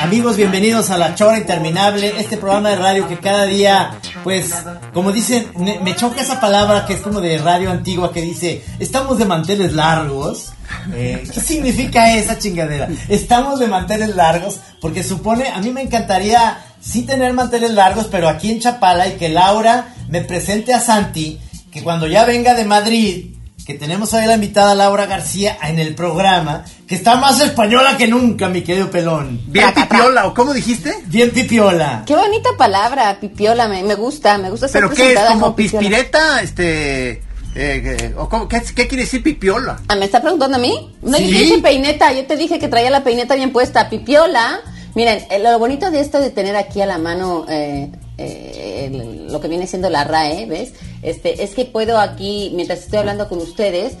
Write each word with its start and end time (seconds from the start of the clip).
Amigos, 0.00 0.36
bienvenidos 0.38 0.88
a 0.90 0.96
La 0.96 1.14
Chora 1.14 1.36
Interminable, 1.36 2.14
este 2.18 2.38
programa 2.38 2.70
de 2.70 2.76
radio 2.76 3.06
que 3.06 3.18
cada 3.18 3.44
día, 3.44 3.90
pues, 4.24 4.54
como 4.94 5.12
dicen, 5.12 5.48
me, 5.58 5.94
choca 5.96 6.22
esa 6.22 6.40
palabra 6.40 6.86
que 6.86 6.94
es 6.94 7.00
como 7.00 7.20
de 7.20 7.36
radio 7.36 7.70
antigua 7.70 8.10
que 8.10 8.22
dice, 8.22 8.64
estamos 8.78 9.18
de 9.18 9.26
manteles 9.26 9.74
largos. 9.74 10.52
Eh, 10.94 11.28
¿Qué 11.32 11.40
significa 11.40 12.14
esa 12.16 12.38
chingadera? 12.38 12.88
Estamos 13.08 13.60
de 13.60 13.66
manteles 13.66 14.16
largos 14.16 14.60
porque 14.80 15.02
supone, 15.02 15.48
a 15.48 15.60
mí 15.60 15.70
me 15.70 15.82
encantaría 15.82 16.58
sí 16.80 17.02
tener 17.02 17.34
manteles 17.34 17.72
largos, 17.72 18.06
pero 18.10 18.30
aquí 18.30 18.50
en 18.50 18.60
Chapala 18.60 19.08
y 19.08 19.16
que 19.16 19.28
Laura 19.28 19.94
me 20.08 20.22
presente 20.22 20.72
a 20.72 20.80
Santi, 20.80 21.38
que 21.70 21.82
cuando 21.82 22.06
ya 22.06 22.24
venga 22.24 22.54
de 22.54 22.64
Madrid, 22.64 23.37
que 23.68 23.74
tenemos 23.74 24.14
ahí 24.14 24.26
la 24.26 24.32
invitada 24.36 24.74
Laura 24.74 25.04
García 25.04 25.58
en 25.62 25.78
el 25.78 25.94
programa, 25.94 26.64
que 26.86 26.94
está 26.94 27.16
más 27.16 27.38
española 27.42 27.98
que 27.98 28.08
nunca, 28.08 28.48
mi 28.48 28.62
querido 28.62 28.90
pelón. 28.90 29.42
Bien 29.46 29.74
pipiola, 29.74 30.26
¿o 30.26 30.32
cómo 30.32 30.54
dijiste? 30.54 30.94
Bien 31.08 31.30
pipiola. 31.30 32.02
Qué 32.06 32.16
bonita 32.16 32.48
palabra, 32.56 33.20
pipiola, 33.20 33.68
me, 33.68 33.82
me 33.82 33.94
gusta, 33.94 34.38
me 34.38 34.48
gusta 34.48 34.68
ser 34.68 34.80
¿Pero 34.80 34.94
qué 34.94 35.12
es? 35.12 35.20
¿Como 35.20 35.54
pispireta? 35.54 36.40
Este... 36.40 37.10
eh, 37.10 37.20
eh, 37.54 38.14
o 38.16 38.26
cómo- 38.30 38.48
qué, 38.48 38.62
qué 38.74 38.88
quiere 38.88 39.04
decir 39.04 39.22
pipiola? 39.22 39.78
Ah, 39.88 39.96
¿Me 39.96 40.06
está 40.06 40.22
preguntando 40.22 40.56
a 40.56 40.60
mí? 40.60 40.90
No, 41.02 41.18
yo 41.18 41.26
Sí. 41.26 41.32
te 41.34 41.38
dije 41.38 41.58
peineta, 41.58 42.10
yo 42.14 42.24
te 42.24 42.36
dije 42.38 42.58
que 42.58 42.68
traía 42.68 42.88
la 42.88 43.04
peineta 43.04 43.34
bien 43.34 43.52
puesta, 43.52 43.90
pipiola. 43.90 44.60
Miren, 44.94 45.26
eh, 45.30 45.40
lo 45.40 45.58
bonito 45.58 45.90
de 45.90 46.00
esto 46.00 46.20
de 46.20 46.30
tener 46.30 46.56
aquí 46.56 46.80
a 46.80 46.86
la 46.86 46.96
mano 46.96 47.44
eh, 47.50 47.90
eh, 48.16 48.88
el- 48.90 49.30
lo 49.30 49.42
que 49.42 49.48
viene 49.48 49.66
siendo 49.66 49.90
la 49.90 50.04
RAE, 50.04 50.46
¿ves? 50.46 50.72
Este, 51.02 51.42
es 51.44 51.54
que 51.54 51.64
puedo 51.64 51.98
aquí, 51.98 52.50
mientras 52.54 52.80
estoy 52.80 52.98
hablando 53.00 53.28
con 53.28 53.38
ustedes, 53.38 53.94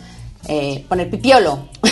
eh, 0.48 0.84
poner 0.88 1.10
pipiolo. 1.10 1.68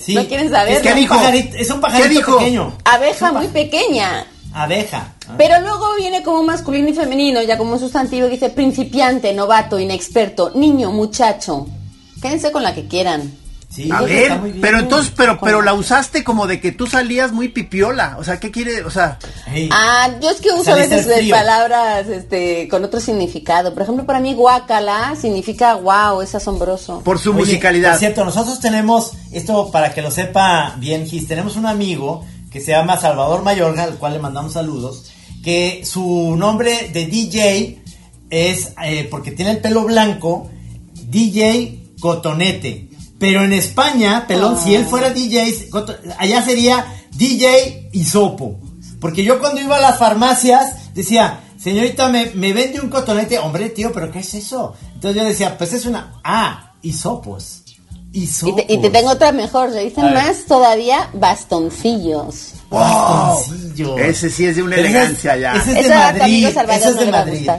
Sí. 0.00 0.14
¿No 0.14 0.26
quieren 0.26 0.50
saber? 0.50 0.72
Es, 0.72 0.78
que 0.78 0.88
¿Qué 0.88 0.94
un 0.94 1.00
dijo? 1.00 1.14
pajarito- 1.14 1.54
es 1.56 1.70
un 1.70 1.80
pajarito 1.80 2.38
pequeño. 2.38 2.72
Abeja 2.84 3.30
muy 3.30 3.46
pequeña. 3.48 4.26
Abeja. 4.52 5.14
Pero 5.38 5.60
luego 5.60 5.94
viene 5.96 6.24
como 6.24 6.42
masculino 6.42 6.88
y 6.88 6.94
femenino, 6.94 7.40
ya 7.42 7.56
como 7.56 7.74
un 7.74 7.78
sustantivo 7.78 8.26
que 8.26 8.32
dice 8.34 8.50
principiante, 8.50 9.32
novato, 9.32 9.78
inexperto, 9.78 10.50
niño, 10.56 10.90
muchacho. 10.90 11.68
Quédense 12.20 12.50
con 12.50 12.64
la 12.64 12.74
que 12.74 12.88
quieran. 12.88 13.32
Sí, 13.74 13.88
A 13.90 14.02
ver, 14.02 14.38
bien. 14.40 14.60
pero 14.60 14.80
entonces, 14.80 15.14
pero, 15.16 15.38
pero 15.40 15.62
la 15.62 15.72
usaste 15.72 16.22
como 16.22 16.46
de 16.46 16.60
que 16.60 16.72
tú 16.72 16.86
salías 16.86 17.32
muy 17.32 17.48
pipiola. 17.48 18.16
O 18.18 18.24
sea, 18.24 18.38
¿qué 18.38 18.50
quiere? 18.50 18.84
O 18.84 18.90
sea, 18.90 19.18
Hey. 19.46 19.70
Ah, 19.72 20.10
yo 20.20 20.28
es 20.28 20.42
que 20.42 20.50
uso 20.50 20.72
a 20.72 20.76
veces 20.76 21.08
palabras 21.30 22.06
este, 22.08 22.68
con 22.68 22.84
otro 22.84 23.00
significado. 23.00 23.72
Por 23.72 23.82
ejemplo, 23.84 24.04
para 24.04 24.20
mí 24.20 24.34
guacala 24.34 25.14
significa 25.18 25.74
wow, 25.76 26.20
es 26.20 26.34
asombroso. 26.34 27.00
por 27.02 27.18
su 27.18 27.30
Oye, 27.30 27.38
musicalidad. 27.40 27.92
Por 27.92 27.98
cierto, 28.00 28.24
nosotros 28.26 28.60
tenemos, 28.60 29.12
esto 29.32 29.70
para 29.70 29.94
que 29.94 30.02
lo 30.02 30.10
sepa 30.10 30.74
bien 30.78 31.06
Gis, 31.06 31.26
tenemos 31.26 31.56
un 31.56 31.64
amigo 31.66 32.26
que 32.50 32.60
se 32.60 32.72
llama 32.72 32.98
Salvador 33.00 33.42
Mayorga, 33.42 33.84
al 33.84 33.94
cual 33.96 34.12
le 34.12 34.18
mandamos 34.18 34.52
saludos, 34.52 35.10
que 35.42 35.82
su 35.86 36.36
nombre 36.36 36.90
de 36.92 37.06
DJ 37.06 37.82
es, 38.28 38.74
eh, 38.84 39.08
porque 39.10 39.30
tiene 39.30 39.52
el 39.52 39.58
pelo 39.58 39.84
blanco, 39.84 40.50
DJ 40.92 41.94
Cotonete. 42.00 42.88
Pero 43.22 43.44
en 43.44 43.52
España, 43.52 44.24
pelón, 44.26 44.58
si 44.60 44.74
él 44.74 44.84
fuera 44.84 45.10
DJ, 45.10 45.68
allá 46.18 46.42
sería 46.42 46.84
DJ 47.12 47.88
Isopo. 47.92 48.58
Porque 49.00 49.22
yo 49.22 49.38
cuando 49.38 49.60
iba 49.60 49.76
a 49.76 49.80
las 49.80 49.96
farmacias 49.98 50.92
decía, 50.92 51.38
señorita, 51.56 52.08
¿me, 52.08 52.32
me 52.34 52.52
vende 52.52 52.80
un 52.80 52.88
cotonete? 52.88 53.38
Hombre, 53.38 53.70
tío, 53.70 53.92
¿pero 53.92 54.10
qué 54.10 54.18
es 54.18 54.34
eso? 54.34 54.74
Entonces 54.94 55.22
yo 55.22 55.28
decía, 55.28 55.56
pues 55.56 55.72
es 55.72 55.86
una... 55.86 56.14
Ah. 56.24 56.72
Y 56.82 56.88
Hisopos. 56.88 57.62
te, 58.12 58.66
y 58.74 58.78
te 58.78 58.90
tengo 58.90 59.10
otra 59.10 59.30
mejor, 59.30 59.70
se 59.70 59.78
A 59.78 59.82
dicen 59.82 60.12
más 60.12 60.44
todavía 60.48 61.08
bastoncillos. 61.12 62.54
Bastoncillo. 62.70 63.98
Ese 63.98 64.30
sí 64.30 64.46
es 64.46 64.56
de 64.56 64.62
una 64.64 64.74
Pero 64.76 64.88
elegancia 64.88 65.36
ya. 65.36 65.52
Ese 65.54 65.70
es 65.70 65.74
de 65.76 65.80
Eso 65.82 65.88
Madrid. 65.94 66.46
Ese 66.46 66.88
es 66.88 66.96
de 66.98 67.10
Madrid. 67.12 67.50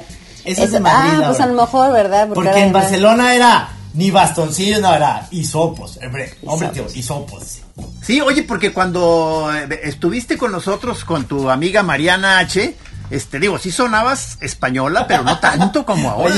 Ese 0.43 0.63
es 0.65 0.71
de 0.71 0.77
Eso- 0.77 0.83
Madrid. 0.83 1.19
ah, 1.21 1.27
pues 1.27 1.39
a 1.39 1.45
lo 1.45 1.53
mejor, 1.53 1.91
¿verdad? 1.93 2.27
Porque 2.33 2.49
en 2.49 2.55
además- 2.55 2.83
Barcelona 2.83 3.33
era 3.35 3.69
ni 3.93 4.11
bastoncillo, 4.11 4.79
no, 4.81 4.93
era 4.93 5.27
hisopos. 5.31 5.99
Hombre, 6.05 6.33
hombre 6.45 6.69
tío, 6.69 6.85
hisopos. 6.93 7.59
Sí, 8.01 8.21
oye, 8.21 8.43
porque 8.43 8.73
cuando 8.73 9.49
eh, 9.55 9.79
estuviste 9.83 10.37
con 10.37 10.51
nosotros, 10.51 11.03
con 11.05 11.25
tu 11.25 11.49
amiga 11.49 11.83
Mariana 11.83 12.39
H., 12.39 12.75
este, 13.09 13.39
digo, 13.39 13.57
sí 13.59 13.71
sonabas 13.71 14.37
española, 14.41 15.05
pero 15.07 15.23
no 15.23 15.39
tanto 15.39 15.85
como 15.85 16.09
ahora. 16.11 16.35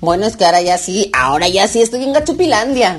Bueno, 0.00 0.26
es 0.26 0.36
que 0.36 0.44
ahora 0.44 0.60
ya 0.62 0.76
sí, 0.78 1.10
ahora 1.14 1.48
ya 1.48 1.68
sí 1.68 1.80
estoy 1.82 2.04
en 2.04 2.12
Gachupilandia. 2.12 2.98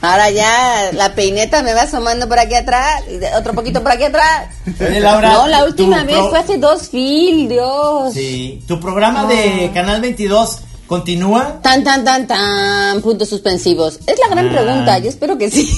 Ahora 0.00 0.30
ya 0.30 0.90
la 0.92 1.14
peineta 1.14 1.62
me 1.62 1.74
va 1.74 1.82
asomando 1.82 2.28
por 2.28 2.38
aquí 2.38 2.54
atrás, 2.54 3.02
y 3.10 3.18
otro 3.36 3.52
poquito 3.52 3.82
por 3.82 3.92
aquí 3.92 4.04
atrás. 4.04 4.48
Oye, 4.80 5.00
Laura, 5.00 5.32
no, 5.32 5.46
la 5.48 5.64
última 5.64 6.04
vez 6.04 6.16
pro- 6.16 6.30
fue 6.30 6.38
hace 6.38 6.58
dos 6.58 6.88
fil, 6.88 7.48
Dios. 7.48 8.14
Sí. 8.14 8.62
¿Tu 8.68 8.78
programa 8.78 9.26
de 9.26 9.70
Canal 9.74 10.00
22 10.00 10.60
continúa? 10.88 11.60
Tan, 11.62 11.84
tan, 11.84 12.02
tan, 12.04 12.26
tan, 12.26 13.00
puntos 13.02 13.28
suspensivos. 13.28 14.00
Es 14.06 14.18
la 14.18 14.28
gran 14.28 14.48
Ah. 14.48 14.52
pregunta, 14.52 14.98
yo 14.98 15.08
espero 15.08 15.38
que 15.38 15.50
sí. 15.50 15.70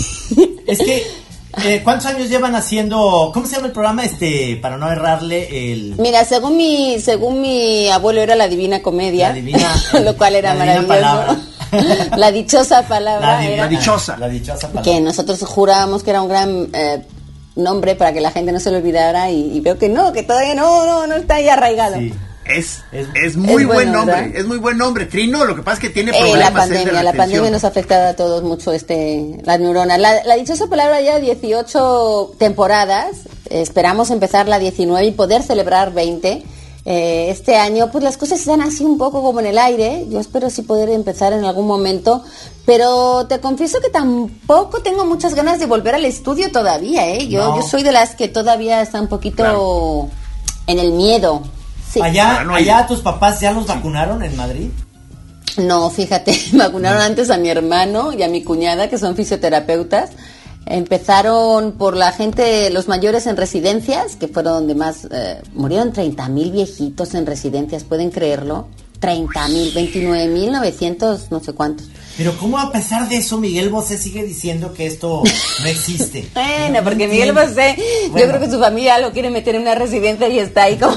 Es 0.66 0.78
que, 0.78 1.06
eh, 1.64 1.80
¿cuántos 1.84 2.06
años 2.06 2.30
llevan 2.30 2.54
haciendo, 2.54 3.30
cómo 3.34 3.44
se 3.46 3.56
llama 3.56 3.66
el 3.66 3.72
programa? 3.72 4.04
Este, 4.04 4.56
para 4.62 4.78
no 4.78 4.90
errarle 4.90 5.72
el... 5.72 5.96
Mira, 5.98 6.24
según 6.24 6.56
mi, 6.56 6.98
según 7.00 7.42
mi 7.42 7.88
abuelo 7.88 8.20
era 8.22 8.36
la 8.36 8.48
divina 8.48 8.80
comedia, 8.80 9.28
La 9.28 9.34
divina- 9.34 9.74
lo 10.04 10.16
cual 10.16 10.36
era 10.36 10.54
la 10.54 10.64
divina 10.64 10.82
maravilloso. 10.86 11.40
la 12.16 12.32
dichosa 12.32 12.82
palabra 12.82 13.44
era 13.46 13.64
la 13.64 13.68
dichosa. 13.68 14.16
La 14.16 14.28
dichosa 14.28 14.68
palabra. 14.68 14.82
que 14.82 15.00
nosotros 15.00 15.38
jurábamos 15.44 16.02
que 16.02 16.10
era 16.10 16.20
un 16.22 16.28
gran 16.28 16.68
eh, 16.72 17.02
nombre 17.56 17.94
para 17.94 18.12
que 18.12 18.20
la 18.20 18.30
gente 18.32 18.50
no 18.52 18.58
se 18.58 18.70
lo 18.72 18.78
olvidara 18.78 19.30
y, 19.30 19.56
y 19.56 19.60
veo 19.60 19.78
que 19.78 19.88
no, 19.88 20.12
que 20.12 20.22
todavía 20.24 20.54
no, 20.54 20.84
no, 20.86 21.06
no 21.06 21.14
está 21.14 21.36
ahí 21.36 21.48
arraigado. 21.48 21.96
Sí. 21.98 22.12
Es, 22.54 22.82
Es- 22.92 23.06
es, 23.14 23.36
muy 23.36 23.62
es 23.62 23.66
buen 23.68 23.68
bueno, 23.68 23.92
nombre, 23.92 24.14
¿verdad? 24.22 24.36
es 24.36 24.46
muy 24.46 24.58
buen 24.58 24.76
nombre. 24.78 25.06
Trino, 25.06 25.44
lo 25.44 25.54
que 25.56 25.62
pasa 25.62 25.76
es 25.76 25.80
que 25.80 25.90
tiene 25.90 26.10
Eh, 26.10 26.14
problemas. 26.20 26.38
la 26.38 26.46
él 26.46 26.52
de 26.70 26.76
pandemia, 26.76 27.02
la 27.02 27.12
pandemia 27.12 27.50
nos 27.50 27.64
ha 27.64 27.68
afectado 27.68 28.08
a 28.08 28.14
todos 28.14 28.42
mucho 28.42 28.72
este 28.72 29.38
las 29.44 29.60
neuronas. 29.60 29.98
La, 29.98 30.24
la 30.24 30.36
dichosa 30.36 30.66
palabra 30.66 31.00
ya 31.00 31.18
18 31.18 32.32
temporadas, 32.38 33.16
eh, 33.50 33.60
esperamos 33.62 34.10
empezar 34.10 34.48
la 34.48 34.58
19 34.58 35.06
y 35.06 35.10
poder 35.12 35.42
celebrar 35.42 35.92
20. 35.92 36.42
Eh, 36.86 37.28
este 37.30 37.56
año, 37.56 37.90
pues 37.92 38.02
las 38.02 38.16
cosas 38.16 38.40
están 38.40 38.62
así 38.62 38.84
un 38.84 38.96
poco 38.96 39.22
como 39.22 39.38
en 39.40 39.46
el 39.46 39.58
aire. 39.58 40.06
Yo 40.08 40.18
espero 40.18 40.48
sí 40.48 40.62
poder 40.62 40.88
empezar 40.88 41.34
en 41.34 41.44
algún 41.44 41.66
momento, 41.66 42.24
pero 42.64 43.26
te 43.28 43.38
confieso 43.38 43.80
que 43.80 43.90
tampoco 43.90 44.80
tengo 44.80 45.04
muchas 45.04 45.34
ganas 45.34 45.58
de 45.60 45.66
volver 45.66 45.94
al 45.94 46.06
estudio 46.06 46.50
todavía. 46.50 47.06
¿eh? 47.10 47.28
Yo, 47.28 47.44
No. 47.50 47.56
yo 47.56 47.62
soy 47.62 47.82
de 47.82 47.92
las 47.92 48.14
que 48.14 48.28
todavía 48.28 48.80
está 48.80 48.98
un 49.00 49.08
poquito 49.08 49.36
Claro. 49.42 50.08
en 50.66 50.78
el 50.78 50.92
miedo. 50.92 51.42
Sí. 51.92 52.00
Allá, 52.00 52.44
y- 52.50 52.54
allá 52.54 52.86
tus 52.86 53.00
papás 53.00 53.40
ya 53.40 53.52
los 53.52 53.66
vacunaron 53.66 54.22
en 54.22 54.36
Madrid. 54.36 54.68
No, 55.56 55.90
fíjate, 55.90 56.38
vacunaron 56.52 57.02
antes 57.02 57.30
a 57.30 57.36
mi 57.36 57.48
hermano 57.48 58.12
y 58.12 58.22
a 58.22 58.28
mi 58.28 58.42
cuñada, 58.44 58.88
que 58.88 58.98
son 58.98 59.16
fisioterapeutas. 59.16 60.10
Empezaron 60.66 61.72
por 61.72 61.96
la 61.96 62.12
gente, 62.12 62.70
los 62.70 62.86
mayores 62.86 63.26
en 63.26 63.36
residencias, 63.36 64.14
que 64.16 64.28
fueron 64.28 64.52
donde 64.54 64.74
más 64.76 65.08
eh, 65.10 65.40
murieron 65.54 65.92
30 65.92 66.28
mil 66.28 66.52
viejitos 66.52 67.14
en 67.14 67.26
residencias, 67.26 67.82
¿pueden 67.84 68.10
creerlo? 68.10 68.68
30 69.00 69.48
mil, 69.48 69.72
29 69.74 70.28
mil 70.28 70.52
900, 70.52 71.30
no 71.30 71.40
sé 71.40 71.54
cuántos. 71.54 71.88
Pero 72.16 72.36
¿cómo 72.38 72.58
a 72.58 72.70
pesar 72.70 73.08
de 73.08 73.16
eso 73.16 73.38
Miguel 73.38 73.70
Bosé 73.70 73.98
sigue 73.98 74.22
diciendo 74.22 74.72
que 74.74 74.86
esto 74.86 75.22
no 75.62 75.66
existe? 75.66 76.28
Bueno, 76.34 76.78
No 76.78 76.84
porque 76.84 77.08
Miguel. 77.08 77.32
Bosé, 77.32 77.76
yo 78.08 78.28
creo 78.28 78.38
que 78.38 78.50
su 78.50 78.58
familia 78.60 78.98
lo 78.98 79.10
quiere 79.12 79.30
meter 79.30 79.54
en 79.56 79.62
una 79.62 79.74
residencia 79.74 80.28
y 80.28 80.38
está 80.38 80.64
ahí 80.64 80.76
como... 80.76 80.96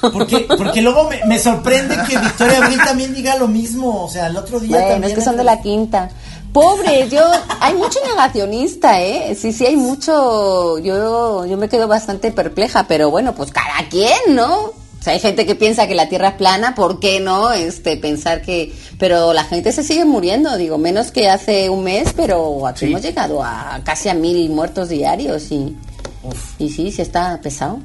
Porque, 0.00 0.46
porque 0.56 0.82
luego 0.82 1.08
me, 1.08 1.20
me 1.26 1.38
sorprende 1.38 1.96
que 2.08 2.18
Victoria 2.18 2.58
Abril 2.64 2.78
también 2.84 3.14
diga 3.14 3.36
lo 3.36 3.48
mismo. 3.48 4.04
O 4.04 4.08
sea, 4.08 4.26
el 4.28 4.36
otro 4.36 4.60
día 4.60 4.76
Bueno, 4.76 4.88
también. 4.92 5.10
es 5.12 5.18
que 5.18 5.24
son 5.24 5.36
de 5.36 5.44
la 5.44 5.60
quinta. 5.60 6.10
Pobres, 6.52 7.10
yo, 7.10 7.22
hay 7.60 7.74
mucho 7.74 7.98
negacionista, 8.06 9.00
¿eh? 9.02 9.36
Sí, 9.38 9.52
sí, 9.52 9.66
hay 9.66 9.76
mucho, 9.76 10.78
yo, 10.78 11.44
yo 11.46 11.56
me 11.58 11.68
quedo 11.68 11.86
bastante 11.88 12.32
perpleja, 12.32 12.86
pero 12.88 13.10
bueno, 13.10 13.34
pues 13.34 13.50
cada 13.50 13.88
quien, 13.90 14.34
¿no? 14.34 14.54
O 14.64 15.02
sea, 15.02 15.12
hay 15.12 15.20
gente 15.20 15.44
que 15.46 15.54
piensa 15.54 15.86
que 15.86 15.94
la 15.94 16.08
Tierra 16.08 16.28
es 16.28 16.34
plana, 16.34 16.74
¿por 16.74 17.00
qué 17.00 17.20
no? 17.20 17.52
Este, 17.52 17.96
pensar 17.98 18.40
que, 18.42 18.74
pero 18.98 19.32
la 19.34 19.44
gente 19.44 19.72
se 19.72 19.84
sigue 19.84 20.04
muriendo, 20.06 20.56
digo, 20.56 20.78
menos 20.78 21.12
que 21.12 21.28
hace 21.28 21.68
un 21.68 21.84
mes, 21.84 22.14
pero 22.16 22.66
aquí 22.66 22.80
Sí. 22.80 22.86
hemos 22.86 23.02
llegado 23.02 23.42
a 23.44 23.80
casi 23.84 24.08
a 24.08 24.14
mil 24.14 24.48
muertos 24.50 24.88
diarios 24.88 25.52
y, 25.52 25.76
y 26.58 26.70
sí, 26.70 26.90
sí 26.90 27.02
está 27.02 27.38
pesado. 27.42 27.78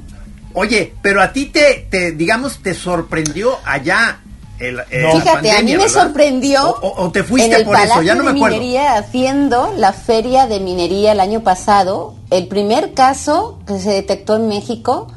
Oye, 0.54 0.94
pero 1.02 1.20
a 1.20 1.32
ti 1.32 1.46
te, 1.46 1.86
te 1.90 2.12
digamos, 2.12 2.58
te 2.62 2.74
sorprendió 2.74 3.58
allá 3.64 4.20
el, 4.58 4.78
eh, 4.90 5.02
No. 5.02 5.14
la 5.14 5.20
Fíjate, 5.20 5.50
a 5.50 5.62
mí 5.62 5.72
me 5.72 5.78
¿verdad? 5.78 5.88
sorprendió 6.04 6.62
O, 6.70 6.86
o- 6.88 7.04
o 7.06 7.10
te 7.12 7.24
fuiste 7.24 7.50
en 7.50 7.56
el 7.60 7.64
por 7.64 7.74
eso, 7.74 7.82
Palacio 7.82 8.02
ya 8.04 8.14
no 8.14 8.22
me 8.22 8.30
de 8.32 8.36
acuerdo. 8.38 8.56
Minería 8.58 8.94
haciendo 8.96 9.74
la 9.76 9.92
feria 9.92 10.46
de 10.46 10.60
minería 10.60 11.12
el 11.12 11.20
año 11.20 11.42
pasado. 11.42 12.14
El 12.30 12.46
primer 12.46 12.94
caso 12.94 13.58
que 13.66 13.78
se 13.80 13.90
detectó 13.90 14.36
en 14.36 14.46
México 14.48 15.08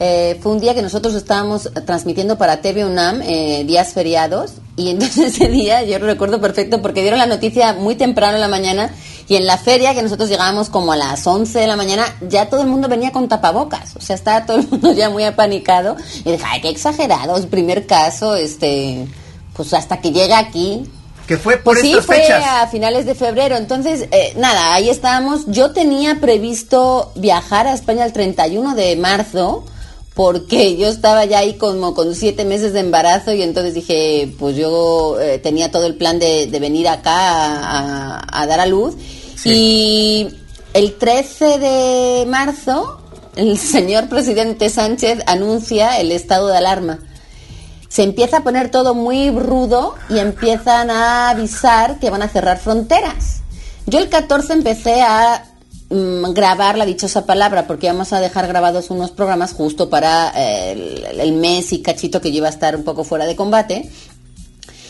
eh, 0.00 0.38
fue 0.42 0.52
un 0.52 0.60
día 0.60 0.74
que 0.74 0.82
nosotros 0.82 1.14
estábamos 1.14 1.70
transmitiendo 1.86 2.36
para 2.38 2.60
TV 2.60 2.84
UNAM, 2.84 3.20
eh, 3.22 3.64
días 3.64 3.92
feriados, 3.92 4.54
y 4.76 4.90
entonces 4.90 5.34
ese 5.34 5.48
día 5.48 5.82
yo 5.84 5.98
lo 5.98 6.06
recuerdo 6.06 6.40
perfecto 6.40 6.80
porque 6.82 7.00
dieron 7.02 7.18
la 7.18 7.26
noticia 7.26 7.72
muy 7.74 7.94
temprano 7.96 8.34
en 8.36 8.40
la 8.40 8.48
mañana 8.48 8.90
Y 9.28 9.36
en 9.36 9.46
la 9.46 9.56
feria, 9.58 9.94
que 9.94 10.02
nosotros 10.02 10.28
llegábamos 10.28 10.68
como 10.68 10.92
a 10.92 10.96
las 10.96 11.26
11 11.26 11.58
de 11.58 11.66
la 11.66 11.76
mañana, 11.76 12.04
ya 12.28 12.48
todo 12.50 12.60
el 12.60 12.66
mundo 12.66 12.88
venía 12.88 13.10
con 13.12 13.28
tapabocas. 13.28 13.96
O 13.96 14.00
sea, 14.00 14.16
estaba 14.16 14.44
todo 14.46 14.58
el 14.58 14.68
mundo 14.68 14.92
ya 14.92 15.08
muy 15.10 15.24
apanicado. 15.24 15.96
Y 16.24 16.32
dije, 16.32 16.44
ay, 16.46 16.60
qué 16.60 16.68
exagerados, 16.68 17.46
primer 17.46 17.86
caso, 17.86 18.34
este, 18.36 19.06
pues 19.56 19.72
hasta 19.72 19.98
que 20.00 20.12
llega 20.12 20.38
aquí, 20.38 20.84
Que 21.26 21.38
fue 21.38 21.56
por 21.56 21.74
pues 21.74 21.80
sí, 21.80 21.90
estas 21.92 22.04
fue 22.06 22.16
fechas. 22.16 22.44
a 22.46 22.66
finales 22.66 23.06
de 23.06 23.14
febrero. 23.14 23.56
Entonces, 23.56 24.08
eh, 24.10 24.34
nada, 24.36 24.74
ahí 24.74 24.90
estábamos. 24.90 25.46
Yo 25.46 25.72
tenía 25.72 26.20
previsto 26.20 27.10
viajar 27.14 27.66
a 27.66 27.72
España 27.72 28.04
el 28.04 28.12
31 28.12 28.74
de 28.74 28.96
marzo 28.96 29.64
porque 30.14 30.76
yo 30.76 30.86
estaba 30.88 31.24
ya 31.24 31.38
ahí 31.40 31.54
como 31.54 31.92
con 31.94 32.14
siete 32.14 32.44
meses 32.44 32.72
de 32.72 32.80
embarazo 32.80 33.32
y 33.32 33.42
entonces 33.42 33.74
dije, 33.74 34.32
pues 34.38 34.56
yo 34.56 35.20
eh, 35.20 35.38
tenía 35.38 35.70
todo 35.70 35.86
el 35.86 35.96
plan 35.96 36.18
de, 36.18 36.46
de 36.46 36.60
venir 36.60 36.88
acá 36.88 37.12
a, 37.16 38.18
a- 38.20 38.42
a 38.42 38.46
dar 38.46 38.60
a 38.60 38.66
luz. 38.66 38.94
Y 39.44 40.28
el 40.72 40.94
13 40.94 41.58
de 41.58 42.26
marzo, 42.26 43.00
el 43.36 43.58
señor 43.58 44.08
presidente 44.08 44.70
Sánchez 44.70 45.18
anuncia 45.26 45.98
el 46.00 46.12
estado 46.12 46.48
de 46.48 46.56
alarma 46.58 47.00
se 47.88 48.02
empieza 48.02 48.38
a 48.38 48.42
poner 48.42 48.72
todo 48.72 48.92
muy 48.94 49.30
rudo 49.30 49.94
y 50.10 50.18
empiezan 50.18 50.90
a 50.90 51.28
avisar 51.30 52.00
que 52.00 52.10
van 52.10 52.22
a 52.22 52.28
cerrar 52.28 52.58
fronteras. 52.58 53.42
Yo 53.86 54.00
el 54.00 54.08
14 54.08 54.52
empecé 54.52 55.00
a 55.02 55.44
grabar 55.90 56.76
la 56.78 56.86
dichosa 56.86 57.26
palabra 57.26 57.66
porque 57.66 57.86
vamos 57.86 58.12
a 58.12 58.20
dejar 58.20 58.46
grabados 58.48 58.90
unos 58.90 59.10
programas 59.10 59.52
justo 59.52 59.90
para 59.90 60.32
eh, 60.36 60.72
el, 60.72 61.20
el 61.20 61.32
mes 61.34 61.72
y 61.72 61.82
cachito 61.82 62.20
que 62.20 62.30
yo 62.32 62.38
iba 62.38 62.48
a 62.48 62.50
estar 62.50 62.74
un 62.76 62.84
poco 62.84 63.04
fuera 63.04 63.26
de 63.26 63.36
combate. 63.36 63.90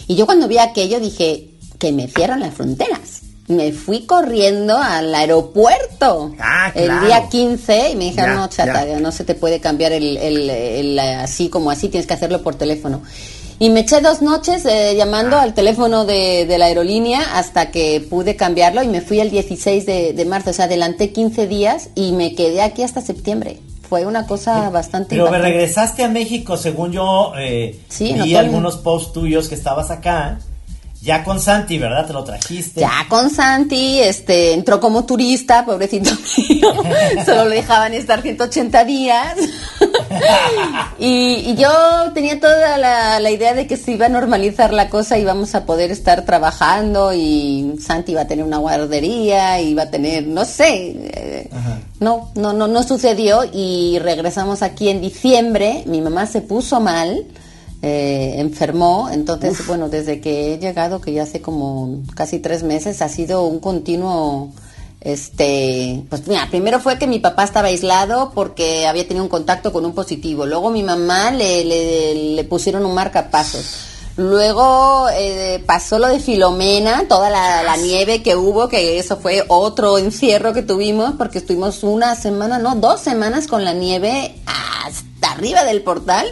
Y 0.07 0.17
yo 0.17 0.27
cuando 0.27 0.49
vi 0.49 0.59
aquello 0.59 1.01
dije 1.01 1.51
que 1.79 1.93
me 1.93 2.09
cierran 2.09 2.41
las 2.41 2.55
fronteras. 2.55 3.23
Me 3.47 3.73
fui 3.73 4.07
corriendo 4.07 4.79
al 4.79 5.15
aeropuerto 5.15 6.33
Ah, 6.41 6.73
el 6.75 6.89
día 7.07 7.29
15 7.29 7.91
y 7.91 7.97
me 7.97 8.05
dijeron, 8.05 8.31
Ya, 8.31 8.41
no, 8.41 8.49
chata, 8.49 8.87
ya. 8.87 9.01
no 9.01 9.13
se 9.13 9.25
te 9.25 9.35
puede 9.35 9.61
cambiar 9.61 9.93
el, 9.93 10.17
el- 10.17 10.49
el, 10.49 10.99
así 10.99 11.51
como 11.51 11.71
así, 11.71 11.89
tienes 11.91 12.07
que 12.07 12.15
hacerlo 12.15 12.43
por 12.43 12.55
teléfono. 12.55 13.03
Y 13.59 13.71
me 13.71 13.81
eché 13.81 14.01
dos 14.01 14.21
noches 14.21 14.65
eh, 14.67 14.95
llamando 14.97 15.39
al 15.39 15.55
teléfono 15.55 16.05
de, 16.05 16.45
de 16.47 16.59
la 16.59 16.67
aerolínea 16.67 17.39
hasta 17.39 17.71
que 17.71 18.05
pude 18.09 18.37
cambiarlo 18.37 18.83
y 18.83 18.89
me 18.89 19.01
fui 19.01 19.21
el 19.21 19.31
16 19.31 19.87
de, 19.87 20.13
de 20.13 20.25
marzo, 20.25 20.51
o 20.51 20.53
sea, 20.53 20.65
adelanté 20.65 21.13
15 21.13 21.47
días 21.47 21.91
y 21.95 22.13
me 22.13 22.35
quedé 22.35 22.63
aquí 22.63 22.83
hasta 22.83 23.01
septiembre. 23.01 23.61
Fue 23.89 24.07
una 24.07 24.27
cosa 24.27 24.71
bastante... 24.71 25.11
Pero 25.11 25.25
me 25.25 25.29
impactante. 25.29 25.53
regresaste 25.59 26.03
a 26.05 26.09
México, 26.09 26.57
según 26.57 26.91
yo 26.93 27.33
eh, 27.39 27.79
Sí, 27.89 28.13
vi 28.15 28.33
no, 28.33 28.39
algunos 28.41 28.77
posts 28.79 29.13
tuyos 29.13 29.49
que 29.49 29.55
estabas 29.55 29.91
acá. 29.91 30.39
Ya 31.03 31.23
con 31.23 31.39
Santi, 31.39 31.77
¿verdad? 31.79 32.07
Te 32.07 32.15
lo 32.15 32.25
trajiste. 32.25 32.81
Ya 32.81 33.05
con 33.11 33.29
Santi, 33.29 34.01
este, 34.01 34.55
entró 34.55 34.81
como 34.81 35.05
turista, 35.05 35.67
pobrecito 35.67 36.11
mío, 36.49 36.73
solo 37.27 37.45
le 37.45 37.57
dejaban 37.57 37.93
estar 37.93 38.23
180 38.23 38.85
días. 38.87 39.37
Y, 40.99 41.43
y 41.51 41.55
yo 41.57 41.69
tenía 42.15 42.41
toda 42.41 42.79
la, 42.79 43.21
la 43.21 43.31
idea 43.31 43.55
de 43.55 43.67
que 43.67 43.77
se 43.77 43.93
iba 43.93 44.07
a 44.07 44.09
normalizar 44.09 44.73
la 44.73 44.89
cosa, 44.89 45.19
íbamos 45.19 45.55
a 45.55 45.67
poder 45.67 45.91
estar 45.91 46.25
trabajando 46.25 47.13
y 47.13 47.75
Santi 47.81 48.13
iba 48.13 48.23
a 48.23 48.27
tener 48.27 48.45
una 48.45 48.59
guardería, 48.59 49.61
iba 49.61 49.85
a 49.85 49.91
tener, 49.91 50.27
no 50.27 50.45
sé, 50.45 50.95
eh, 51.15 51.49
Ajá. 51.53 51.81
no, 52.01 52.31
no, 52.35 52.53
no, 52.53 52.67
no 52.69 52.83
sucedió 52.83 53.41
y 53.53 53.99
regresamos 54.01 54.63
aquí 54.63 54.89
en 54.89 55.01
diciembre, 55.01 55.83
mi 55.87 56.01
mamá 56.01 56.27
se 56.27 56.41
puso 56.41 56.81
mal. 56.81 57.27
eh, 57.87 58.37
enfermó, 58.39 59.11
entonces, 59.13 59.67
bueno, 59.67 59.91
desde 59.91 60.19
que 60.21 60.55
he 60.55 60.59
llegado, 60.59 61.03
que 61.03 61.13
ya 61.13 61.25
hace 61.25 61.43
como 61.43 61.99
casi 62.15 62.39
tres 62.39 62.63
meses, 62.63 63.03
ha 63.03 63.09
sido 63.11 63.45
un 63.45 63.59
continuo, 63.61 64.53
este, 65.05 66.03
pues 66.09 66.27
mira, 66.27 66.49
primero 66.51 66.81
fue 66.81 66.99
que 66.99 67.07
mi 67.07 67.19
papá 67.19 67.45
estaba 67.45 67.69
aislado 67.69 68.33
porque 68.35 68.87
había 68.87 69.07
tenido 69.07 69.23
un 69.23 69.29
contacto 69.29 69.71
con 69.71 69.85
un 69.85 69.95
positivo, 69.95 70.47
luego 70.47 70.71
mi 70.71 70.83
mamá 70.83 71.31
le, 71.31 71.63
le, 71.65 72.35
le 72.35 72.45
pusieron 72.45 72.87
un 72.87 72.95
marcapasos. 72.95 73.91
Luego 74.17 75.09
eh, 75.13 75.63
pasó 75.67 75.99
lo 75.99 76.07
de 76.07 76.21
Filomena, 76.21 77.07
toda 77.09 77.31
la, 77.31 77.65
la 77.65 77.77
nieve 77.77 78.23
que 78.23 78.37
hubo, 78.37 78.69
que 78.69 78.99
eso 78.99 79.19
fue 79.19 79.45
otro 79.49 79.99
encierro 79.99 80.53
que 80.55 80.63
tuvimos, 80.63 81.15
porque 81.19 81.39
estuvimos 81.39 81.83
una 81.83 82.15
semana, 82.15 82.59
no, 82.59 82.75
dos 82.77 83.01
semanas 83.01 83.47
con 83.47 83.65
la 83.65 83.75
nieve 83.75 84.37
hasta 84.47 85.33
arriba 85.33 85.65
del 85.65 85.83
portal, 85.83 86.29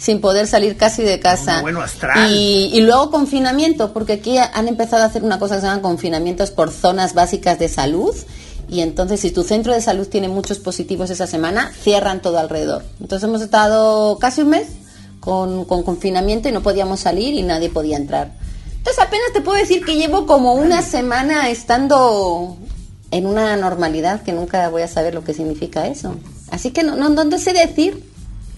sin 0.00 0.22
poder 0.22 0.46
salir 0.46 0.78
casi 0.78 1.02
de 1.02 1.20
casa. 1.20 1.56
No, 1.56 1.62
bueno, 1.62 1.82
astral. 1.82 2.32
Y, 2.32 2.70
y 2.72 2.80
luego 2.80 3.10
confinamiento, 3.10 3.92
porque 3.92 4.14
aquí 4.14 4.38
han 4.38 4.66
empezado 4.66 5.02
a 5.02 5.06
hacer 5.06 5.22
una 5.22 5.38
cosa 5.38 5.56
que 5.56 5.60
se 5.60 5.66
llama 5.66 5.82
confinamientos 5.82 6.50
por 6.50 6.72
zonas 6.72 7.12
básicas 7.12 7.58
de 7.58 7.68
salud. 7.68 8.14
Y 8.70 8.80
entonces, 8.80 9.20
si 9.20 9.30
tu 9.30 9.42
centro 9.42 9.74
de 9.74 9.82
salud 9.82 10.08
tiene 10.08 10.28
muchos 10.28 10.58
positivos 10.58 11.10
esa 11.10 11.26
semana, 11.26 11.70
cierran 11.82 12.22
todo 12.22 12.38
alrededor. 12.38 12.82
Entonces, 12.98 13.28
hemos 13.28 13.42
estado 13.42 14.16
casi 14.18 14.40
un 14.40 14.48
mes 14.50 14.68
con, 15.20 15.66
con 15.66 15.82
confinamiento 15.82 16.48
y 16.48 16.52
no 16.52 16.62
podíamos 16.62 17.00
salir 17.00 17.34
y 17.34 17.42
nadie 17.42 17.68
podía 17.68 17.98
entrar. 17.98 18.32
Entonces, 18.78 19.04
apenas 19.04 19.34
te 19.34 19.42
puedo 19.42 19.58
decir 19.58 19.84
que 19.84 19.96
llevo 19.96 20.24
como 20.24 20.54
una 20.54 20.80
semana 20.80 21.50
estando 21.50 22.56
en 23.10 23.26
una 23.26 23.54
normalidad 23.56 24.22
que 24.22 24.32
nunca 24.32 24.66
voy 24.70 24.80
a 24.80 24.88
saber 24.88 25.14
lo 25.14 25.24
que 25.24 25.34
significa 25.34 25.86
eso. 25.88 26.14
Así 26.50 26.70
que 26.70 26.84
no, 26.84 26.96
no, 26.96 27.10
no, 27.10 27.24
no 27.24 27.38
sé 27.38 27.52
decir. 27.52 28.09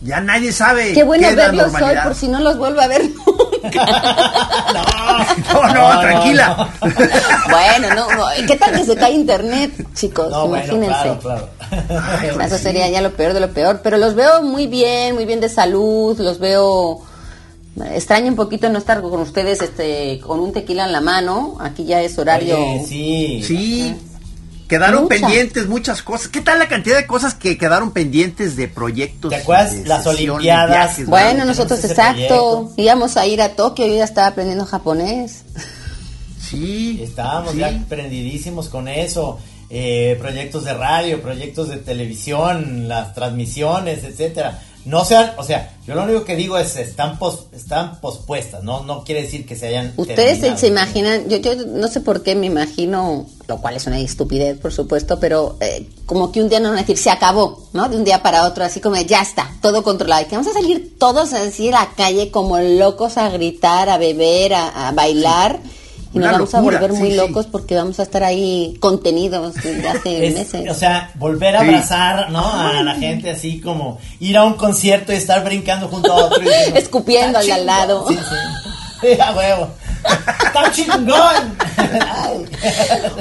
Ya 0.04 0.20
nadie 0.20 0.52
sabe. 0.52 0.92
Qué 0.92 1.04
bueno 1.04 1.28
verlos 1.34 1.72
hoy 1.74 1.94
por 2.02 2.14
si 2.14 2.28
no 2.28 2.40
los 2.40 2.58
vuelvo 2.58 2.80
a 2.80 2.86
ver 2.88 3.02
nunca. 3.04 3.52
No, 5.52 5.62
no, 5.74 6.00
tranquila. 6.00 6.68
bueno, 6.80 7.94
no, 7.94 8.10
no, 8.12 8.24
¿qué 8.46 8.56
tal 8.56 8.72
que 8.72 8.84
se 8.84 8.96
cae 8.96 9.12
internet, 9.12 9.72
chicos? 9.94 10.30
No, 10.30 10.48
bueno, 10.48 10.64
Imagínense. 10.74 11.18
claro, 11.20 11.48
claro. 11.70 12.40
Eso 12.42 12.58
sería 12.58 12.88
ya 12.88 13.00
lo 13.00 13.12
peor 13.12 13.32
de 13.34 13.40
lo 13.40 13.50
peor, 13.52 13.80
pero 13.82 13.98
los 13.98 14.14
veo 14.14 14.42
muy 14.42 14.66
bien, 14.66 15.14
muy 15.14 15.26
bien 15.26 15.40
de 15.40 15.48
salud, 15.48 16.18
los 16.18 16.38
veo 16.38 17.02
extraño 17.94 18.28
un 18.28 18.36
poquito 18.36 18.68
no 18.68 18.78
estar 18.78 19.00
con 19.02 19.20
ustedes 19.20 19.62
este 19.62 20.20
con 20.20 20.40
un 20.40 20.52
tequila 20.52 20.86
en 20.86 20.92
la 20.92 21.00
mano, 21.00 21.56
aquí 21.60 21.84
ya 21.84 22.00
es 22.02 22.18
horario. 22.18 22.56
Oye, 22.56 22.84
sí. 22.86 23.42
Sí. 23.46 23.96
Quedaron 24.72 25.02
Muchas. 25.02 25.20
pendientes 25.20 25.66
muchas 25.66 26.00
cosas. 26.02 26.28
¿Qué 26.28 26.40
tal 26.40 26.58
la 26.58 26.66
cantidad 26.66 26.96
de 26.96 27.06
cosas 27.06 27.34
que 27.34 27.58
quedaron 27.58 27.90
pendientes 27.90 28.56
de 28.56 28.68
proyectos? 28.68 29.28
¿Te 29.28 29.36
acuerdas 29.36 29.74
de 29.76 29.86
las 29.86 30.06
Olimpiadas? 30.06 30.70
viajes, 30.70 31.06
Bueno, 31.08 31.44
nosotros 31.44 31.84
exacto, 31.84 32.14
proyecto. 32.16 32.72
íbamos 32.78 33.18
a 33.18 33.26
ir 33.26 33.42
a 33.42 33.50
Tokio, 33.50 33.86
yo 33.86 33.96
ya 33.96 34.04
estaba 34.04 34.28
aprendiendo 34.28 34.64
japonés. 34.64 35.42
Sí. 36.40 37.00
Estábamos 37.02 37.52
sí. 37.52 37.58
ya 37.58 37.84
prendidísimos 37.86 38.70
con 38.70 38.88
eso. 38.88 39.38
Eh, 39.68 40.16
proyectos 40.18 40.64
de 40.64 40.72
radio, 40.72 41.20
proyectos 41.20 41.68
de 41.68 41.76
televisión, 41.76 42.88
las 42.88 43.12
transmisiones, 43.12 44.04
etcétera. 44.04 44.58
No 44.84 45.04
sean, 45.04 45.32
o 45.38 45.44
sea, 45.44 45.76
yo 45.86 45.94
lo 45.94 46.02
único 46.02 46.24
que 46.24 46.34
digo 46.34 46.58
es 46.58 46.74
están 46.76 47.18
pos- 47.18 47.46
están 47.52 48.00
pospuestas, 48.00 48.64
no 48.64 48.82
no 48.82 49.04
quiere 49.04 49.22
decir 49.22 49.46
que 49.46 49.54
se 49.54 49.68
hayan 49.68 49.92
Ustedes 49.96 50.16
se, 50.18 50.34
terminado. 50.34 50.58
se 50.58 50.66
imaginan, 50.66 51.28
yo, 51.28 51.36
yo 51.38 51.54
no 51.66 51.86
sé 51.86 52.00
por 52.00 52.22
qué 52.24 52.34
me 52.34 52.46
imagino, 52.46 53.26
lo 53.46 53.58
cual 53.60 53.76
es 53.76 53.86
una 53.86 54.00
estupidez, 54.00 54.58
por 54.58 54.72
supuesto, 54.72 55.20
pero 55.20 55.56
eh, 55.60 55.88
como 56.04 56.32
que 56.32 56.42
un 56.42 56.48
día 56.48 56.58
no 56.58 56.70
van 56.70 56.78
a 56.78 56.80
decir, 56.80 56.98
se 56.98 57.10
acabó, 57.10 57.68
¿no? 57.72 57.88
De 57.88 57.96
un 57.96 58.02
día 58.04 58.22
para 58.22 58.44
otro, 58.44 58.64
así 58.64 58.80
como 58.80 58.96
ya 58.96 59.22
está, 59.22 59.50
todo 59.62 59.84
controlado. 59.84 60.22
Y 60.22 60.24
que 60.26 60.36
vamos 60.36 60.50
a 60.50 60.54
salir 60.54 60.96
todos 60.98 61.32
así 61.32 61.68
a 61.68 61.72
la 61.72 61.90
calle 61.96 62.30
como 62.32 62.58
locos 62.58 63.18
a 63.18 63.28
gritar, 63.28 63.88
a 63.88 63.98
beber, 63.98 64.52
a, 64.54 64.88
a 64.88 64.92
bailar. 64.92 65.60
Y 66.14 66.18
nos 66.18 66.30
vamos 66.32 66.52
locura, 66.52 66.58
a 66.78 66.80
volver 66.80 66.92
sí, 66.92 66.98
muy 66.98 67.10
sí. 67.10 67.16
locos 67.16 67.46
porque 67.46 67.74
vamos 67.74 67.98
a 67.98 68.02
estar 68.02 68.22
ahí 68.22 68.76
contenidos 68.80 69.54
desde 69.54 69.88
hace 69.88 70.26
Es- 70.26 70.34
meses. 70.34 70.70
o 70.70 70.74
sea, 70.74 71.10
volver 71.16 71.56
a 71.56 71.60
Sí. 71.60 71.66
abrazar, 71.68 72.30
¿no? 72.30 72.46
A 72.46 72.82
la 72.82 72.94
gente 72.96 73.30
así 73.30 73.60
como 73.60 73.98
ir 74.20 74.36
a 74.36 74.44
un 74.44 74.54
concierto 74.54 75.12
y 75.12 75.16
estar 75.16 75.42
brincando 75.44 75.88
junto 75.88 76.12
a 76.12 76.16
otro 76.26 76.42
y 76.42 76.46
diciendo, 76.46 76.78
Escupiendo 76.78 77.38
"Está 77.40 77.54
al 77.54 77.60
al 77.60 77.66
lado". 77.66 78.04
chingón". 78.08 78.24
Sí, 78.24 79.08
sí. 79.14 79.20
A 79.20 79.32
huevo. 79.34 79.68
¡Está 80.04 80.72
chingón! 80.72 81.56
Ay. 81.78 82.44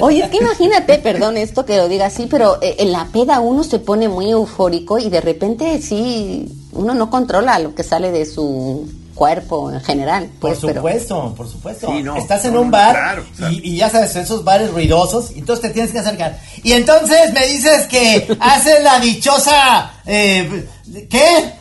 Oye, 0.00 0.24
es 0.24 0.30
que 0.30 0.38
imagínate, 0.38 0.98
perdón 0.98 1.36
esto 1.36 1.64
que 1.64 1.76
lo 1.76 1.88
diga 1.88 2.06
así, 2.06 2.26
pero 2.28 2.58
eh, 2.60 2.76
en 2.80 2.92
la 2.92 3.06
peda 3.06 3.40
uno 3.40 3.62
se 3.64 3.78
pone 3.78 4.08
muy 4.08 4.30
eufórico 4.30 4.98
y 4.98 5.08
de 5.08 5.20
repente 5.20 5.80
sí, 5.80 6.46
uno 6.72 6.94
no 6.94 7.08
controla 7.08 7.58
lo 7.60 7.74
que 7.74 7.84
sale 7.84 8.10
de 8.10 8.26
su 8.26 8.88
cuerpo 9.14 9.70
en 9.70 9.80
general. 9.80 10.24
Por 10.40 10.50
Pues, 10.50 10.58
pero- 10.60 10.74
supuesto, 10.74 11.34
por 11.36 11.48
supuesto. 11.48 11.86
Sí, 11.92 12.02
no, 12.02 12.16
Estás 12.16 12.44
en 12.44 12.54
no, 12.54 12.62
un 12.62 12.70
bar 12.70 12.94
claro, 12.94 13.24
o 13.32 13.36
sea. 13.36 13.50
y, 13.50 13.60
y 13.62 13.76
ya 13.76 13.88
sabes, 13.90 14.14
esos 14.16 14.44
bares 14.44 14.70
ruidosos, 14.70 15.30
y 15.34 15.38
entonces 15.40 15.62
te 15.62 15.70
tienes 15.70 15.92
que 15.92 15.98
acercar. 16.00 16.38
Y 16.62 16.72
entonces 16.72 17.32
me 17.32 17.46
dices 17.46 17.86
que 17.86 18.36
haces 18.40 18.82
la 18.82 18.98
dichosa, 19.00 19.92
eh, 20.06 20.66
¿qué? 21.08 21.54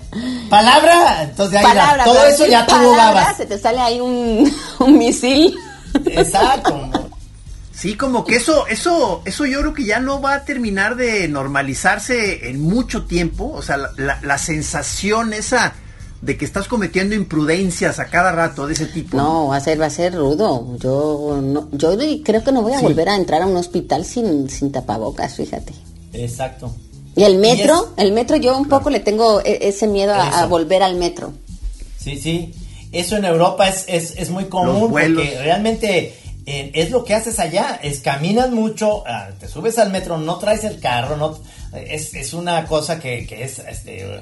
¿Palabra? 0.49 1.23
Entonces 1.23 1.57
ahí 1.59 1.63
palabra, 1.63 2.03
todo 2.03 2.25
eso 2.25 2.45
ya 2.45 2.65
tú 2.65 2.75
dabas. 2.95 3.37
Se 3.37 3.45
te 3.45 3.57
sale 3.57 3.79
ahí 3.79 3.99
un, 4.01 4.51
un 4.79 4.97
misil. 4.97 5.55
Exacto. 6.05 6.89
Sí, 7.73 7.95
como 7.95 8.23
que 8.25 8.35
eso, 8.35 8.67
eso, 8.67 9.21
eso 9.25 9.45
yo 9.45 9.59
creo 9.61 9.73
que 9.73 9.85
ya 9.85 9.99
no 9.99 10.21
va 10.21 10.35
a 10.35 10.45
terminar 10.45 10.95
de 10.95 11.27
normalizarse 11.27 12.49
en 12.49 12.61
mucho 12.61 13.05
tiempo. 13.05 13.51
O 13.55 13.61
sea, 13.63 13.77
la, 13.77 13.89
la- 13.97 14.19
la 14.21 14.37
sensación 14.37 15.33
esa 15.33 15.73
de 16.21 16.37
que 16.37 16.45
estás 16.45 16.67
cometiendo 16.67 17.15
imprudencias 17.15 17.99
a 17.99 18.05
cada 18.05 18.31
rato 18.31 18.67
de 18.67 18.73
ese 18.73 18.85
tipo. 18.85 19.17
No, 19.17 19.47
va 19.47 19.55
a 19.57 19.59
ser, 19.59 19.81
va 19.81 19.87
a 19.87 19.89
ser 19.89 20.13
rudo. 20.15 20.77
Yo, 20.77 21.39
no, 21.41 21.67
yo 21.71 21.97
creo 22.23 22.43
que 22.43 22.51
no 22.51 22.61
voy 22.61 22.73
a 22.73 22.77
Sí. 22.79 22.83
volver 22.83 23.09
a 23.09 23.15
entrar 23.15 23.41
a 23.41 23.47
un 23.47 23.57
hospital 23.57 24.05
sin, 24.05 24.49
sin 24.49 24.71
tapabocas, 24.71 25.35
fíjate. 25.35 25.73
Exacto. 26.13 26.71
Y 27.15 27.23
el 27.23 27.37
metro, 27.37 27.89
Y 27.97 28.01
es- 28.01 28.05
el 28.07 28.13
metro 28.13 28.37
yo 28.37 28.57
un 28.57 28.67
poco 28.69 28.89
le 28.89 28.99
tengo 28.99 29.41
e- 29.41 29.67
ese 29.67 29.87
miedo 29.87 30.13
a, 30.13 30.45
volver 30.45 30.83
al 30.83 30.95
metro. 30.95 31.33
Sí, 31.99 32.17
sí. 32.17 32.53
Eso 32.91 33.15
en 33.17 33.25
Europa 33.25 33.67
es, 33.69 33.85
es, 33.87 34.13
es 34.17 34.29
muy 34.29 34.45
común 34.45 34.91
porque 34.91 35.37
realmente 35.41 36.15
eh, 36.45 36.71
es 36.73 36.91
lo 36.91 37.03
que 37.03 37.13
haces 37.13 37.39
allá. 37.39 37.79
Es 37.81 37.99
caminas 38.01 38.51
mucho, 38.51 39.03
ah, 39.07 39.29
te 39.39 39.47
subes 39.47 39.77
al 39.79 39.91
metro, 39.91 40.17
no 40.17 40.37
traes 40.39 40.63
el 40.65 40.79
carro, 40.79 41.15
no 41.17 41.37
es, 41.73 42.13
es 42.13 42.33
una 42.33 42.65
cosa 42.65 42.99
que, 42.99 43.25
que 43.25 43.43
es 43.43 43.59
este, 43.59 44.21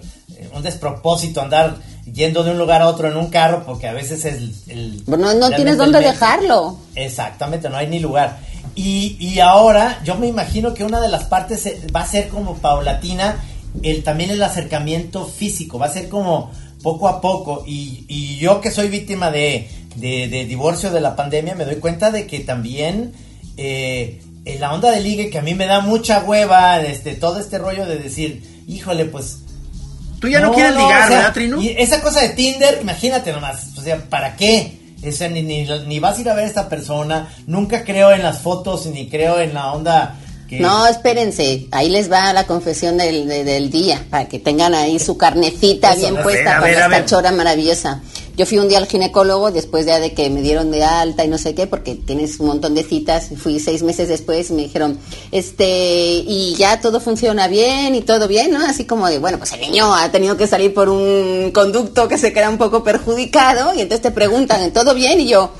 un 0.54 0.62
despropósito 0.62 1.42
andar 1.42 1.78
yendo 2.12 2.44
de 2.44 2.52
un 2.52 2.58
lugar 2.58 2.82
a 2.82 2.88
otro 2.88 3.08
en 3.10 3.18
un 3.18 3.28
carro 3.30 3.64
porque 3.66 3.88
a 3.88 3.94
veces 3.94 4.26
es 4.26 4.36
el... 4.36 4.54
el- 4.68 5.04
No, 5.08 5.18
no 5.18 5.50
tienes 5.56 5.78
dónde 5.78 6.00
dejarlo. 6.00 6.78
Exactamente, 6.96 7.70
no 7.70 7.78
hay 7.78 7.88
ni 7.88 8.00
lugar. 8.00 8.40
Y, 8.76 9.18
y 9.20 9.40
ahora 9.40 10.00
yo 10.06 10.16
me 10.16 10.28
imagino 10.28 10.74
que 10.74 10.84
una 10.84 11.02
de 11.02 11.10
las 11.10 11.26
partes 11.26 11.68
va 11.96 12.02
a 12.02 12.08
ser 12.08 12.30
como 12.30 12.56
paulatina, 12.58 13.44
el, 13.84 14.04
también 14.04 14.30
el 14.32 14.42
acercamiento 14.42 15.26
físico, 15.26 15.78
va 15.80 15.88
a 15.88 15.94
ser 15.94 16.08
como 16.08 16.52
poco 16.82 17.08
a 17.08 17.20
poco. 17.20 17.64
Y, 17.68 18.06
y 18.08 18.38
yo 18.38 18.62
que 18.62 18.72
soy 18.72 18.88
víctima 18.88 19.32
de, 19.32 19.68
de, 19.96 20.28
de 20.30 20.46
divorcio 20.46 20.92
de 20.92 21.02
la 21.02 21.16
pandemia, 21.16 21.56
me 21.56 21.66
doy 21.66 21.76
cuenta 21.76 22.10
de 22.12 22.26
que 22.26 22.40
también 22.42 23.12
eh, 23.58 24.22
en 24.54 24.62
la 24.62 24.74
onda 24.74 24.92
de 24.92 25.00
ligue, 25.02 25.30
que 25.30 25.40
a 25.40 25.42
mí 25.42 25.54
me 25.56 25.66
da 25.66 25.82
mucha 25.82 26.20
hueva, 26.24 26.82
este, 26.82 27.16
todo 27.16 27.40
este 27.40 27.58
rollo 27.58 27.86
de 27.86 27.98
decir, 27.98 28.64
híjole, 28.68 29.06
pues 29.06 29.38
Tú 30.20 30.28
ya 30.28 30.42
no, 30.42 30.54
quieres 30.54 30.74
o 30.74 30.80
ligar, 30.80 31.08
sea, 31.08 31.18
¿verdad, 31.18 31.34
Trino? 31.34 31.62
Y 31.62 31.70
esa 31.78 32.02
cosa 32.02 32.22
de 32.22 32.30
Tinder, 32.30 32.80
imagínate 32.82 33.32
nomás, 33.32 33.68
o 33.78 33.82
sea, 33.82 33.98
¿para 34.10 34.36
qué? 34.36 34.78
O 35.08 35.12
sea, 35.14 35.30
ni, 35.30 35.42
ni, 35.44 35.66
ni 35.88 36.00
vas 36.00 36.18
a 36.18 36.22
ir 36.22 36.30
a 36.30 36.34
ver 36.34 36.44
a 36.44 36.48
esta 36.48 36.68
persona, 36.68 37.34
nunca 37.48 37.86
creo 37.86 38.12
en 38.12 38.22
las 38.22 38.40
fotos, 38.40 38.86
ni 38.88 39.08
creo 39.10 39.40
en 39.40 39.54
la 39.54 39.72
onda 39.72 40.16
que... 40.50 40.60
No, 40.60 40.88
espérense, 40.88 41.68
ahí 41.72 41.88
les 41.90 42.12
va 42.12 42.34
la 42.34 42.46
confesión 42.46 42.98
del, 42.98 43.30
de- 43.30 43.46
del 43.46 43.70
día, 43.70 44.04
para 44.10 44.28
que 44.28 44.40
tengan 44.40 44.74
ahí 44.76 45.00
su 45.00 45.16
carnecita 45.18 45.92
Eso, 45.94 46.02
bien 46.02 46.16
puesta 46.22 46.60
ver, 46.60 46.76
para 46.76 46.98
esta 46.98 47.06
chora 47.06 47.32
maravillosa. 47.32 48.02
Yo 48.40 48.46
fui 48.46 48.58
un 48.58 48.70
día 48.70 48.78
al 48.78 48.88
ginecólogo 48.88 49.52
después 49.52 49.86
ya 49.86 50.00
de 50.00 50.14
que 50.14 50.30
me 50.30 50.42
dieron 50.42 50.72
de 50.72 50.82
alta 50.82 51.26
y 51.26 51.28
no 51.28 51.38
sé 51.38 51.54
qué, 51.54 51.68
porque 51.68 51.96
tienes 51.96 52.40
un 52.40 52.48
montón 52.48 52.74
de 52.74 52.86
citas. 52.86 53.32
Fui 53.36 53.60
seis 53.60 53.84
meses 53.84 54.08
después 54.08 54.50
y 54.50 54.54
me 54.54 54.62
dijeron, 54.62 54.98
este, 55.34 56.24
y 56.26 56.56
ya 56.56 56.80
todo 56.80 57.02
funciona 57.02 57.50
bien 57.50 57.96
y 57.96 58.02
todo 58.02 58.30
bien, 58.30 58.52
¿no? 58.52 58.66
Así 58.66 58.86
como 58.86 59.10
de, 59.10 59.20
bueno, 59.20 59.40
pues 59.40 59.52
el 59.52 59.60
niño 59.60 59.94
ha 59.94 60.10
tenido 60.14 60.38
que 60.38 60.48
salir 60.48 60.74
por 60.74 60.88
un 60.88 61.52
conducto 61.52 62.08
que 62.08 62.18
se 62.18 62.32
queda 62.32 62.50
un 62.50 62.58
poco 62.58 62.82
perjudicado 62.82 63.74
y 63.74 63.82
entonces 63.82 64.04
te 64.04 64.12
preguntan, 64.12 64.72
¿todo 64.72 64.94
bien? 64.94 65.20
Y 65.20 65.28
yo, 65.28 65.52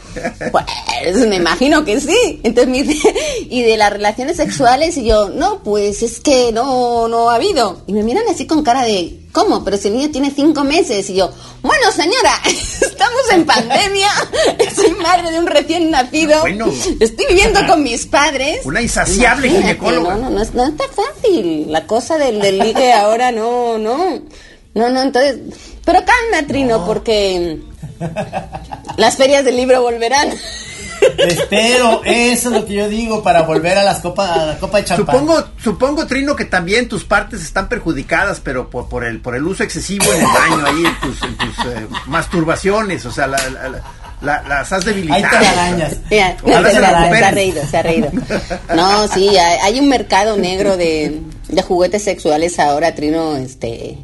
pues 0.54 1.28
me 1.28 1.36
imagino 1.36 1.84
que 1.84 2.00
sí. 2.00 2.40
Entonces 2.44 2.72
me 2.72 2.84
dice, 2.84 3.14
y 3.50 3.62
de 3.62 3.76
las 3.76 3.92
relaciones 3.92 4.38
sexuales 4.38 4.96
y 4.96 5.04
yo, 5.04 5.28
no, 5.28 5.64
pues 5.64 6.02
es 6.02 6.22
que 6.22 6.54
no, 6.54 7.10
no 7.10 7.30
ha 7.30 7.36
habido. 7.36 7.82
Y 7.88 7.92
me 7.92 8.04
miran 8.04 8.24
así 8.30 8.48
con 8.48 8.64
cara 8.64 8.86
de, 8.86 9.20
¿cómo? 9.44 9.64
Pero 9.64 9.78
si 9.78 9.88
el 9.88 9.96
niño 9.98 10.12
tiene 10.12 10.32
cinco 10.36 10.64
meses 10.64 11.10
y 11.10 11.16
yo, 11.16 11.32
bueno 11.62 11.92
señora, 11.92 12.34
estamos 12.46 13.22
en 13.32 13.46
pandemia, 13.46 14.10
soy 14.76 14.92
madre 14.96 15.32
de 15.32 15.40
un 15.40 15.48
recién 15.48 15.92
nacido, 15.92 16.42
Bueno. 16.42 16.68
estoy 17.00 17.26
viviendo 17.30 17.66
con 17.68 17.84
mis 17.84 18.06
padres. 18.06 18.66
Una 18.66 18.82
insaciable 18.82 19.48
Imagínate, 19.48 19.76
ginecóloga. 19.80 20.16
No, 20.16 20.22
no, 20.24 20.30
no, 20.32 20.42
es- 20.42 20.54
no 20.54 20.66
está 20.68 20.84
fácil. 20.90 21.72
La 21.72 21.86
cosa 21.88 22.18
del, 22.18 22.40
del 22.42 22.60
ligue 22.60 22.92
ahora 22.94 23.32
no, 23.32 23.78
no. 23.78 24.20
No, 24.76 24.90
no, 24.90 25.02
entonces. 25.02 25.38
Pero 25.84 26.00
calma, 26.06 26.48
Trino, 26.48 26.86
porque 26.86 27.60
las 28.98 29.16
ferias 29.18 29.44
del 29.46 29.56
libro 29.58 29.82
volverán. 29.82 30.30
Espero, 31.18 32.02
eso 32.04 32.50
es 32.50 32.56
lo 32.56 32.66
que 32.66 32.74
yo 32.74 32.90
digo 32.90 33.22
para 33.24 33.42
volver 33.44 33.78
a 33.78 33.84
las 33.84 34.00
copas, 34.00 34.30
a 34.32 34.46
la 34.46 34.58
copa 34.60 34.78
de 34.80 34.86
champán. 34.86 35.16
Supongo, 35.16 35.44
supongo, 35.62 36.08
Trino, 36.08 36.36
que 36.36 36.46
también 36.46 36.88
tus 36.88 37.04
partes 37.04 37.42
están 37.42 37.68
perjudicadas, 37.70 38.40
pero 38.40 38.70
por, 38.70 38.88
por 38.90 39.04
el 39.04 39.20
por 39.20 39.36
el 39.36 39.46
uso 39.46 39.64
excesivo 39.64 40.06
en 40.14 40.22
el 40.22 40.28
baño 40.28 40.66
ahí, 40.66 40.84
en 40.86 41.00
tus, 41.02 41.22
en 41.24 41.38
tus 41.38 41.66
eh, 41.66 41.88
masturbaciones, 42.08 43.06
o 43.06 43.12
sea, 43.12 43.28
la, 43.28 43.38
la- 43.50 43.70
la- 43.70 43.84
la- 44.22 44.44
las 44.44 44.72
has 44.74 44.84
debilitado. 44.86 45.24
Ahí 45.38 45.44
te 45.44 45.48
arañas. 45.48 45.98
Mira, 46.10 46.36
se, 46.38 46.76
se 46.76 46.80
se 46.80 46.86
ha 47.26 47.32
reído, 47.32 47.62
se 47.70 47.78
ha 47.78 47.82
reído. 47.84 48.10
No, 48.76 49.08
sí, 49.08 49.30
hay, 49.38 49.58
hay 49.64 49.80
un 49.80 49.88
mercado 49.90 50.36
negro 50.38 50.76
de, 50.78 51.22
de 51.48 51.62
juguetes 51.62 52.04
sexuales 52.04 52.60
ahora, 52.60 52.94
Trino, 52.96 53.38
este, 53.38 53.98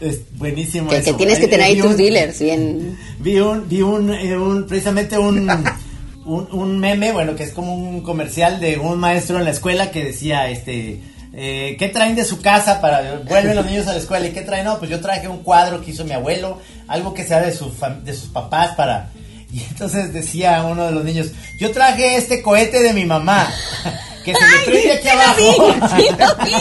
Es 0.00 0.20
buenísimo 0.38 0.88
que, 0.88 1.02
que 1.02 1.10
eso. 1.10 1.16
tienes 1.18 1.38
que 1.38 1.48
tener 1.48 1.66
ahí 1.66 1.74
vi 1.74 1.82
tus 1.82 1.90
un- 1.90 1.96
dealers 1.98 2.40
bien. 2.40 2.98
Vi 3.18 3.38
un, 3.40 3.68
vi 3.68 3.82
un, 3.82 4.10
eh, 4.14 4.36
un- 4.38 4.66
precisamente 4.66 5.18
un, 5.18 5.46
un, 6.28 6.48
un 6.52 6.78
meme, 6.78 7.12
bueno, 7.12 7.34
que 7.34 7.44
es 7.44 7.52
como 7.52 7.74
un 7.74 8.02
comercial 8.02 8.60
de 8.60 8.78
un 8.78 8.98
maestro 8.98 9.38
en 9.38 9.44
la 9.44 9.50
escuela 9.50 9.90
que 9.90 10.04
decía, 10.04 10.48
este, 10.48 11.00
eh, 11.32 11.76
¿qué 11.78 11.88
traen 11.88 12.14
de 12.14 12.24
su 12.24 12.40
casa 12.40 12.80
para, 12.80 13.20
vuelven 13.26 13.56
los 13.56 13.66
niños 13.66 13.86
a 13.86 13.92
la 13.92 13.98
escuela 13.98 14.26
y 14.26 14.32
qué 14.32 14.42
traen? 14.42 14.66
No, 14.66 14.78
pues 14.78 14.90
yo 14.90 15.00
traje 15.00 15.26
un 15.26 15.42
cuadro 15.42 15.82
que 15.82 15.90
hizo 15.90 16.04
mi 16.04 16.12
abuelo, 16.12 16.60
algo 16.86 17.14
que 17.14 17.24
sea 17.24 17.40
de, 17.40 17.52
su 17.52 17.72
de 18.04 18.14
sus 18.14 18.28
papás 18.28 18.74
para, 18.76 19.10
y 19.50 19.60
entonces 19.70 20.12
decía 20.12 20.62
uno 20.64 20.86
de 20.86 20.92
los 20.92 21.04
niños, 21.04 21.28
yo 21.58 21.72
traje 21.72 22.16
este 22.16 22.42
cohete 22.42 22.82
de 22.82 22.92
mi 22.92 23.06
mamá, 23.06 23.50
que 24.32 24.38
se 24.38 24.46
le 24.46 24.58
prende 24.64 24.92
aquí 24.92 25.08
abajo. 25.08 25.74
Sí, 25.96 26.08
lo 26.18 26.44
vi. 26.44 26.52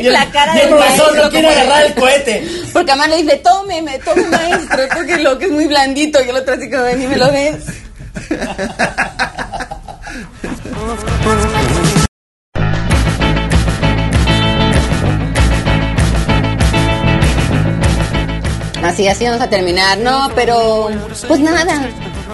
Y 0.00 0.06
el, 0.06 0.12
La 0.12 0.30
cara 0.30 0.54
y 0.54 0.58
el 0.58 0.68
del 0.68 0.76
profesor 0.76 0.96
maestro 0.96 1.24
no 1.24 1.30
quiere 1.30 1.48
agarrar 1.48 1.86
el 1.86 1.94
cohete. 1.94 2.48
Porque 2.72 2.92
además 2.92 3.08
le 3.08 3.22
dice, 3.22 3.36
tómeme, 3.38 3.98
tome 3.98 4.22
maestro, 4.24 4.82
porque 4.94 5.16
lo 5.18 5.38
que 5.38 5.46
es 5.46 5.50
muy 5.50 5.66
blandito, 5.66 6.22
y 6.24 6.28
el 6.28 6.36
otro 6.36 6.54
así 6.54 6.70
como, 6.70 6.84
ven 6.84 7.02
y 7.02 7.06
me 7.06 7.16
lo 7.16 7.32
ves. 7.32 7.64
Así, 18.82 19.06
así 19.08 19.24
vamos 19.24 19.40
a 19.42 19.50
terminar. 19.50 19.98
No, 19.98 20.30
pero 20.34 20.88
pues 21.28 21.40
nada. 21.40 21.88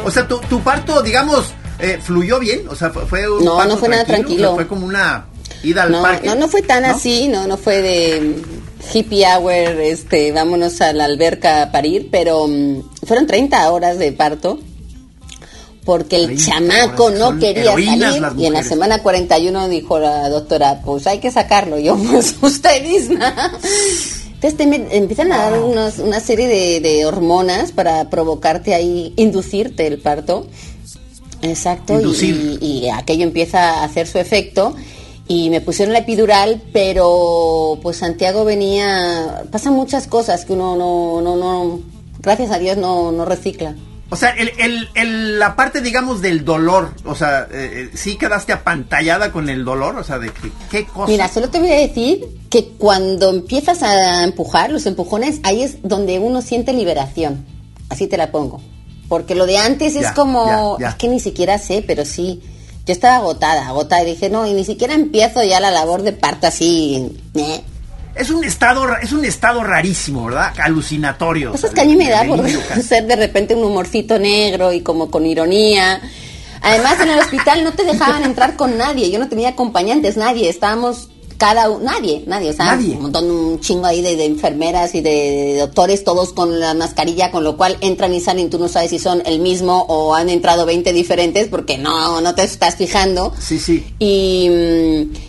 O 0.04 0.10
sea, 0.10 0.28
tu, 0.28 0.38
tu 0.40 0.60
parto, 0.60 1.02
digamos, 1.02 1.52
eh, 1.78 1.98
fluyó 2.02 2.38
bien, 2.38 2.62
o 2.68 2.74
sea, 2.74 2.90
fue, 2.90 3.06
fue 3.06 3.30
un 3.30 3.44
No, 3.44 3.64
no 3.64 3.76
fue 3.76 3.88
nada 3.88 4.02
o 4.02 4.06
sea, 4.06 4.14
tranquilo. 4.16 4.54
fue 4.54 4.66
como 4.66 4.86
una 4.86 5.26
ida 5.62 5.82
al 5.84 5.92
No, 5.92 6.02
parque. 6.02 6.26
no, 6.26 6.34
no 6.34 6.48
fue 6.48 6.62
tan 6.62 6.82
¿no? 6.82 6.90
así, 6.90 7.28
no, 7.28 7.46
no 7.46 7.56
fue 7.56 7.82
de 7.82 8.42
hippie 8.94 9.24
hour, 9.26 9.52
este, 9.52 10.32
vámonos 10.32 10.80
a 10.80 10.92
la 10.92 11.04
alberca 11.04 11.62
a 11.62 11.72
parir, 11.72 12.08
pero 12.10 12.46
mm, 12.46 12.82
fueron 13.06 13.26
30 13.26 13.70
horas 13.70 13.98
de 13.98 14.12
parto. 14.12 14.58
Porque 15.84 16.16
el 16.16 16.26
30 16.26 16.44
chamaco 16.44 17.10
no 17.10 17.38
quería 17.38 17.72
salir 17.72 18.22
y 18.38 18.46
en 18.46 18.54
la 18.54 18.64
semana 18.64 19.02
41 19.04 19.68
dijo 19.68 20.00
la 20.00 20.28
doctora, 20.28 20.80
pues 20.84 21.06
hay 21.06 21.20
que 21.20 21.30
sacarlo. 21.30 21.78
Yo, 21.80 21.96
pues 21.96 22.34
usted 22.42 22.82
misma. 22.82 23.52
Entonces 24.34 24.56
te 24.56 24.66
me- 24.66 24.88
empiezan 24.90 25.30
a 25.30 25.36
dar 25.38 25.60
unos- 25.62 25.98
una 26.00 26.18
serie 26.18 26.48
de, 26.48 26.80
de 26.80 27.06
hormonas 27.06 27.70
para 27.70 28.10
provocarte 28.10 28.74
ahí, 28.74 29.12
inducirte 29.16 29.86
el 29.86 29.98
parto. 30.00 30.48
Exacto, 31.42 32.00
y, 32.00 32.58
y- 32.60 32.88
aquello 32.90 33.24
empieza 33.24 33.80
a 33.80 33.84
hacer 33.84 34.06
su 34.06 34.18
efecto. 34.18 34.74
Y 35.28 35.50
me 35.50 35.60
pusieron 35.60 35.92
la 35.92 35.98
epidural, 36.00 36.62
pero 36.72 37.78
pues 37.82 37.96
Santiago 37.96 38.44
venía. 38.44 39.42
Pasan 39.50 39.72
muchas 39.74 40.06
cosas 40.06 40.44
que 40.44 40.52
uno 40.52 40.76
no, 40.76 41.20
no, 41.20 41.34
no, 41.36 41.80
gracias 42.20 42.50
a 42.52 42.58
Dios 42.60 42.76
no, 42.76 43.10
no 43.10 43.24
recicla. 43.24 43.74
O 44.08 44.14
sea, 44.14 44.30
el, 44.30 44.52
el, 44.58 44.88
el- 44.94 45.38
la 45.40 45.56
parte, 45.56 45.80
digamos, 45.80 46.22
del 46.22 46.44
dolor, 46.44 46.94
o 47.04 47.16
sea, 47.16 47.48
eh, 47.50 47.88
eh, 47.92 47.96
sí 47.96 48.14
quedaste 48.16 48.52
apantallada 48.52 49.32
con 49.32 49.48
el 49.48 49.64
dolor, 49.64 49.96
o 49.96 50.04
sea, 50.04 50.20
de 50.20 50.28
que, 50.30 50.52
qué 50.70 50.86
cosa. 50.86 51.10
Mira, 51.10 51.28
solo 51.28 51.48
te 51.50 51.58
voy 51.58 51.72
a 51.72 51.80
decir 51.80 52.24
que 52.48 52.68
cuando 52.78 53.30
empiezas 53.30 53.82
a 53.82 54.22
empujar, 54.22 54.70
los 54.70 54.86
empujones, 54.86 55.40
ahí 55.42 55.62
es 55.62 55.78
donde 55.82 56.20
uno 56.20 56.40
siente 56.40 56.72
liberación. 56.72 57.44
Así 57.88 58.06
te 58.06 58.16
la 58.16 58.30
pongo. 58.30 58.60
Porque 59.08 59.34
lo 59.34 59.46
de 59.46 59.58
antes 59.58 59.94
Ya, 59.94 60.00
es 60.00 60.12
como, 60.12 60.78
ya, 60.78 60.84
ya. 60.86 60.88
es 60.90 60.94
que 60.96 61.08
ni 61.08 61.20
siquiera 61.20 61.58
sé, 61.58 61.84
pero 61.86 62.04
sí. 62.04 62.42
Yo 62.86 62.92
estaba 62.92 63.16
agotada, 63.16 63.66
agotada, 63.66 64.02
y 64.02 64.06
dije, 64.06 64.30
no, 64.30 64.46
y 64.46 64.52
ni 64.52 64.64
siquiera 64.64 64.94
empiezo 64.94 65.42
ya 65.42 65.58
la 65.58 65.70
labor 65.70 66.02
de 66.02 66.12
parto 66.12 66.46
así. 66.46 67.18
¿eh? 67.34 67.60
Es 68.14 68.30
un 68.30 68.44
estado, 68.44 68.86
es 69.02 69.12
un 69.12 69.24
estado 69.24 69.62
rarísimo, 69.64 70.26
¿verdad? 70.26 70.52
Alucinatorio. 70.62 71.50
Cosas 71.50 71.64
o 71.64 71.74
sea, 71.74 71.74
que 71.74 71.80
a 71.82 71.84
mí 71.84 71.96
me 71.96 72.08
da 72.08 72.24
por 72.24 72.48
ser 72.82 73.06
de 73.06 73.16
repente 73.16 73.54
un 73.54 73.64
humorcito 73.64 74.18
negro 74.18 74.72
y 74.72 74.80
como 74.82 75.10
con 75.10 75.26
ironía. 75.26 76.00
Además, 76.62 76.98
en 77.00 77.10
el 77.10 77.18
hospital 77.18 77.62
no 77.64 77.72
te 77.72 77.84
dejaban 77.84 78.24
entrar 78.24 78.56
con 78.56 78.78
nadie. 78.78 79.10
Yo 79.10 79.18
no 79.18 79.28
tenía 79.28 79.50
acompañantes, 79.50 80.16
nadie. 80.16 80.48
Estábamos 80.48 81.10
cada 81.36 81.68
nadie, 81.78 82.24
nadie. 82.26 82.50
O 82.50 82.52
sea, 82.52 82.66
Nadie. 82.66 82.94
un 82.94 83.02
montón, 83.02 83.30
un 83.30 83.60
chingo 83.60 83.86
ahí 83.86 84.02
de, 84.02 84.16
de 84.16 84.24
enfermeras 84.24 84.94
y 84.94 85.00
de, 85.00 85.56
doctores, 85.58 86.04
todos 86.04 86.32
con 86.32 86.58
la 86.60 86.74
mascarilla, 86.74 87.30
con 87.30 87.44
lo 87.44 87.56
cual 87.56 87.76
entran 87.80 88.14
y 88.14 88.20
salen. 88.20 88.50
Tú 88.50 88.58
no 88.58 88.68
sabes 88.68 88.90
si 88.90 88.98
son 88.98 89.22
el 89.26 89.40
mismo 89.40 89.84
o 89.88 90.14
han 90.14 90.28
entrado 90.28 90.66
20 90.66 90.92
diferentes 90.92 91.48
porque 91.48 91.78
no, 91.78 92.20
no 92.20 92.34
te 92.34 92.44
estás 92.44 92.76
fijando. 92.76 93.32
Sí, 93.38 93.58
sí. 93.58 93.84
Y, 93.98 94.48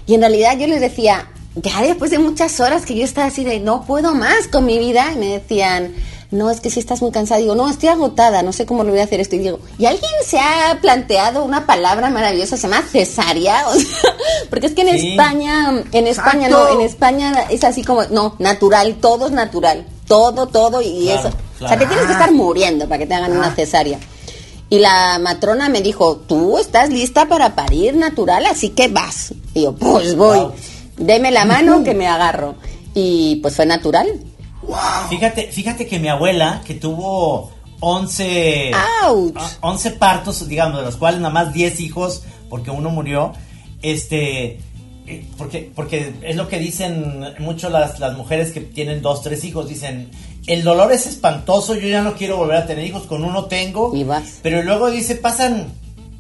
y 0.06 0.14
en 0.14 0.22
realidad 0.22 0.58
yo 0.58 0.68
les 0.68 0.82
decía, 0.82 1.30
ya 1.56 1.82
después 1.82 2.12
de 2.12 2.20
muchas 2.20 2.60
horas 2.60 2.86
que 2.86 2.96
yo 2.96 3.04
estaba 3.04 3.28
así 3.28 3.44
de 3.44 3.60
no 3.60 3.86
puedo 3.86 4.14
más 4.14 4.48
con 4.48 4.66
mi 4.66 4.80
vida, 4.80 5.12
y 5.14 5.18
me 5.18 5.28
decían, 5.40 5.94
no, 6.30 6.50
es 6.52 6.60
que 6.60 6.70
si 6.70 6.80
estás 6.80 7.02
muy 7.02 7.12
cansada, 7.12 7.40
digo, 7.40 7.56
no, 7.56 7.70
estoy 7.70 7.90
agotada, 7.90 8.44
no 8.44 8.52
sé 8.52 8.66
cómo 8.66 8.84
lo 8.84 8.92
voy 8.92 9.00
a 9.00 9.06
hacer 9.06 9.20
esto. 9.22 9.36
Y 9.36 9.40
digo, 9.40 9.60
¿y 9.78 9.86
alguien 9.86 10.12
se 10.26 10.40
ha 10.40 10.78
planteado 10.82 11.44
una 11.44 11.66
palabra 11.66 12.10
maravillosa, 12.10 12.58
se 12.58 12.68
llama 12.68 12.82
cesárea? 12.82 13.66
O 13.70 13.74
sea, 13.76 14.14
porque 14.50 14.68
es 14.68 14.74
que 14.74 14.82
en 14.82 15.00
Sí. 15.00 15.12
España, 15.12 15.84
en 15.92 16.08
España 16.08 16.50
no, 16.50 16.68
en 16.70 16.82
España 16.82 17.46
es 17.50 17.64
así 17.64 17.84
como, 17.84 18.04
no, 18.06 18.36
natural, 18.40 18.96
todo 19.00 19.28
es 19.28 19.32
natural, 19.32 19.86
todo, 20.08 20.48
todo, 20.48 20.82
y 20.82 21.06
Claro, 21.06 21.30
eso. 21.30 21.38
O 21.64 21.68
sea, 21.68 21.78
te 21.78 21.86
tienes 21.86 22.06
que 22.06 22.12
estar 22.12 22.32
muriendo 22.34 22.88
para 22.88 23.00
que 23.00 23.06
te 23.08 23.14
hagan 23.16 23.32
una 23.36 23.54
cesárea. 23.56 24.00
Y 24.70 24.80
la 24.80 25.18
matrona 25.20 25.70
me 25.70 25.82
dijo, 25.82 26.18
tú 26.18 26.58
estás 26.58 26.90
lista 26.90 27.28
para 27.28 27.56
parir 27.56 27.96
natural, 27.96 28.46
así 28.48 28.70
que 28.70 28.90
vas. 28.90 29.34
Y 29.54 29.64
yo, 29.64 29.74
pues 29.74 30.16
voy. 30.18 30.40
Wow. 30.40 30.52
Deme 30.98 31.32
la 31.32 31.46
mano 31.46 31.84
que 31.86 31.94
me 31.96 32.06
agarro. 32.08 32.56
Y 32.94 33.38
pues 33.38 33.56
fue 33.56 33.66
natural. 33.66 34.08
Fíjate, 35.10 35.52
fíjate 35.52 35.88
que 35.88 36.00
mi 36.00 36.08
abuela, 36.10 36.62
que 36.66 36.74
tuvo 36.74 37.52
11, 37.80 38.72
¡Auch! 39.04 39.34
ah, 39.36 39.50
11 39.62 39.92
partos, 39.92 40.48
digamos, 40.48 40.80
de 40.80 40.86
los 40.86 40.96
cuales 40.98 41.20
nada 41.22 41.34
más 41.34 41.54
10 41.54 41.80
hijos, 41.80 42.24
porque 42.50 42.72
uno 42.72 42.90
murió, 42.90 43.34
este, 43.82 44.60
eh, 45.06 45.26
porque, 45.38 45.72
porque 45.76 46.14
es 46.24 46.36
lo 46.36 46.48
que 46.48 46.60
dicen 46.60 47.24
mucho 47.40 47.70
las, 47.70 48.00
las 48.00 48.18
mujeres 48.18 48.52
que 48.52 48.62
tienen 48.62 49.02
dos, 49.02 49.22
tres 49.22 49.44
hijos, 49.44 49.70
dicen, 49.70 50.10
el 50.48 50.64
dolor 50.64 50.92
es 50.92 51.08
espantoso, 51.08 51.76
yo 51.76 51.88
ya 51.88 52.02
no 52.02 52.16
quiero 52.16 52.38
volver 52.38 52.58
a 52.58 52.66
tener 52.66 52.86
hijos, 52.86 53.04
con 53.04 53.24
uno 53.24 53.46
tengo, 53.46 53.96
Y 53.96 54.04
vas. 54.04 54.40
pero 54.42 54.64
luego 54.64 54.90
dice, 54.92 55.16
pasan 55.16 55.68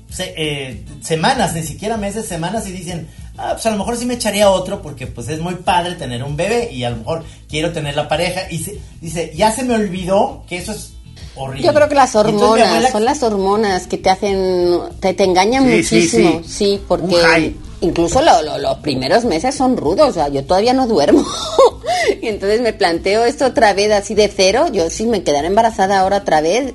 se- 0.09 0.33
eh, 0.37 0.85
semanas, 1.01 1.53
ni 1.53 1.63
siquiera 1.63 1.97
meses, 1.97 2.25
semanas 2.27 2.67
y 2.67 2.71
dicen, 2.71 3.07
ah, 3.37 3.51
pues 3.53 3.65
a 3.65 3.71
lo 3.71 3.77
mejor 3.77 3.97
sí 3.97 4.05
me 4.05 4.15
echaría 4.15 4.49
otro 4.49 4.81
porque 4.81 5.07
pues 5.07 5.29
es 5.29 5.39
muy 5.39 5.55
padre 5.55 5.95
tener 5.95 6.23
un 6.23 6.35
bebé 6.35 6.69
y 6.71 6.83
a 6.83 6.89
lo 6.89 6.97
mejor 6.97 7.23
quiero 7.49 7.71
tener 7.71 7.95
la 7.95 8.07
pareja 8.07 8.41
y 8.51 8.59
se- 8.59 8.79
dice, 9.01 9.31
ya 9.35 9.51
se 9.51 9.63
me 9.63 9.75
olvidó 9.75 10.43
que 10.47 10.57
eso 10.57 10.71
es 10.71 10.91
horrible. 11.35 11.65
Yo 11.67 11.73
creo 11.73 11.87
que 11.89 11.95
las 11.95 12.13
entonces 12.15 12.41
hormonas, 12.41 12.91
son 12.91 13.05
las 13.05 13.23
hormonas 13.23 13.87
que 13.87 13.97
te 13.97 14.09
hacen, 14.09 14.79
te, 14.99 15.13
te 15.13 15.23
engañan 15.23 15.63
Sí, 15.65 15.75
muchísimo. 15.77 16.41
sí. 16.45 16.81
Porque 16.87 17.53
incluso 17.81 18.21
lo- 18.21 18.41
lo- 18.41 18.57
los 18.57 18.77
primeros 18.79 19.23
meses 19.25 19.53
son 19.55 19.77
rudos. 19.77 20.09
O 20.09 20.13
sea, 20.13 20.29
yo 20.29 20.43
todavía 20.43 20.73
no 20.73 20.87
duermo. 20.87 21.23
y 22.21 22.27
entonces 22.27 22.61
me 22.61 22.73
planteo 22.73 23.23
esto 23.25 23.45
otra 23.45 23.73
vez 23.73 23.91
así 23.91 24.15
de 24.15 24.31
cero. 24.35 24.65
Yo 24.71 24.89
sí 24.89 25.05
me 25.05 25.21
quedara 25.23 25.47
embarazada 25.47 25.99
ahora 25.99 26.17
otra 26.17 26.41
vez. 26.41 26.73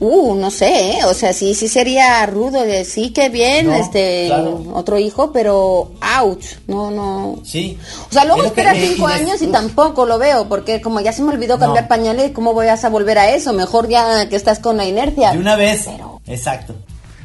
Uh, 0.00 0.34
no 0.34 0.50
sé, 0.50 0.90
¿eh? 0.92 0.98
o 1.06 1.14
sea, 1.14 1.32
sí, 1.32 1.54
sí 1.54 1.68
sería 1.68 2.26
rudo 2.26 2.62
de 2.62 2.84
sí 2.84 3.10
que 3.10 3.28
bien, 3.28 3.66
No, 3.68 3.74
este, 3.74 4.26
claro. 4.26 4.64
otro 4.74 4.98
hijo, 4.98 5.30
pero 5.32 5.92
ouch, 6.20 6.44
no, 6.66 6.90
no. 6.90 7.38
Sí. 7.44 7.78
O 8.10 8.12
sea, 8.12 8.24
luego 8.24 8.42
Es 8.42 8.48
espera 8.48 8.74
cinco 8.74 9.06
años 9.06 9.40
y 9.40 9.46
tampoco 9.46 10.04
lo 10.04 10.18
veo, 10.18 10.48
porque 10.48 10.80
como 10.80 11.00
ya 11.00 11.12
se 11.12 11.22
me 11.22 11.32
olvidó 11.32 11.58
cambiar 11.58 11.84
No. 11.84 11.88
pañales, 11.88 12.32
¿cómo 12.32 12.52
voy 12.52 12.66
a 12.66 12.76
volver 12.88 13.18
a 13.18 13.30
eso? 13.30 13.52
Mejor 13.52 13.88
ya 13.88 14.28
que 14.28 14.36
estás 14.36 14.58
con 14.58 14.76
la 14.76 14.84
inercia. 14.84 15.30
De 15.30 15.38
una 15.38 15.54
vez. 15.56 15.82
Pero- 15.86 16.20
Exacto. 16.26 16.74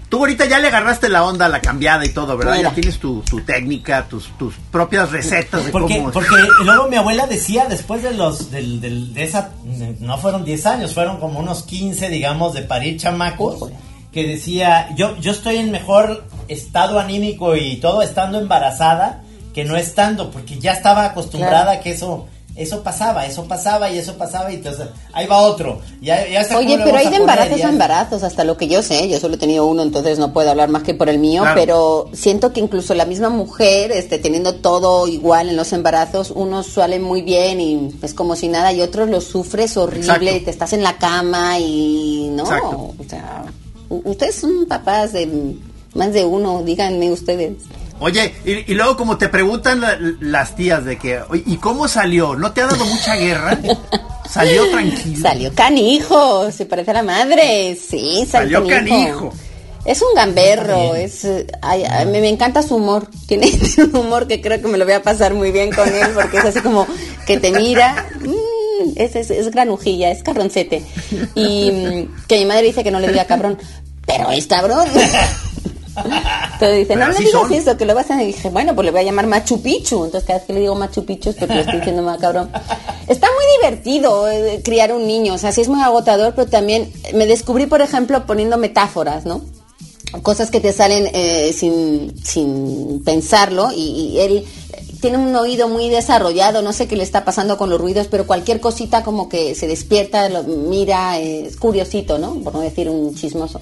Tú 0.09 0.17
ahorita 0.19 0.45
ya 0.45 0.57
le 0.59 0.69
agarraste 0.69 1.07
la 1.07 1.23
onda 1.23 1.45
a 1.45 1.49
la 1.49 1.61
cambiada 1.61 2.03
y 2.03 2.09
todo, 2.09 2.35
¿verdad? 2.35 2.57
Mira. 2.57 2.69
Ya 2.69 2.75
tienes 2.75 2.97
tu, 2.99 3.21
tu 3.21 3.41
técnica, 3.41 4.05
tus, 4.07 4.27
tus 4.39 4.55
propias 4.71 5.11
recetas 5.11 5.65
de 5.65 5.71
Porque, 5.71 5.97
cómo... 5.97 6.11
porque 6.11 6.35
luego 6.63 6.87
mi 6.87 6.95
abuela 6.95 7.27
decía, 7.27 7.67
después 7.69 8.01
de 8.01 8.13
los, 8.15 8.49
del, 8.49 8.81
del- 8.81 9.13
de 9.13 9.23
esa, 9.23 9.51
no 9.99 10.17
fueron 10.17 10.43
10 10.43 10.65
años, 10.65 10.93
fueron 10.95 11.19
como 11.19 11.39
unos 11.39 11.61
15, 11.63 12.09
digamos, 12.09 12.53
de 12.55 12.63
parir 12.63 12.97
chamacos, 12.99 13.69
que 14.11 14.27
decía, 14.27 14.89
yo, 14.95 15.15
yo 15.17 15.31
estoy 15.31 15.57
en 15.57 15.69
mejor 15.69 16.25
estado 16.47 16.99
anímico 16.99 17.55
y 17.55 17.75
todo 17.77 18.01
estando 18.01 18.39
embarazada 18.39 19.21
que 19.53 19.63
no 19.65 19.75
estando, 19.77 20.31
porque 20.31 20.57
ya 20.57 20.73
estaba 20.73 21.05
acostumbrada 21.05 21.63
Claro. 21.65 21.79
a 21.79 21.83
que 21.83 21.91
eso, 21.91 22.27
eso 22.55 22.83
pasaba, 22.83 23.25
eso 23.25 23.45
pasaba 23.45 23.89
y 23.89 23.97
eso 23.97 24.17
pasaba 24.17 24.51
y 24.51 24.55
entonces 24.55 24.87
ahí 25.13 25.27
va 25.27 25.37
otro. 25.37 25.79
Ya, 26.01 26.27
ya 26.27 26.41
hasta 26.41 26.57
Oye, 26.57 26.77
pero 26.83 26.97
hay 26.97 27.09
de 27.09 27.17
embarazos 27.17 27.63
a 27.63 27.69
embarazos, 27.69 28.23
hasta 28.23 28.43
lo 28.43 28.57
que 28.57 28.67
yo 28.67 28.81
sé. 28.81 29.07
Yo 29.07 29.19
solo 29.19 29.35
he 29.35 29.37
tenido 29.37 29.65
uno, 29.65 29.81
entonces 29.81 30.19
no 30.19 30.33
puedo 30.33 30.49
hablar 30.49 30.69
más 30.69 30.83
que 30.83 30.93
por 30.93 31.09
el 31.09 31.19
mío. 31.19 31.41
Claro. 31.43 31.55
Pero 31.59 32.09
siento 32.13 32.51
que 32.51 32.59
incluso 32.59 32.93
la 32.95 33.05
misma 33.05 33.29
mujer, 33.29 33.91
este, 33.91 34.19
teniendo 34.19 34.55
todo 34.55 35.07
igual 35.07 35.49
en 35.49 35.55
los 35.55 35.71
embarazos, 35.73 36.31
unos 36.31 36.67
salen 36.67 37.01
muy 37.01 37.21
bien 37.21 37.61
y 37.61 37.95
es 38.01 38.13
como 38.13 38.35
si 38.35 38.47
nada, 38.47 38.73
y 38.73 38.81
otros 38.81 39.09
los 39.09 39.23
sufres 39.23 39.77
horrible 39.77 40.07
Exacto. 40.07 40.35
y 40.35 40.39
te 40.41 40.51
estás 40.51 40.73
en 40.73 40.83
la 40.83 40.97
cama 40.97 41.59
y 41.59 42.29
no. 42.31 42.43
Exacto. 42.43 42.93
O 42.97 43.09
sea, 43.09 43.45
ustedes 43.89 44.35
son 44.35 44.65
papás 44.67 45.13
de 45.13 45.55
más 45.93 46.13
de 46.13 46.25
uno, 46.25 46.63
díganme 46.63 47.11
ustedes. 47.11 47.53
Oye, 47.99 48.33
y, 48.45 48.71
y 48.71 48.75
luego 48.75 48.95
como 48.97 49.17
te 49.17 49.27
preguntan 49.29 49.81
la- 49.81 49.97
las 50.21 50.55
tías 50.55 50.85
de 50.85 50.97
que, 50.97 51.19
¿y 51.45 51.57
cómo 51.57 51.87
salió? 51.87 52.35
¿No 52.35 52.51
te 52.53 52.61
ha 52.61 52.67
dado 52.67 52.85
mucha 52.85 53.15
guerra? 53.15 53.57
¿Salió 54.29 54.69
tranquilo? 54.69 55.19
Salió 55.21 55.53
canijo, 55.55 56.51
se 56.51 56.65
parece 56.65 56.91
a 56.91 56.95
la 56.95 57.03
madre. 57.03 57.75
Sí, 57.75 58.25
salió, 58.29 58.59
Salió 58.59 58.75
canijo. 58.75 59.33
Es 59.85 60.01
un 60.01 60.09
gamberro, 60.13 60.93
es, 60.95 61.25
ay, 61.61 61.83
ay, 61.89 62.05
me, 62.05 62.21
me 62.21 62.29
encanta 62.29 62.61
su 62.61 62.75
humor. 62.75 63.07
Tiene 63.27 63.49
un 63.77 63.95
humor 63.95 64.27
que 64.27 64.39
creo 64.41 64.61
que 64.61 64.67
me 64.67 64.77
lo 64.77 64.85
voy 64.85 64.93
a 64.93 65.01
pasar 65.01 65.33
muy 65.33 65.51
bien 65.51 65.71
con 65.71 65.87
él, 65.87 66.09
porque 66.13 66.37
es 66.37 66.45
así 66.45 66.59
como 66.61 66.85
que 67.25 67.37
te 67.39 67.51
mira. 67.51 68.05
mm, 68.21 68.91
es, 68.97 69.15
es, 69.15 69.31
es 69.31 69.49
granujilla, 69.51 70.11
es 70.11 70.21
cabroncete. 70.21 70.83
Y 71.35 71.71
mm, 71.71 72.25
que 72.27 72.37
mi 72.37 72.45
madre 72.45 72.67
dice 72.67 72.83
que 72.83 72.91
no 72.91 72.99
le 72.99 73.07
diga 73.07 73.25
cabrón, 73.25 73.57
pero 74.05 74.29
es 74.31 74.45
cabrón. 74.47 74.87
Entonces 76.05 76.77
dice, 76.79 76.95
no 76.95 77.07
le 77.07 77.13
así 77.13 77.25
digas 77.25 77.41
son. 77.41 77.53
eso, 77.53 77.77
que 77.77 77.85
lo 77.85 77.95
vas 77.95 78.11
a... 78.11 78.21
Y 78.21 78.27
dije, 78.27 78.49
bueno, 78.49 78.75
pues 78.75 78.85
le 78.85 78.91
voy 78.91 79.01
a 79.01 79.03
llamar 79.03 79.27
Machu 79.27 79.61
Picchu. 79.61 80.05
Entonces 80.05 80.27
cada 80.27 80.39
vez 80.39 80.47
que 80.47 80.53
le 80.53 80.59
digo 80.61 80.75
Machu 80.75 81.05
Picchu 81.05 81.29
es 81.29 81.35
porque 81.35 81.55
le 81.55 81.61
estoy 81.61 81.77
diciendo 81.77 82.01
más 82.01 82.17
cabrón. 82.17 82.49
Está 83.07 83.27
muy 83.27 83.45
divertido 83.61 84.29
eh, 84.29 84.61
criar 84.63 84.93
un 84.93 85.07
niño, 85.07 85.33
o 85.33 85.37
sea, 85.37 85.51
sí 85.51 85.61
es 85.61 85.67
muy 85.67 85.81
agotador, 85.81 86.33
pero 86.35 86.47
también 86.47 86.91
me 87.13 87.25
descubrí, 87.25 87.65
por 87.65 87.81
ejemplo, 87.81 88.25
poniendo 88.25 88.57
metáforas, 88.57 89.25
¿no? 89.25 89.41
Cosas 90.21 90.51
que 90.51 90.59
te 90.59 90.73
salen 90.73 91.09
eh, 91.13 91.53
sin, 91.53 92.13
sin 92.23 93.03
pensarlo 93.03 93.71
y, 93.71 93.81
y 93.81 94.19
él 94.19 94.45
tiene 95.01 95.17
un 95.17 95.35
oído 95.35 95.67
muy 95.69 95.89
desarrollado, 95.89 96.61
no 96.61 96.73
sé 96.73 96.87
qué 96.87 96.95
le 96.95 97.03
está 97.03 97.23
pasando 97.23 97.57
con 97.57 97.69
los 97.69 97.79
ruidos, 97.79 98.07
pero 98.07 98.27
cualquier 98.27 98.59
cosita 98.59 99.03
como 99.03 99.29
que 99.29 99.55
se 99.55 99.67
despierta, 99.67 100.27
lo 100.29 100.43
mira, 100.43 101.19
es 101.19 101.55
curiosito, 101.55 102.17
¿no? 102.17 102.35
Por 102.35 102.53
no 102.53 102.59
decir 102.61 102.89
un 102.89 103.15
chismoso. 103.15 103.61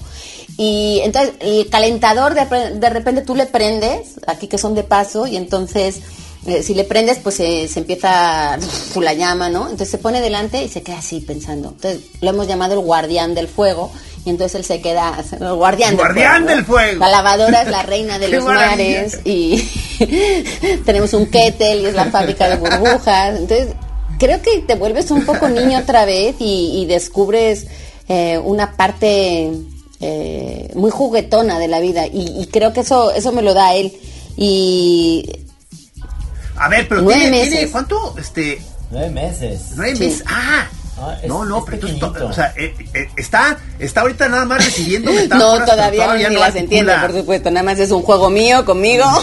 Y 0.60 1.00
entonces 1.04 1.34
el 1.38 1.70
calentador 1.70 2.34
de, 2.34 2.44
de 2.74 2.90
repente 2.90 3.22
tú 3.22 3.36
le 3.36 3.46
prendes, 3.46 4.14
aquí 4.26 4.48
que 4.48 4.58
son 4.58 4.74
de 4.74 4.82
paso, 4.82 5.26
y 5.28 5.36
entonces 5.36 6.00
eh, 6.46 6.64
si 6.64 6.74
le 6.74 6.82
prendes 6.82 7.18
pues 7.18 7.36
se, 7.36 7.68
se 7.68 7.78
empieza 7.78 8.58
uf, 8.96 8.96
la 8.96 9.14
llama, 9.14 9.48
¿no? 9.48 9.62
Entonces 9.64 9.90
se 9.90 9.98
pone 9.98 10.20
delante 10.20 10.62
y 10.64 10.68
se 10.68 10.82
queda 10.82 10.98
así 10.98 11.20
pensando. 11.20 11.68
Entonces 11.68 12.00
lo 12.20 12.30
hemos 12.30 12.48
llamado 12.48 12.74
el 12.74 12.80
guardián 12.80 13.36
del 13.36 13.46
fuego 13.46 13.92
y 14.24 14.30
entonces 14.30 14.56
él 14.56 14.64
se 14.64 14.80
queda 14.80 15.14
el 15.40 15.54
guardián, 15.54 15.94
Guardián 15.94 16.44
del 16.44 16.56
del 16.56 16.64
fuego. 16.66 16.98
La 16.98 17.08
lavadora 17.08 17.62
es 17.62 17.68
la 17.70 17.82
reina 17.84 18.18
de 18.18 18.26
los 18.32 18.44
maravilla. 18.44 19.02
mares 19.02 19.20
y 19.24 19.62
tenemos 20.84 21.12
un 21.14 21.26
kettle 21.26 21.76
y 21.76 21.86
es 21.86 21.94
la 21.94 22.06
fábrica 22.06 22.48
de 22.48 22.56
burbujas. 22.56 23.38
Entonces 23.38 23.68
creo 24.18 24.42
que 24.42 24.58
te 24.62 24.74
vuelves 24.74 25.12
un 25.12 25.24
poco 25.24 25.48
niño 25.48 25.78
otra 25.78 26.04
vez 26.04 26.34
y, 26.40 26.82
y 26.82 26.86
descubres 26.86 27.68
eh, 28.08 28.38
una 28.38 28.76
parte 28.76 29.52
eh, 30.00 30.70
muy 30.74 30.90
juguetona 30.90 31.58
de 31.58 31.68
la 31.68 31.80
vida 31.80 32.06
y, 32.06 32.40
y 32.40 32.46
creo 32.46 32.72
que 32.72 32.80
eso 32.80 33.10
eso 33.12 33.32
me 33.32 33.42
lo 33.42 33.54
da 33.54 33.74
él 33.74 33.92
y 34.36 35.28
A 36.56 36.68
ver, 36.68 36.88
pero 36.88 37.02
Nueve 37.02 37.20
tiene, 37.20 37.36
meses. 37.38 37.52
tiene- 37.54 37.70
¿cuánto? 37.70 38.14
Este, 38.18 38.60
Nueve 38.90 39.10
meses. 39.10 39.60
nueve 39.76 39.96
Sí. 39.96 40.04
meses. 40.04 40.24
Ah, 40.26 40.68
Ah, 41.00 41.16
es- 41.22 41.28
no, 41.28 41.44
no, 41.44 41.58
es 41.58 41.64
pero 41.66 41.88
entonces, 41.88 42.22
o 42.22 42.32
sea, 42.32 42.52
eh, 42.56 42.74
eh, 42.94 43.08
está, 43.16 43.56
está 43.78 44.00
ahorita 44.00 44.28
nada 44.28 44.44
más 44.44 44.64
recibiendo 44.64 45.12
metáforas. 45.14 45.38
no 45.38 45.52
pero 45.64 45.66
todavía, 45.66 46.06
no, 46.06 46.12
las 46.14 46.22
articula. 46.22 46.58
entiende 46.58 46.92
por 47.00 47.12
supuesto 47.12 47.50
nada 47.50 47.62
más 47.64 47.78
es 47.78 47.90
un 47.90 48.02
juego 48.02 48.30
mío 48.30 48.64
conmigo 48.64 49.04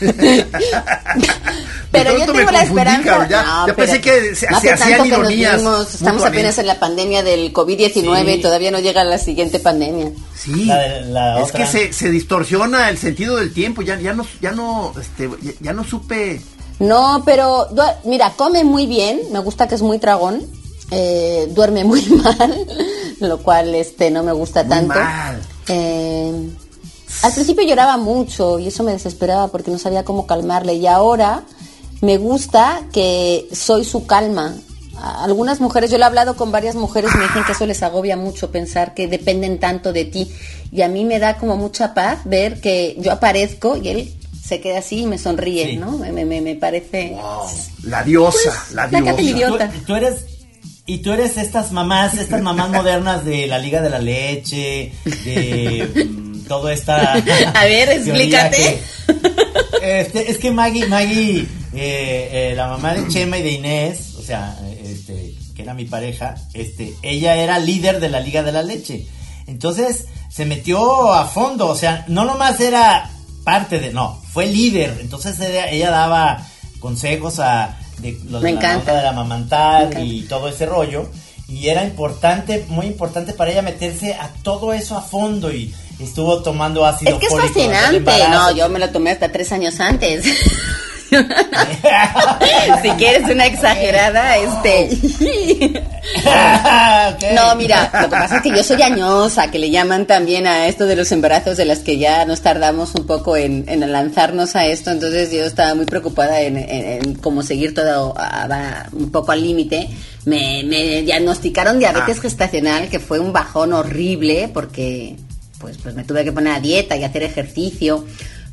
pero 1.90 2.18
yo 2.18 2.32
tengo 2.32 2.50
la 2.50 2.62
esperanza 2.62 3.28
ya- 3.28 3.42
No, 3.44 3.66
ya 3.68 3.76
pensé 3.76 4.00
que 4.00 4.34
se- 4.34 4.48
hace 4.48 4.72
hacían 4.72 5.06
ironías 5.06 5.62
estamos 5.94 6.24
apenas 6.24 6.58
en 6.58 6.66
la 6.66 6.78
pandemia 6.80 7.22
del 7.22 7.52
COVID-19 7.52 8.24
Sí. 8.24 8.30
y 8.32 8.40
todavía 8.40 8.70
no 8.70 8.80
llega 8.80 9.04
la 9.04 9.18
siguiente 9.18 9.60
pandemia 9.60 10.10
Sí, 10.36 10.64
La 10.66 10.78
de- 10.78 11.00
la 11.02 11.38
es 11.40 11.48
otra. 11.48 11.60
que 11.60 11.66
se, 11.70 11.92
se 11.92 12.10
distorsiona 12.10 12.90
el 12.90 12.98
sentido 12.98 13.36
del 13.36 13.52
tiempo, 13.54 13.82
ya, 13.82 13.98
ya 13.98 14.12
no, 14.12 14.26
ya 14.42 14.52
no, 14.52 14.92
este, 15.00 15.30
ya, 15.40 15.52
ya 15.60 15.72
no 15.72 15.84
supe. 15.84 16.40
No, 16.80 17.22
pero 17.24 17.68
mira, 18.04 18.32
come 18.36 18.62
muy 18.64 18.86
bien, 18.86 19.20
me 19.32 19.38
gusta 19.38 19.68
que 19.68 19.74
es 19.76 19.80
muy 19.82 19.98
tragón, 19.98 20.42
eh, 20.94 21.48
duerme 21.54 21.84
muy 21.84 22.02
mal, 22.24 22.66
lo 23.20 23.38
cual 23.42 23.74
este 23.74 24.10
no 24.10 24.22
me 24.22 24.32
gusta 24.32 24.62
Muy 24.62 24.70
tanto. 24.70 24.94
mal. 24.94 25.40
Eh, 25.68 26.32
al 27.22 27.32
principio 27.32 27.64
lloraba 27.66 27.96
mucho 27.96 28.58
y 28.58 28.68
eso 28.68 28.82
me 28.82 28.92
desesperaba 28.92 29.48
porque 29.48 29.70
no 29.70 29.78
sabía 29.78 30.04
cómo 30.04 30.26
calmarle 30.26 30.74
y 30.74 30.86
ahora 30.86 31.44
me 32.00 32.18
gusta 32.18 32.82
que 32.92 33.48
soy 33.52 33.84
su 33.84 34.06
calma. 34.06 34.54
Algunas 34.96 35.60
mujeres, 35.60 35.90
yo 35.90 35.98
lo 35.98 36.04
he 36.04 36.06
hablado 36.06 36.36
con 36.36 36.52
varias 36.52 36.76
mujeres, 36.76 37.10
me 37.16 37.24
dicen 37.24 37.44
que 37.44 37.52
eso 37.52 37.66
les 37.66 37.82
agobia 37.82 38.16
mucho 38.16 38.50
pensar 38.50 38.94
que 38.94 39.08
dependen 39.08 39.58
tanto 39.58 39.92
de 39.92 40.04
ti 40.04 40.30
y 40.70 40.82
a 40.82 40.88
mí 40.88 41.04
me 41.04 41.18
da 41.18 41.36
como 41.36 41.56
mucha 41.56 41.94
paz 41.94 42.20
ver 42.24 42.60
que 42.60 42.96
yo 43.00 43.10
aparezco 43.12 43.76
y 43.76 43.88
él 43.88 44.14
se 44.44 44.60
queda 44.60 44.78
así 44.78 45.00
y 45.00 45.06
me 45.06 45.18
sonríe, 45.18 45.66
Sí. 45.70 45.76
¿no? 45.76 45.92
Me, 45.98 46.12
me- 46.12 46.40
me 46.40 46.54
parece... 46.54 47.10
Wow, 47.20 47.48
la 47.84 48.02
diosa, 48.02 48.64
la 48.72 48.86
la 48.86 49.00
diosa. 49.00 49.20
idiota. 49.22 49.70
Tú, 49.70 49.78
tú 49.86 49.94
eres 49.96 50.24
y 50.86 50.98
tú 50.98 51.12
eres 51.12 51.36
estas 51.38 51.72
mamás, 51.72 52.14
estas 52.14 52.42
mamás 52.42 52.70
modernas 52.70 53.24
de 53.24 53.46
la 53.46 53.58
Liga 53.58 53.80
de 53.80 53.90
la 53.90 53.98
Leche, 53.98 54.92
de 55.24 56.06
mm, 56.08 56.44
todo 56.46 56.68
esta. 56.70 57.12
A 57.54 57.64
ver, 57.64 57.88
explícate. 57.90 58.56
que- 58.56 60.00
este, 60.00 60.30
es 60.30 60.38
que 60.38 60.50
Maggie, 60.50 60.86
Maggie, 60.86 61.40
eh, 61.74 62.28
eh, 62.32 62.52
la 62.56 62.68
mamá 62.68 62.94
de 62.94 63.06
Chema 63.08 63.38
y 63.38 63.42
de 63.42 63.52
Inés, 63.52 64.14
o 64.18 64.22
sea, 64.22 64.58
este, 64.82 65.34
que 65.54 65.62
era 65.62 65.74
mi 65.74 65.84
pareja, 65.84 66.34
este, 66.54 66.94
ella 67.02 67.36
era 67.36 67.58
líder 67.58 68.00
de 68.00 68.08
la 68.08 68.20
Liga 68.20 68.42
de 68.42 68.52
la 68.52 68.62
Leche. 68.62 69.06
Entonces 69.46 70.06
se 70.30 70.46
metió 70.46 71.12
a 71.12 71.26
fondo, 71.26 71.68
o 71.68 71.76
sea, 71.76 72.04
no 72.08 72.24
nomás 72.24 72.60
era 72.60 73.10
parte 73.44 73.78
de, 73.78 73.92
no, 73.92 74.20
fue 74.32 74.46
líder. 74.46 74.98
Entonces 75.00 75.38
ella, 75.40 75.68
ella 75.70 75.90
daba 75.90 76.46
consejos 76.80 77.38
a 77.40 77.76
de 77.98 78.18
los 78.28 78.42
Me 78.42 78.50
de 78.50 78.54
la 78.56 78.60
encanta. 78.60 79.08
amamantar 79.08 80.00
y 80.00 80.22
todo 80.22 80.48
ese 80.48 80.66
rollo. 80.66 81.08
Y 81.48 81.68
era 81.68 81.84
importante, 81.84 82.64
muy 82.68 82.86
importante 82.86 83.32
para 83.34 83.50
ella 83.50 83.62
meterse 83.62 84.14
a 84.14 84.30
todo 84.42 84.72
eso 84.72 84.96
a 84.96 85.02
fondo 85.02 85.52
y 85.52 85.74
estuvo 86.00 86.42
tomando 86.42 86.86
ácido 86.86 87.12
Es 87.12 87.18
que 87.18 87.26
es 87.26 87.32
fólico 87.32 87.54
fascinante. 87.54 88.28
No, 88.30 88.50
yo 88.56 88.68
me 88.68 88.78
lo 88.78 88.90
tomé 88.90 89.10
hasta 89.10 89.30
tres 89.30 89.52
años 89.52 89.78
antes. 89.80 90.24
si 92.82 92.90
quieres 92.90 93.28
una 93.30 93.46
exagerada, 93.46 94.36
este. 94.38 94.90
No, 97.34 97.56
mira, 97.56 97.90
lo 97.94 98.08
que 98.08 98.16
pasa 98.16 98.36
es 98.36 98.42
que 98.42 98.50
yo 98.50 98.62
soy 98.62 98.80
añosa, 98.82 99.50
que 99.50 99.58
le 99.58 99.70
llaman 99.70 100.06
también 100.06 100.46
a 100.46 100.66
esto 100.68 100.86
de 100.86 100.96
los 100.96 101.10
embarazos 101.12 101.56
de 101.56 101.64
las 101.64 101.78
que 101.80 101.98
ya 101.98 102.24
nos 102.24 102.40
tardamos 102.42 102.94
un 102.94 103.06
poco 103.06 103.36
en, 103.36 103.64
en 103.68 103.90
lanzarnos 103.90 104.54
a 104.56 104.66
esto, 104.66 104.90
entonces 104.90 105.30
yo 105.32 105.44
estaba 105.44 105.74
muy 105.74 105.86
preocupada 105.86 106.40
en, 106.40 106.56
en- 106.56 107.04
en 107.08 107.14
cómo 107.14 107.42
seguir 107.42 107.74
todo 107.74 108.14
a- 108.16 108.44
a- 108.44 108.88
un 108.92 109.10
poco 109.10 109.32
al 109.32 109.42
límite. 109.42 109.88
Me, 110.26 110.62
me 110.64 111.02
diagnosticaron 111.02 111.78
diabetes 111.78 112.18
Ah. 112.18 112.22
gestacional, 112.22 112.88
que 112.88 112.98
fue 113.00 113.18
un 113.18 113.32
bajón 113.32 113.72
horrible, 113.72 114.50
porque 114.52 115.16
pues, 115.58 115.78
pues 115.82 115.94
me 115.94 116.04
tuve 116.04 116.24
que 116.24 116.32
poner 116.32 116.54
a 116.54 116.60
dieta 116.60 116.96
y 116.96 117.04
hacer 117.04 117.22
ejercicio. 117.22 118.04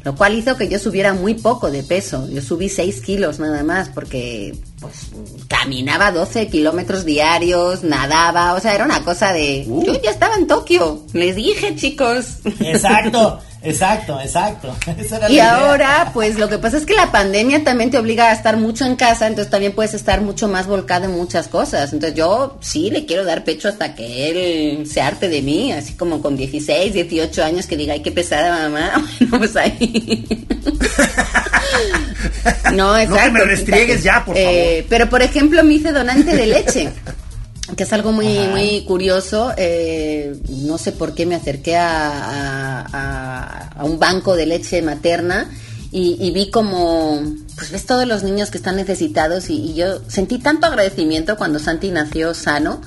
Lo 0.04 0.16
cual 0.16 0.36
hizo 0.36 0.58
que 0.58 0.68
yo 0.68 0.80
subiera 0.80 1.14
muy 1.14 1.36
poco 1.36 1.70
de 1.70 1.84
peso. 1.84 2.28
Yo 2.30 2.42
subí 2.42 2.70
6 2.70 3.02
kilos 3.02 3.40
nada 3.40 3.64
más 3.64 3.90
porque 3.90 4.56
pues 4.80 5.12
caminaba 5.48 6.12
12 6.12 6.48
kilómetros 6.48 7.06
diarios, 7.06 7.84
nadaba, 7.84 8.54
o 8.54 8.60
sea, 8.60 8.74
era 8.74 8.86
una 8.86 9.04
cosa 9.04 9.32
de... 9.32 9.66
Uh. 9.68 9.84
Yo 9.86 10.02
ya 10.02 10.10
estaba 10.10 10.36
en 10.36 10.48
Tokio, 10.48 11.04
les 11.14 11.36
dije 11.36 11.76
chicos. 11.76 12.38
Exacto, 12.60 13.40
exacto, 13.64 14.20
exacto. 14.20 14.76
Esa 14.98 15.18
era 15.18 15.28
la 15.28 15.32
Y 15.32 15.36
idea. 15.36 15.56
ahora, 15.56 16.12
pues 16.14 16.38
lo 16.40 16.50
que 16.50 16.58
pasa 16.58 16.78
es 16.78 16.86
que 16.86 16.94
la 16.94 17.12
pandemia 17.12 17.64
también 17.64 17.92
te 17.92 17.98
obliga 17.98 18.30
a 18.30 18.34
estar 18.34 18.58
mucho 18.58 18.86
en 18.86 18.96
casa, 18.96 19.28
entonces 19.28 19.52
también 19.52 19.74
puedes 19.74 19.94
estar 19.94 20.22
mucho 20.22 20.48
más 20.48 20.68
volcado 20.68 21.06
en 21.06 21.12
muchas 21.12 21.48
cosas. 21.48 21.94
Entonces 21.94 22.18
yo 22.18 22.58
sí 22.62 22.90
le 22.90 23.06
quiero 23.06 23.24
dar 23.26 23.44
pecho 23.44 23.68
hasta 23.70 23.94
que 23.96 24.30
él 24.80 24.88
se 24.88 25.02
harte 25.02 25.30
de 25.30 25.42
mí, 25.42 25.72
así 25.74 25.94
como 25.94 26.22
con 26.22 26.36
16, 26.38 26.94
18 26.94 27.44
años 27.44 27.68
que 27.68 27.78
diga, 27.78 27.94
ay, 27.94 28.02
qué 28.02 28.12
pesada 28.12 28.70
mamá. 28.70 29.06
Bueno, 29.20 29.38
pues 29.40 29.56
ahí. 29.56 30.46
No, 32.74 32.98
exacto. 32.98 33.32
me 33.34 33.44
restriegues 33.46 34.04
ya, 34.04 34.24
por 34.26 34.36
Eh, 34.38 34.86
pero 34.90 35.10
por 35.10 35.22
ejemplo, 35.22 35.64
me 35.64 35.76
hice 35.76 35.92
donante 35.92 36.36
de 36.36 36.48
leche. 36.48 36.90
Que 37.78 37.84
es 37.84 37.94
algo 37.94 38.12
muy, 38.12 38.38
Ajá. 38.38 38.50
muy 38.52 38.84
curioso. 38.86 39.54
eh, 39.58 40.36
no 40.50 40.78
sé 40.78 40.92
por 40.92 41.14
qué 41.16 41.26
me 41.26 41.36
acerqué 41.36 41.76
a, 41.78 42.10
a- 42.12 42.86
a- 42.92 43.68
a 43.80 43.84
un 43.86 43.98
banco 44.00 44.36
de 44.36 44.46
leche 44.46 44.82
materna 44.82 45.50
y, 45.92 46.18
y 46.20 46.32
vi 46.32 46.50
como, 46.52 47.22
pues 47.56 47.72
ves 47.72 47.86
todos 47.86 48.08
los 48.08 48.24
niños 48.24 48.50
que 48.52 48.58
están 48.58 48.76
necesitados 48.76 49.50
y, 49.50 49.56
y 49.72 49.74
yo 49.76 50.02
sentí 50.08 50.40
tanto 50.40 50.68
agradecimiento 50.68 51.38
cuando 51.38 51.60
Santi 51.60 51.90
nació 51.92 52.34
sano 52.34 52.82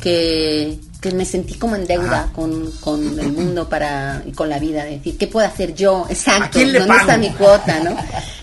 que, 0.00 0.78
me 1.14 1.24
sentí 1.24 1.54
como 1.54 1.76
en 1.76 1.86
deuda 1.86 2.30
con, 2.34 2.70
con 2.80 3.18
el 3.18 3.32
mundo 3.32 3.68
para 3.68 4.22
y 4.24 4.32
con 4.32 4.48
la 4.48 4.58
vida. 4.58 4.84
de 4.84 4.92
Decir, 4.92 5.16
¿qué 5.18 5.26
puedo 5.26 5.46
hacer 5.46 5.74
yo? 5.74 6.06
Exacto. 6.08 6.44
¿A 6.44 6.50
quién 6.50 6.72
le 6.72 6.80
¿Dónde 6.80 6.96
está 6.96 7.16
mi 7.16 7.30
cuota, 7.30 7.80
no? 7.80 7.96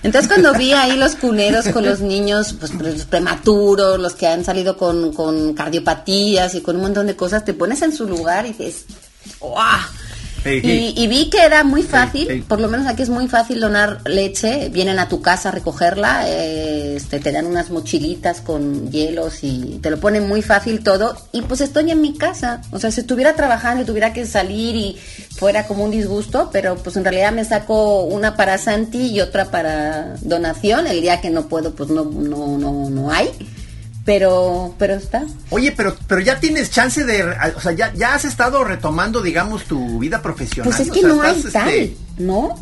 Entonces 0.04 0.28
cuando 0.28 0.54
vi 0.54 0.74
ahí 0.74 0.98
los 0.98 1.16
cuneros 1.16 1.68
con 1.70 1.86
los 1.86 2.02
niños, 2.02 2.56
pues 2.60 2.74
los 2.74 3.06
prematuros, 3.06 4.00
los 4.00 4.14
que 4.14 4.28
han 4.28 4.44
salido 4.44 4.78
con, 4.78 5.14
con 5.14 5.54
cardiopatías 5.54 6.56
y 6.56 6.62
con 6.62 6.76
un 6.76 6.84
montón 6.84 7.08
de 7.08 7.16
cosas, 7.16 7.46
te 7.46 7.54
pones 7.54 7.82
en 7.82 7.96
su 7.96 8.08
lugar 8.08 8.46
y 8.46 8.50
dices, 8.50 8.86
¡guau! 9.40 9.80
Hey, 10.46 10.94
Y, 10.96 11.08
vi 11.08 11.30
que 11.30 11.42
era 11.42 11.64
muy 11.64 11.84
fácil, 11.84 12.28
hey. 12.30 12.44
por 12.48 12.60
lo 12.60 12.68
menos 12.68 12.88
aquí 12.88 13.02
es 13.02 13.10
muy 13.10 13.28
fácil 13.28 13.60
donar 13.60 14.02
leche, 14.06 14.70
vienen 14.70 15.00
a 15.00 15.08
tu 15.08 15.22
casa 15.22 15.50
a 15.50 15.52
recogerla, 15.52 16.28
eh, 16.28 16.96
este, 16.98 17.20
te 17.20 17.32
dan 17.32 17.46
unas 17.46 17.70
mochilitas 17.70 18.42
con 18.42 18.92
hielos 18.92 19.44
y 19.44 19.80
te 19.82 19.90
lo 19.90 20.00
ponen 20.00 20.28
muy 20.28 20.42
fácil 20.42 20.84
todo. 20.84 21.16
Y 21.32 21.42
pues 21.42 21.62
estoy 21.62 21.92
en 21.92 22.02
mi 22.02 22.18
casa, 22.18 22.62
o 22.72 22.80
sea, 22.80 22.92
si 22.92 23.02
estuviera 23.02 23.36
trabajando 23.36 23.84
y 23.84 23.86
tuviera 23.86 24.12
que 24.12 24.26
salir 24.26 24.76
y 24.76 24.98
fuera 25.36 25.66
como 25.66 25.84
un 25.86 25.92
disgusto, 25.92 26.50
pero 26.52 26.76
pues 26.76 26.98
en 26.98 27.04
realidad 27.04 27.32
me 27.32 27.46
saco 27.46 28.04
una 28.04 28.36
para 28.36 28.58
Santi 28.58 29.12
y 29.12 29.22
otra 29.22 29.46
para 29.46 30.16
donación, 30.22 30.88
el 30.88 31.02
día 31.02 31.22
que 31.22 31.30
no 31.30 31.48
puedo 31.48 31.74
pues 31.74 31.90
no, 31.90 32.04
no, 32.06 32.58
no, 32.58 32.90
no 32.90 33.12
hay, 33.12 33.30
pero, 34.06 34.76
pero 34.78 34.96
está. 34.96 35.26
Oye, 35.50 35.72
pero, 35.72 35.96
pero 36.08 36.20
ya 36.22 36.40
tienes 36.40 36.72
chance 36.72 37.06
de, 37.06 37.24
o 37.56 37.60
sea, 37.62 37.72
ya, 37.72 37.94
ya 37.94 38.14
has 38.14 38.26
estado 38.26 38.64
retomando, 38.64 39.22
digamos, 39.22 39.64
tu 39.64 40.00
vida 40.00 40.22
profesional. 40.22 40.70
Pues 40.70 40.82
es 40.82 40.90
o 40.90 40.94
que 40.94 41.00
sea, 41.00 41.10
no 41.10 41.22
hay 41.22 41.38
estás, 41.38 41.54
tal, 41.54 41.70
este, 41.70 41.98
¿no? 42.18 42.60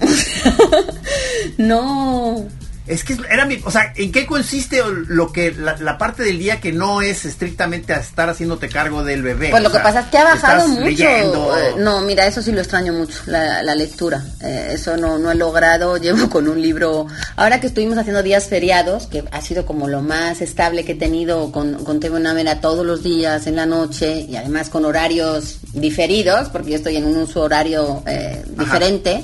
no. 1.58 2.48
Es 2.92 3.04
que 3.06 3.18
era 3.30 3.46
mi, 3.46 3.58
o 3.64 3.72
sea, 3.72 3.94
¿en 3.96 4.12
qué 4.12 4.26
consiste 4.26 4.82
lo 5.08 5.32
que 5.32 5.54
la, 5.54 5.78
la 5.78 5.98
parte 5.98 6.24
del 6.24 6.38
día 6.38 6.60
que 6.60 6.74
no 6.74 7.02
es 7.02 7.24
estrictamente 7.26 7.94
a 7.94 7.98
estar 8.00 8.30
haciéndote 8.30 8.68
cargo 8.68 9.04
del 9.04 9.22
bebé? 9.24 9.50
Pues 9.50 9.64
lo 9.64 9.70
O 9.70 9.72
que 9.72 9.80
pasa 9.80 10.02
es 10.02 10.06
que 10.08 10.18
ha 10.18 10.26
bajado 10.26 10.68
mucho. 10.68 10.82
leyendo. 10.84 11.58
Eh, 11.58 11.76
No, 11.78 12.02
mira, 12.02 12.28
eso 12.28 12.42
sí 12.42 12.52
lo 12.52 12.60
extraño 12.60 12.92
mucho, 12.92 13.22
la, 13.28 13.64
la 13.64 13.76
lectura. 13.76 14.22
Eh, 14.42 14.72
eso 14.74 14.98
no, 14.98 15.18
no 15.18 15.32
he 15.32 15.36
logrado. 15.36 15.96
Llevo 16.02 16.30
con 16.30 16.50
un 16.50 16.62
libro. 16.62 17.08
Ahora 17.38 17.62
que 17.62 17.68
estuvimos 17.68 17.98
haciendo 17.98 18.24
días 18.24 18.48
feriados, 18.48 19.08
que 19.08 19.24
ha 19.32 19.42
sido 19.42 19.66
como 19.66 19.88
lo 19.88 20.02
más 20.02 20.42
estable 20.42 20.84
que 20.84 20.92
he 20.92 20.96
tenido 20.96 21.52
con, 21.54 21.86
con 21.86 22.00
TV 22.02 22.18
Unamera 22.18 22.60
todos 22.60 22.86
los 22.86 23.04
días 23.04 23.48
en 23.48 23.56
la 23.56 23.66
noche 23.66 24.26
y 24.28 24.36
además 24.36 24.70
con 24.70 24.84
horarios 24.84 25.60
diferidos, 25.74 26.50
porque 26.50 26.72
yo 26.72 26.76
estoy 26.76 26.98
en 26.98 27.06
un 27.06 27.16
uso 27.18 27.42
horario 27.42 28.04
eh, 28.06 28.44
diferente. 28.58 29.24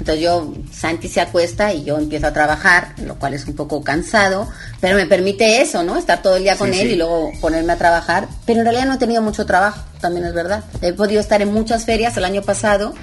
Entonces 0.00 0.22
yo, 0.22 0.52
Santi 0.72 1.08
se 1.08 1.20
acuesta 1.20 1.72
y 1.72 1.84
yo 1.84 1.98
empiezo 1.98 2.26
a 2.28 2.32
trabajar, 2.32 2.94
lo 3.04 3.16
cual 3.18 3.34
es 3.34 3.44
un 3.46 3.54
poco 3.54 3.82
cansado, 3.82 4.48
pero 4.80 4.96
me 4.96 5.06
permite 5.06 5.60
eso, 5.60 5.82
¿no? 5.82 5.96
Estar 5.96 6.22
todo 6.22 6.36
el 6.36 6.44
día 6.44 6.56
con 6.56 6.72
Sí, 6.72 6.80
él 6.80 6.86
sí. 6.88 6.92
y 6.94 6.96
luego 6.96 7.32
ponerme 7.40 7.72
a 7.72 7.76
trabajar. 7.76 8.28
Pero 8.46 8.60
en 8.60 8.64
realidad 8.66 8.86
no 8.86 8.94
he 8.94 8.98
tenido 8.98 9.22
mucho 9.22 9.44
trabajo, 9.44 9.82
también 10.00 10.24
es 10.26 10.34
verdad. 10.34 10.62
He 10.82 10.92
podido 10.92 11.20
estar 11.20 11.42
en 11.42 11.52
muchas 11.52 11.84
ferias 11.84 12.16
el 12.16 12.24
año 12.24 12.42
pasado, 12.42 12.94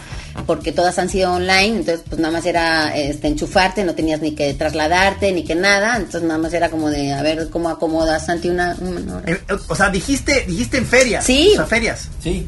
porque 0.45 0.71
todas 0.71 0.97
han 0.99 1.10
sido 1.10 1.34
online, 1.34 1.77
entonces 1.79 2.01
pues 2.08 2.19
nada 2.19 2.34
más 2.34 2.45
era 2.45 2.95
este, 2.95 3.27
enchufarte, 3.27 3.84
no 3.84 3.93
tenías 3.95 4.21
ni 4.21 4.31
que 4.36 4.53
trasladarte, 4.53 5.31
ni 5.34 5.43
que 5.43 5.55
nada, 5.55 5.97
entonces 5.97 6.23
nada 6.23 6.38
más 6.39 6.53
era 6.53 6.69
como 6.69 6.89
de 6.89 7.13
a 7.13 7.21
ver 7.23 7.49
cómo 7.49 7.69
acomodas 7.69 8.25
Santi 8.25 8.49
una, 8.49 8.75
una 8.79 9.17
hora. 9.17 9.38
O 9.67 9.75
sea, 9.75 9.89
dijiste, 9.89 10.45
dijiste 10.47 10.77
en 10.77 10.86
ferias. 10.86 11.25
Sí. 11.25 11.49
O 11.53 11.55
sea, 11.58 11.65
ferias. 11.65 12.08
Sí. 12.21 12.45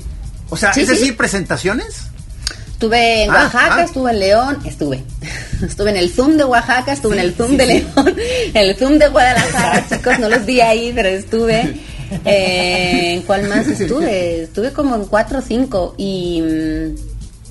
O 0.50 0.56
sea, 0.58 0.74
Sí, 0.74 0.82
es 0.82 0.88
sí. 0.88 0.94
decir, 0.96 1.18
presentaciones. 1.18 2.04
Estuve 2.78 3.24
en 3.24 3.32
Ah, 3.32 3.34
Oaxaca, 3.46 3.76
ah. 3.78 3.84
estuve 3.86 4.12
en 4.12 4.20
León, 4.20 4.58
estuve. 4.64 5.04
Estuve 5.66 5.90
en 5.90 5.98
el 5.98 6.12
Zoom 6.12 6.38
de 6.38 6.44
Oaxaca, 6.44 6.94
estuve 6.94 7.16
en 7.16 7.22
el 7.22 7.34
Zoom 7.34 7.50
sí, 7.50 7.58
de 7.58 7.66
sí. 7.66 7.74
León, 7.96 8.16
en 8.54 8.58
el 8.70 8.76
Zoom 8.76 9.00
de 9.00 9.08
Guadalajara, 9.08 9.88
chicos, 9.90 10.20
no 10.20 10.30
los 10.30 10.46
vi 10.46 10.62
ahí, 10.62 10.92
pero 10.94 11.10
estuve. 11.10 11.82
Eh, 12.24 13.14
¿En 13.16 13.22
cuál 13.24 13.48
más 13.50 13.66
estuve? 13.80 14.44
Estuve 14.44 14.72
como 14.74 14.96
en 14.96 15.06
cuatro 15.06 15.40
o 15.40 15.42
cinco 15.42 15.96
y... 15.98 16.42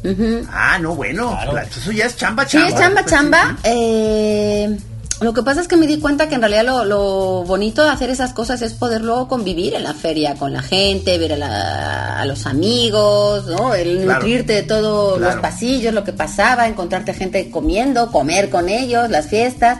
mm. 0.04 0.46
Ah, 0.52 0.78
no, 0.80 0.94
bueno. 0.94 1.30
Claro. 1.30 1.52
la- 1.54 1.62
Eso 1.64 1.90
ya 1.90 2.06
es 2.06 2.16
chamba, 2.16 2.44
Sí, 2.46 2.50
chamba. 2.58 2.68
es 2.68 2.74
chamba, 2.76 3.00
Pues, 3.02 3.10
sí, 3.10 3.16
chamba. 3.16 3.56
sí. 3.64 3.68
Eh, 3.72 4.76
lo 5.20 5.32
que 5.32 5.42
pasa 5.42 5.62
es 5.62 5.68
que 5.68 5.76
me 5.76 5.86
di 5.86 5.98
cuenta 5.98 6.28
que 6.28 6.34
en 6.34 6.42
realidad 6.42 6.64
lo, 6.64 6.84
lo 6.84 7.42
bonito 7.44 7.82
de 7.82 7.88
hacer 7.88 8.10
esas 8.10 8.34
cosas 8.34 8.60
es 8.60 8.74
poder 8.74 9.00
luego 9.02 9.28
convivir 9.28 9.74
en 9.74 9.82
la 9.84 9.94
feria 9.94 10.34
con 10.34 10.52
la 10.52 10.60
gente, 10.60 11.16
ver 11.16 11.32
a, 11.32 11.36
la- 11.38 12.20
a 12.20 12.24
los 12.26 12.44
amigos, 12.46 13.46
¿no? 13.46 13.74
El 13.74 14.02
Claro. 14.02 14.20
nutrirte 14.20 14.52
de 14.52 14.62
todos 14.62 15.16
Claro. 15.16 15.32
los 15.34 15.40
pasillos, 15.42 15.94
lo 15.94 16.04
que 16.04 16.12
pasaba, 16.12 16.68
encontrarte 16.68 17.14
gente 17.14 17.50
comiendo, 17.50 18.12
comer 18.12 18.50
con 18.50 18.68
ellos, 18.68 19.08
las 19.08 19.26
fiestas. 19.28 19.78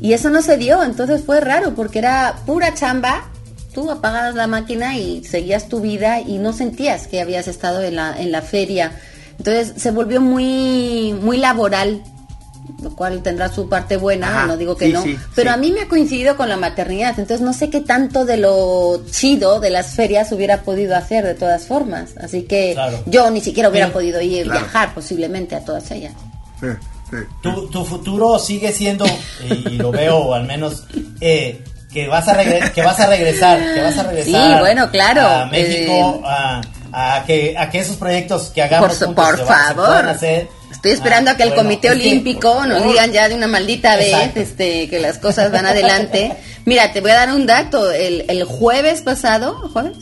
Y 0.00 0.14
eso 0.14 0.30
no 0.30 0.42
se 0.42 0.56
dio, 0.56 0.82
entonces 0.82 1.22
fue 1.24 1.40
raro 1.40 1.74
porque 1.76 2.00
era 2.00 2.40
pura 2.44 2.74
chamba. 2.74 3.28
Tú 3.72 3.88
apagabas 3.88 4.34
la 4.34 4.48
máquina 4.48 4.98
y 4.98 5.22
seguías 5.22 5.68
tu 5.68 5.80
vida 5.80 6.20
y 6.20 6.38
no 6.38 6.52
sentías 6.52 7.06
que 7.06 7.20
habías 7.20 7.46
estado 7.46 7.82
en 7.82 7.94
la, 7.96 8.20
en 8.20 8.32
la 8.32 8.42
feria. 8.42 8.98
Entonces 9.38 9.74
se 9.80 9.92
volvió 9.92 10.20
muy, 10.20 11.12
muy 11.22 11.36
laboral 11.38 12.02
lo 12.82 12.90
cual 12.96 13.22
tendrá 13.22 13.48
su 13.48 13.68
parte 13.68 13.96
buena, 13.96 14.28
Ajá, 14.28 14.46
no 14.46 14.56
digo 14.56 14.76
que 14.76 14.86
sí, 14.86 14.92
no, 14.92 15.02
sí, 15.02 15.18
pero 15.34 15.50
sí. 15.50 15.54
a 15.54 15.56
mí 15.56 15.72
me 15.72 15.82
ha 15.82 15.88
coincidido 15.88 16.36
con 16.36 16.48
la 16.48 16.56
maternidad, 16.56 17.10
entonces 17.18 17.40
no 17.40 17.52
sé 17.52 17.70
qué 17.70 17.80
tanto 17.80 18.24
de 18.24 18.36
lo 18.36 19.02
chido 19.10 19.60
de 19.60 19.70
las 19.70 19.94
ferias 19.94 20.30
hubiera 20.32 20.62
podido 20.62 20.96
hacer 20.96 21.24
de 21.24 21.34
todas 21.34 21.66
formas, 21.66 22.10
así 22.20 22.42
que 22.42 22.72
Claro. 22.74 23.00
yo 23.06 23.30
ni 23.30 23.40
siquiera 23.40 23.68
hubiera 23.68 23.86
Sí, 23.88 23.92
podido 23.92 24.20
ir 24.20 24.44
claro. 24.44 24.60
viajar 24.60 24.94
posiblemente 24.94 25.54
a 25.56 25.64
todas 25.64 25.90
ellas. 25.90 26.12
Tu, 27.42 27.68
tu 27.68 27.84
futuro 27.84 28.38
sigue 28.38 28.72
siendo, 28.72 29.04
y, 29.44 29.52
y 29.74 29.76
lo 29.76 29.90
veo 29.90 30.32
al 30.32 30.44
menos, 30.46 30.84
eh, 31.20 31.62
que 31.92 32.08
vas 32.08 32.26
a 32.28 32.34
regre- 32.42 32.72
que 32.72 32.80
vas 32.82 32.98
a 33.00 33.06
regresar, 33.06 33.58
que 33.74 33.82
vas 33.82 33.98
a 33.98 34.02
regresar 34.04 34.54
Sí, 34.54 34.60
bueno, 34.60 34.90
claro, 34.90 35.26
a 35.26 35.44
México, 35.46 35.92
eh, 35.92 36.22
a, 36.24 37.16
a 37.18 37.24
que 37.26 37.54
a 37.58 37.68
que 37.68 37.80
esos 37.80 37.96
proyectos 37.96 38.50
que 38.54 38.62
hagamos 38.62 38.94
Por, 38.96 39.06
juntos 39.08 39.24
por 39.26 39.36
se 39.38 39.44
puedan 39.44 39.74
favor. 39.76 40.08
hacer. 40.08 40.48
Estoy 40.82 40.92
esperando 40.92 41.30
Ah, 41.30 41.34
a 41.34 41.36
que 41.36 41.44
el 41.44 41.50
bueno, 41.50 41.62
Comité 41.62 41.88
es 41.88 41.94
que, 41.94 42.00
Olímpico 42.00 42.66
nos 42.66 42.82
digan 42.82 43.12
ya 43.12 43.28
de 43.28 43.36
una 43.36 43.46
maldita 43.46 43.94
vez 43.94 44.34
este, 44.34 44.88
que 44.88 44.98
las 44.98 45.18
cosas 45.18 45.52
van 45.52 45.64
adelante. 45.64 46.34
Mira, 46.64 46.92
te 46.92 47.00
voy 47.00 47.12
a 47.12 47.14
dar 47.14 47.32
un 47.32 47.46
dato. 47.46 47.92
El, 47.92 48.24
el 48.28 48.42
jueves 48.42 49.00
pasado, 49.02 49.70
¿jueves? 49.72 49.96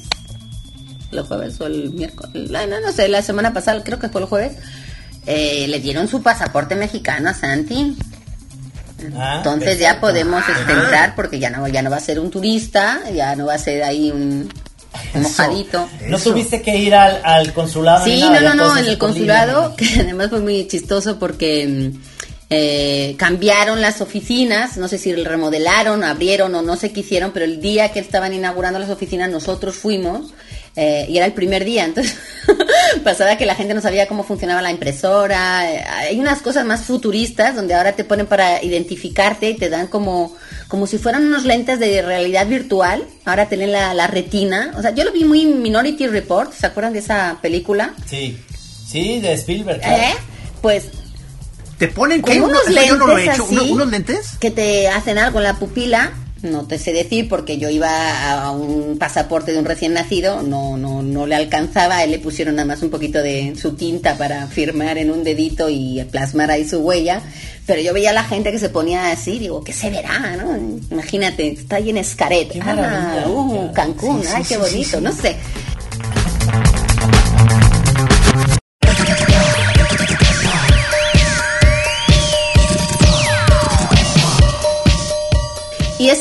¿El 1.12 1.20
jueves 1.22 1.60
o 1.60 1.66
el 1.66 1.90
miércoles? 1.90 2.50
No, 2.50 2.66
no, 2.66 2.80
no 2.80 2.92
sé, 2.92 3.08
la 3.08 3.20
semana 3.20 3.52
pasada, 3.52 3.82
creo 3.84 3.98
que 3.98 4.08
fue 4.08 4.22
el 4.22 4.26
jueves. 4.26 4.52
eh, 5.26 5.66
le 5.68 5.80
dieron 5.80 6.08
su 6.08 6.22
pasaporte 6.22 6.74
mexicano 6.76 7.28
a 7.28 7.34
Santi. 7.34 7.94
Ah, 9.16 9.34
Entonces 9.38 9.78
ya 9.78 10.00
podemos 10.00 10.42
este, 10.48 10.72
entrar 10.72 11.14
porque 11.14 11.38
ya 11.38 11.50
no, 11.50 11.68
ya 11.68 11.82
no 11.82 11.90
va 11.90 11.96
a 11.98 12.00
ser 12.00 12.20
un 12.20 12.30
turista, 12.30 13.00
ya 13.14 13.36
no 13.36 13.46
va 13.46 13.54
a 13.54 13.58
ser 13.58 13.82
ahí 13.82 14.10
un, 14.10 14.48
mojadito. 15.14 15.88
¿No 16.06 16.18
tuviste 16.18 16.62
que 16.62 16.76
ir 16.76 16.94
al, 16.94 17.20
al 17.24 17.52
consulado? 17.52 18.04
Sí, 18.04 18.20
no, 18.20 18.40
no, 18.40 18.54
no, 18.54 18.76
en 18.76 18.86
el 18.86 18.98
consulado, 18.98 19.74
que 19.76 19.86
además 20.00 20.30
fue 20.30 20.40
muy 20.40 20.66
chistoso 20.66 21.18
porque 21.18 21.66
mm, 21.66 21.98
eh, 22.52 23.14
cambiaron 23.16 23.80
las 23.80 24.00
oficinas, 24.00 24.76
no 24.76 24.88
sé 24.88 24.98
si 24.98 25.14
remodelaron, 25.14 26.02
abrieron 26.02 26.52
o 26.56 26.62
no 26.62 26.74
sé 26.74 26.92
qué 26.92 27.00
hicieron, 27.00 27.30
pero 27.30 27.44
el 27.44 27.60
día 27.60 27.92
que 27.92 28.00
estaban 28.00 28.34
inaugurando 28.34 28.80
las 28.80 28.90
oficinas 28.90 29.30
nosotros 29.30 29.76
fuimos 29.76 30.34
eh, 30.74 31.06
y 31.08 31.16
era 31.16 31.26
el 31.26 31.32
primer 31.32 31.64
día, 31.64 31.84
entonces 31.84 32.16
pasaba 33.04 33.36
que 33.36 33.46
la 33.46 33.54
gente 33.54 33.72
no 33.72 33.80
sabía 33.80 34.08
cómo 34.08 34.24
funcionaba 34.24 34.62
la 34.62 34.72
impresora, 34.72 35.72
eh, 35.72 35.84
hay 35.88 36.18
unas 36.18 36.42
cosas 36.42 36.64
más 36.64 36.82
futuristas 36.82 37.54
donde 37.54 37.74
ahora 37.74 37.92
te 37.92 38.02
ponen 38.02 38.26
para 38.26 38.60
identificarte 38.62 39.50
y 39.50 39.54
te 39.54 39.68
dan 39.68 39.86
como, 39.86 40.36
como 40.70 40.86
si 40.86 40.96
fueran 40.96 41.26
unos 41.26 41.44
lentes 41.44 41.78
de 41.78 42.00
realidad 42.00 42.46
virtual, 42.46 43.04
ahora 43.26 43.48
tienen 43.48 43.72
la, 43.72 43.92
la 43.92 44.06
retina, 44.06 44.72
o 44.78 44.80
sea, 44.82 44.94
yo 44.94 45.04
lo 45.04 45.12
vi 45.12 45.24
muy 45.24 45.44
Minority 45.44 46.06
Report, 46.06 46.52
¿se 46.54 46.64
acuerdan 46.66 46.92
de 46.94 47.00
esa 47.00 47.36
película? 47.42 47.92
Sí, 48.06 48.38
sí, 48.86 49.20
de 49.20 49.32
Spielberg. 49.34 49.80
claro. 49.80 50.02
¿Eh? 50.02 50.14
Pues 50.62 50.84
¿Te 51.76 51.88
ponen 51.88 52.22
qué? 52.22 52.40
unos 52.40 52.66
eso 52.68 52.86
yo 52.86 52.96
no 52.96 53.06
lo 53.08 53.18
he 53.18 53.22
lentes 53.24 53.34
hecho. 53.34 53.44
así, 53.44 53.54
¿Uno- 53.58 53.64
¿Unos 53.72 53.90
lentes? 53.90 54.28
que 54.38 54.50
te 54.50 54.88
hacen 54.88 55.18
algo 55.18 55.38
en 55.40 55.44
la 55.44 55.54
pupila. 55.58 56.12
No 56.42 56.66
te 56.66 56.78
sé 56.78 56.92
decir 56.92 57.28
porque 57.28 57.58
yo 57.58 57.68
iba 57.68 58.42
a 58.42 58.50
un 58.50 58.96
pasaporte 58.98 59.52
de 59.52 59.58
un 59.58 59.66
recién 59.66 59.92
nacido, 59.92 60.42
no, 60.42 60.76
no, 60.78 61.02
no 61.02 61.26
le 61.26 61.34
alcanzaba, 61.34 61.98
a 61.98 62.04
él 62.04 62.12
le 62.12 62.18
pusieron 62.18 62.56
nada 62.56 62.66
más 62.66 62.82
un 62.82 62.88
poquito 62.88 63.22
de 63.22 63.54
su 63.56 63.72
tinta 63.72 64.16
para 64.16 64.46
firmar 64.46 64.96
en 64.96 65.10
un 65.10 65.22
dedito 65.22 65.68
y 65.68 66.02
plasmar 66.10 66.50
ahí 66.50 66.66
su 66.66 66.78
huella, 66.78 67.20
pero 67.66 67.82
yo 67.82 67.92
veía 67.92 68.10
a 68.10 68.14
la 68.14 68.24
gente 68.24 68.50
que 68.50 68.58
se 68.58 68.70
ponía 68.70 69.12
así, 69.12 69.38
digo, 69.38 69.62
¿qué 69.62 69.72
se 69.72 69.90
verá? 69.90 70.36
¿no? 70.36 70.56
Imagínate, 70.90 71.48
está 71.48 71.76
ahí 71.76 71.90
en 71.90 71.98
Escaret, 71.98 72.50
ah, 72.62 73.26
uh, 73.28 73.72
Cancún, 73.72 74.22
Sí, 74.22 74.28
sí, 74.28 74.32
ay, 74.34 74.44
qué 74.48 74.56
bonito, 74.56 74.98
sí. 74.98 75.04
no 75.04 75.12
sé. 75.12 75.36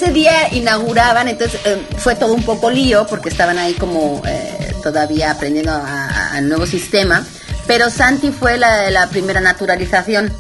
Ese 0.10 0.14
día 0.20 0.54
inauguraban, 0.54 1.28
entonces 1.28 1.60
eh, 1.66 1.78
fue 1.98 2.16
todo 2.16 2.34
un 2.34 2.44
poco 2.44 2.70
lío 2.72 3.06
porque 3.08 3.30
estaban 3.30 3.58
ahí 3.58 3.74
como 3.74 4.22
eh, 4.26 4.74
todavía 4.84 5.32
aprendiendo 5.32 5.72
al 5.74 6.48
nuevo 6.50 6.66
sistema. 6.66 7.26
Pero 7.68 7.90
Santi 7.90 8.32
fue 8.32 8.58
la, 8.58 8.90
la 8.90 9.08
primera 9.10 9.40
naturalización 9.42 10.34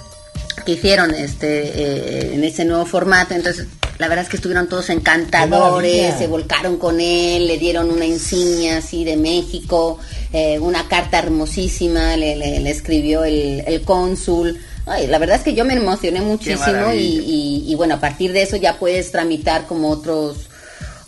que 0.65 0.71
hicieron 0.73 1.13
este 1.13 1.61
eh, 1.67 2.33
en 2.33 2.43
ese 2.43 2.65
nuevo 2.65 2.85
formato. 2.85 3.33
Entonces, 3.35 3.67
la 3.99 4.07
verdad 4.07 4.23
es 4.23 4.29
que 4.29 4.37
estuvieron 4.37 4.67
todos 4.67 4.89
encantadores, 4.89 6.15
se 6.17 6.27
volcaron 6.27 6.77
con 6.77 6.99
él, 6.99 7.47
le 7.47 7.57
dieron 7.57 7.91
una 7.91 8.05
insignia 8.05 8.77
así 8.77 9.03
de 9.05 9.17
México, 9.17 9.99
eh, 10.33 10.57
una 10.59 10.87
carta 10.87 11.19
hermosísima, 11.19 12.15
le, 12.17 12.35
le- 12.35 12.59
le 12.61 12.69
escribió 12.71 13.23
el, 13.23 13.63
el 13.67 13.81
cónsul. 13.81 14.59
Ay, 14.89 15.07
la 15.07 15.19
verdad 15.19 15.37
es 15.37 15.43
que 15.43 15.53
yo 15.53 15.65
me 15.65 15.75
emocioné 15.75 16.21
muchísimo 16.21 16.63
y, 16.67 16.71
maravilla. 16.71 17.23
y, 17.23 17.63
y 17.67 17.75
bueno, 17.75 17.95
a 17.95 17.99
partir 17.99 18.33
de 18.33 18.41
eso 18.41 18.55
ya 18.55 18.79
puedes 18.79 19.11
tramitar 19.11 19.67
como 19.67 19.89
otros, 19.89 20.49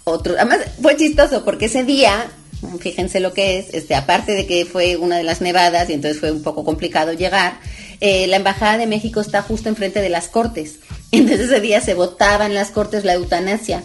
otros. 0.03 0.37
Además, 0.37 0.59
fue 0.81 0.95
chistoso 0.95 1.43
porque 1.43 1.65
ese 1.65 1.83
día, 1.83 2.27
fíjense 2.79 3.19
lo 3.19 3.33
que 3.33 3.57
es, 3.57 3.73
este, 3.73 3.95
aparte 3.95 4.33
de 4.33 4.45
que 4.45 4.65
fue 4.65 4.97
una 4.97 5.17
de 5.17 5.23
las 5.23 5.41
nevadas 5.41 5.89
y 5.89 5.93
entonces 5.93 6.19
fue 6.19 6.31
un 6.31 6.43
poco 6.43 6.63
complicado 6.63 7.13
llegar, 7.13 7.59
eh, 8.01 8.27
la 8.27 8.37
Embajada 8.37 8.77
de 8.77 8.87
México 8.87 9.19
está 9.19 9.41
justo 9.41 9.69
enfrente 9.69 10.01
de 10.01 10.09
las 10.09 10.27
Cortes. 10.27 10.75
Entonces 11.11 11.47
ese 11.47 11.59
día 11.59 11.81
se 11.81 11.93
votaba 11.93 12.45
en 12.45 12.53
las 12.53 12.71
Cortes 12.71 13.03
la 13.03 13.13
eutanasia. 13.13 13.83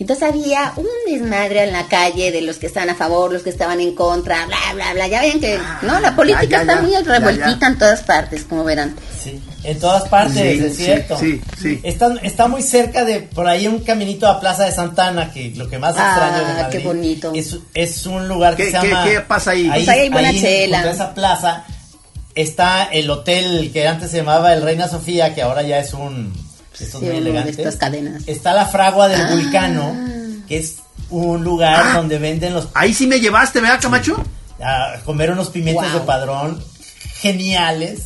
Entonces 0.00 0.28
había 0.28 0.72
un 0.76 0.86
desmadre 1.10 1.64
en 1.64 1.72
la 1.72 1.88
calle 1.88 2.30
de 2.30 2.40
los 2.42 2.58
que 2.58 2.66
estaban 2.66 2.88
a 2.90 2.94
favor, 2.94 3.32
los 3.32 3.42
que 3.42 3.50
estaban 3.50 3.80
en 3.80 3.96
contra, 3.96 4.46
bla, 4.46 4.56
bla, 4.74 4.92
bla. 4.94 5.08
Ya 5.08 5.20
ven 5.22 5.40
que, 5.40 5.58
¿no? 5.82 5.98
La 5.98 6.14
política 6.14 6.46
ya, 6.46 6.60
está 6.60 6.74
ya, 6.76 6.82
muy 6.82 6.94
revueltita 7.02 7.66
en 7.66 7.78
todas 7.78 8.02
partes, 8.02 8.44
como 8.44 8.62
verán. 8.62 8.94
Sí, 9.20 9.40
en 9.64 9.78
todas 9.80 10.08
partes, 10.08 10.36
Sí, 10.36 10.64
es 10.64 10.76
sí, 10.76 10.84
cierto. 10.84 11.18
sí, 11.18 11.40
sí. 11.60 11.80
Está, 11.82 12.14
está 12.22 12.46
muy 12.46 12.62
cerca 12.62 13.04
de, 13.04 13.22
por 13.22 13.48
ahí 13.48 13.66
un 13.66 13.80
caminito 13.80 14.28
a 14.28 14.38
Plaza 14.38 14.66
de 14.66 14.72
Santana, 14.72 15.32
que 15.32 15.50
lo 15.56 15.68
que 15.68 15.80
más 15.80 15.96
Ah, 15.98 16.10
extraño 16.10 16.46
de 16.46 16.62
Madrid 16.62 16.78
qué 16.78 16.86
bonito. 16.86 17.32
Es, 17.34 17.56
es 17.74 18.06
un 18.06 18.28
lugar 18.28 18.54
que 18.54 18.66
¿Qué- 18.66 18.70
se 18.70 18.86
llama... 18.88 19.04
qué 19.04 19.20
pasa 19.22 19.50
ahí? 19.50 19.68
Pues 19.68 19.88
ahí 19.88 19.98
hay 20.00 20.08
buena 20.10 20.32
chela. 20.32 20.76
junto 20.78 20.90
a 20.90 20.92
esa 20.94 21.14
plaza 21.14 21.64
está 22.36 22.84
el 22.84 23.10
hotel 23.10 23.70
que 23.72 23.88
antes 23.88 24.12
se 24.12 24.18
llamaba 24.18 24.52
el 24.54 24.62
Reina 24.62 24.86
Sofía, 24.86 25.34
que 25.34 25.42
ahora 25.42 25.62
ya 25.62 25.80
es 25.80 25.92
un... 25.92 26.32
estos 26.80 27.00
Sí, 27.00 27.06
muy 27.06 27.08
uno 27.16 27.24
de 27.24 27.30
elegantes. 27.30 27.58
estas 27.58 27.76
cadenas. 27.76 28.22
Está 28.26 28.52
la 28.54 28.66
fragua 28.66 29.08
del 29.08 29.20
Ah. 29.20 29.30
Vulcano, 29.30 29.96
que 30.48 30.58
es 30.58 30.76
un 31.10 31.42
lugar 31.44 31.82
Ah. 31.88 31.92
donde 31.96 32.18
venden 32.18 32.52
los 32.54 32.68
Ahí 32.74 32.92
sí 32.94 33.06
me 33.06 33.20
llevaste, 33.20 33.60
¿verdad, 33.60 33.80
Camacho? 33.80 34.22
a 34.60 34.98
comer 35.04 35.30
unos 35.30 35.50
pimientos 35.50 35.90
Wow. 35.92 36.00
de 36.00 36.06
padrón 36.06 36.64
geniales. 37.20 38.02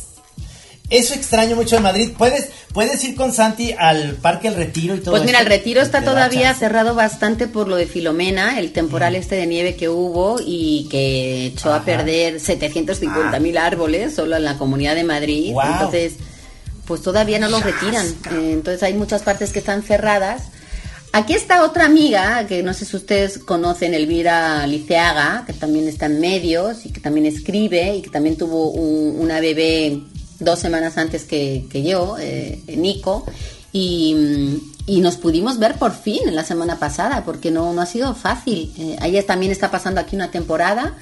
Eso 0.89 1.13
extraño 1.15 1.55
mucho 1.55 1.77
de 1.77 1.81
Madrid. 1.81 2.11
¿Puedes, 2.15 2.49
puedes 2.73 3.03
ir 3.03 3.15
con 3.15 3.31
Santi 3.33 3.73
al 3.75 4.15
Parque 4.15 4.49
El 4.49 4.55
Retiro 4.55 4.93
y 4.95 4.99
todo 4.99 5.11
Pues 5.11 5.23
mira, 5.23 5.39
el 5.39 5.47
retiro 5.47 5.81
está 5.81 6.03
todavía 6.03 6.53
cerrado 6.53 6.93
bastante 6.93 7.47
por 7.47 7.67
lo 7.67 7.75
de 7.77 7.87
Filomena, 7.87 8.59
el 8.59 8.71
temporal 8.73 9.15
este 9.15 9.35
de 9.35 9.47
nieve 9.47 9.75
que 9.75 9.89
hubo 9.89 10.39
y 10.45 10.87
que 10.91 11.47
echó 11.47 11.73
a 11.73 11.83
perder 11.83 12.39
750 12.39 13.39
mil 13.39 13.57
árboles 13.57 14.13
solo 14.13 14.35
en 14.35 14.43
la 14.43 14.57
comunidad 14.57 14.93
de 14.93 15.03
Madrid. 15.05 15.53
Guau. 15.53 15.71
Entonces, 15.73 16.13
pues 16.85 17.01
todavía 17.01 17.39
no 17.39 17.49
los 17.49 17.63
retiran. 17.63 18.05
Eh, 18.31 18.51
entonces 18.53 18.83
hay 18.83 18.93
muchas 18.93 19.21
partes 19.23 19.51
que 19.51 19.59
están 19.59 19.83
cerradas. 19.83 20.43
Aquí 21.15 21.33
está 21.33 21.63
otra 21.63 21.85
amiga, 21.85 22.47
que 22.47 22.63
no 22.63 22.73
sé 22.73 22.85
si 22.85 22.95
ustedes 22.97 23.37
conocen, 23.37 23.93
Elvira 23.93 24.65
Liceaga, 24.65 25.43
que 25.45 25.53
también 25.53 25.87
está 25.87 26.07
en 26.07 26.19
medios 26.19 26.85
y 26.85 26.89
que 26.91 26.99
también 26.99 27.27
escribe 27.27 27.95
y 27.97 28.01
que 28.01 28.09
también 28.09 28.35
tuvo 28.35 28.71
un- 28.71 29.19
una 29.19 29.39
bebé 29.39 30.01
dos 30.39 30.57
semanas 30.59 30.97
antes 30.97 31.23
que, 31.25 31.65
que 31.69 31.83
yo, 31.83 32.17
eh, 32.19 32.59
Nico, 32.75 33.25
y, 33.71 34.59
y 34.87 35.01
nos 35.01 35.17
pudimos 35.17 35.59
ver 35.59 35.75
por 35.75 35.93
fin 35.93 36.27
en 36.27 36.35
la 36.35 36.43
semana 36.43 36.79
pasada, 36.79 37.23
porque 37.23 37.51
no, 37.51 37.73
no 37.73 37.81
ha 37.81 37.85
sido 37.85 38.13
fácil. 38.15 38.73
Eh, 38.77 38.97
ella 39.03 39.23
también 39.25 39.51
está 39.51 39.69
pasando 39.71 40.01
aquí 40.01 40.15
una 40.15 40.31
temporada 40.31 40.95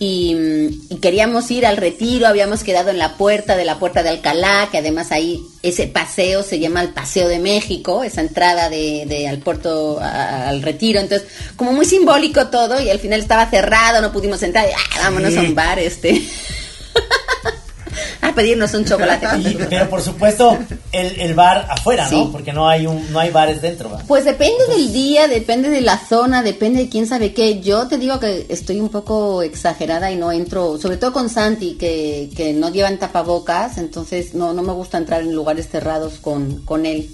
y, 0.00 0.78
y 0.90 0.96
queríamos 1.00 1.50
ir 1.50 1.66
al 1.66 1.76
retiro, 1.76 2.28
habíamos 2.28 2.62
quedado 2.62 2.90
en 2.90 2.98
la 2.98 3.16
puerta 3.16 3.56
de 3.56 3.64
la 3.64 3.78
puerta 3.80 4.02
de 4.04 4.10
Alcalá, 4.10 4.68
que 4.70 4.78
además 4.78 5.10
ahí 5.10 5.40
ese 5.62 5.88
paseo 5.88 6.42
se 6.44 6.60
llama 6.60 6.82
el 6.82 6.90
Paseo 6.90 7.26
de 7.28 7.40
México, 7.40 8.04
esa 8.04 8.20
entrada 8.20 8.68
de, 8.70 9.06
de 9.06 9.26
al 9.26 9.38
puerto 9.38 9.98
a- 10.00 10.48
al 10.48 10.62
retiro, 10.62 11.00
entonces 11.00 11.26
como 11.56 11.72
muy 11.72 11.84
simbólico 11.84 12.46
todo 12.46 12.80
y 12.80 12.90
al 12.90 13.00
final 13.00 13.20
estaba 13.20 13.50
cerrado, 13.50 14.00
no 14.00 14.12
pudimos 14.12 14.40
entrar, 14.44 14.66
y, 14.68 14.72
ah, 14.72 15.00
vámonos 15.02 15.36
a 15.36 15.40
un 15.40 15.54
bar 15.56 15.78
este. 15.80 16.22
a 18.22 18.34
pedirnos 18.34 18.72
un 18.74 18.84
chocolate. 18.84 19.26
Y- 19.38 19.58
pero 19.68 19.88
por 19.88 20.02
supuesto, 20.02 20.58
el, 20.92 21.20
el 21.20 21.34
bar 21.34 21.66
afuera, 21.70 22.08
¿no? 22.10 22.30
Porque 22.32 22.52
no 22.52 22.68
hay 22.68 22.86
un, 22.86 23.12
no 23.12 23.20
hay 23.20 23.30
bares 23.30 23.60
dentro. 23.62 23.90
¿va? 23.90 23.98
Pues 24.06 24.24
depende 24.24 24.66
del 24.68 24.92
día, 24.92 25.28
depende 25.28 25.70
de 25.70 25.80
la 25.80 25.98
zona, 25.98 26.42
depende 26.42 26.80
de 26.80 26.88
quién 26.88 27.06
sabe 27.06 27.32
qué. 27.32 27.60
Yo 27.60 27.86
te 27.88 27.98
digo 27.98 28.18
que 28.20 28.46
estoy 28.48 28.80
un 28.80 28.88
poco 28.88 29.42
exagerada 29.42 30.10
y 30.10 30.16
no 30.16 30.32
entro, 30.32 30.78
sobre 30.78 30.96
todo 30.96 31.12
con 31.12 31.28
Santi, 31.28 31.74
que, 31.74 32.30
que 32.36 32.52
no 32.52 32.70
llevan 32.70 32.98
tapabocas, 32.98 33.78
entonces 33.78 34.34
no, 34.34 34.52
no 34.52 34.62
me 34.62 34.72
gusta 34.72 34.98
entrar 34.98 35.22
en 35.22 35.34
lugares 35.34 35.68
cerrados 35.68 36.14
con, 36.20 36.62
con 36.64 36.86
él. 36.86 37.08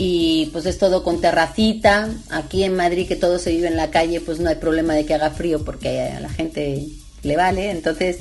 Y 0.00 0.46
pues 0.52 0.64
es 0.66 0.78
todo 0.78 1.02
con 1.02 1.20
terracita. 1.20 2.08
Aquí 2.30 2.62
en 2.62 2.76
Madrid, 2.76 3.08
que 3.08 3.16
todo 3.16 3.38
se 3.40 3.50
vive 3.50 3.66
en 3.66 3.76
la 3.76 3.90
calle, 3.90 4.20
pues 4.20 4.38
no 4.38 4.48
hay 4.48 4.54
problema 4.54 4.94
de 4.94 5.04
que 5.04 5.14
haga 5.14 5.30
frío 5.30 5.64
porque 5.64 6.02
a 6.02 6.20
la 6.20 6.28
gente 6.28 6.86
le 7.24 7.36
vale. 7.36 7.70
Entonces, 7.72 8.18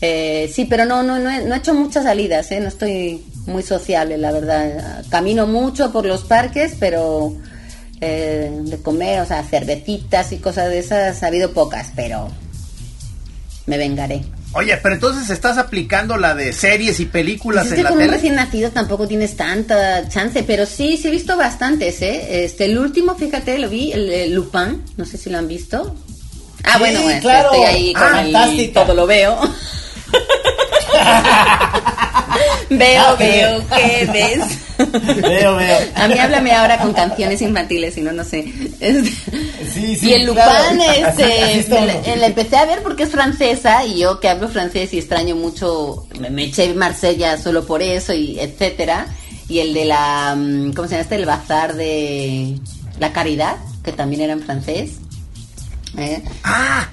eh, 0.00 0.50
sí, 0.54 0.64
pero 0.66 0.84
no, 0.84 1.02
no, 1.02 1.18
no 1.18 1.30
he, 1.30 1.44
no 1.44 1.54
he 1.54 1.58
hecho 1.58 1.74
muchas 1.74 2.04
salidas, 2.04 2.50
¿eh? 2.52 2.60
no 2.60 2.68
estoy 2.68 3.24
muy 3.46 3.62
sociable, 3.62 4.18
la 4.18 4.32
verdad. 4.32 5.04
Camino 5.10 5.46
mucho 5.46 5.92
por 5.92 6.04
los 6.06 6.22
parques, 6.22 6.74
pero 6.78 7.34
eh, 8.00 8.50
de 8.62 8.76
comer, 8.78 9.20
o 9.20 9.26
sea, 9.26 9.42
cervecitas 9.42 10.32
y 10.32 10.38
cosas 10.38 10.68
de 10.70 10.78
esas 10.80 11.22
ha 11.22 11.26
habido 11.28 11.52
pocas, 11.52 11.88
pero 11.96 12.28
me 13.66 13.78
vengaré. 13.78 14.22
Oye, 14.52 14.76
pero 14.82 14.94
entonces 14.94 15.28
estás 15.28 15.58
aplicando 15.58 16.16
la 16.16 16.34
de 16.34 16.52
series 16.52 16.98
y 17.00 17.06
películas 17.06 17.64
Pues 17.64 17.72
es 17.72 17.78
en 17.78 17.84
la 17.84 17.90
con 17.90 18.00
un 18.02 18.08
recién 18.08 18.34
nacido 18.36 18.70
tampoco 18.70 19.06
tienes 19.06 19.36
tanta 19.36 20.08
chance, 20.08 20.42
pero 20.44 20.64
sí, 20.66 20.96
sí 20.96 21.08
he 21.08 21.10
visto 21.10 21.36
bastantes, 21.36 22.00
¿eh? 22.00 22.44
Este, 22.44 22.66
el 22.66 22.78
último, 22.78 23.16
fíjate, 23.16 23.58
lo 23.58 23.68
vi, 23.68 23.92
el, 23.92 24.08
el 24.08 24.32
Lupin, 24.34 24.82
no 24.96 25.04
sé 25.04 25.18
si 25.18 25.28
lo 25.30 25.38
han 25.38 25.48
visto. 25.48 25.94
Ah, 26.64 26.74
Sí, 26.74 26.78
bueno, 26.78 27.02
bueno, 27.02 27.20
claro. 27.20 27.50
estoy 27.52 27.64
ahí 27.66 27.92
con 27.92 28.02
Ah, 28.04 28.22
el- 28.22 28.72
todo 28.72 28.94
lo 28.94 29.06
veo. 29.06 29.38
veo, 32.70 33.02
Ah, 33.06 33.14
veo. 33.18 33.62
¿qué 33.76 34.08
ves? 34.12 34.58
Veo, 35.22 35.56
veo. 35.56 35.78
A 35.94 36.08
mí 36.08 36.18
háblame 36.18 36.52
ahora 36.52 36.78
con 36.78 36.92
canciones 36.92 37.40
infantiles, 37.42 37.94
si 37.94 38.02
no, 38.02 38.12
no 38.12 38.24
sé. 38.24 38.52
Este, 38.80 39.10
Sí, 39.72 39.96
sí, 39.96 40.10
y 40.10 40.12
el 40.14 40.26
Lupin, 40.26 40.42
claro. 40.42 40.80
Este, 41.52 42.16
la 42.16 42.26
empecé 42.26 42.56
a 42.56 42.64
ver 42.64 42.82
porque 42.82 43.02
es 43.04 43.10
francesa 43.10 43.84
y 43.84 43.98
yo 43.98 44.20
que 44.20 44.28
hablo 44.28 44.48
francés 44.48 44.92
y 44.94 44.98
extraño 44.98 45.36
mucho, 45.36 46.06
me, 46.18 46.30
me 46.30 46.44
eché 46.44 46.72
Marsella 46.74 47.36
solo 47.38 47.64
por 47.66 47.82
eso 47.82 48.12
y 48.14 48.38
etcétera. 48.38 49.06
Y 49.48 49.60
el 49.60 49.74
de 49.74 49.84
la, 49.84 50.34
mm, 50.36 50.72
¿cómo 50.72 50.88
se 50.88 50.94
llama 50.94 51.02
este? 51.02 51.16
El 51.16 51.26
bazar 51.26 51.74
de 51.74 52.56
la 52.98 53.12
caridad, 53.12 53.56
que 53.84 53.92
también 53.92 54.22
era 54.22 54.32
en 54.32 54.40
francés. 54.42 54.92
¿eh? 55.98 56.22
Ah, 56.42 56.88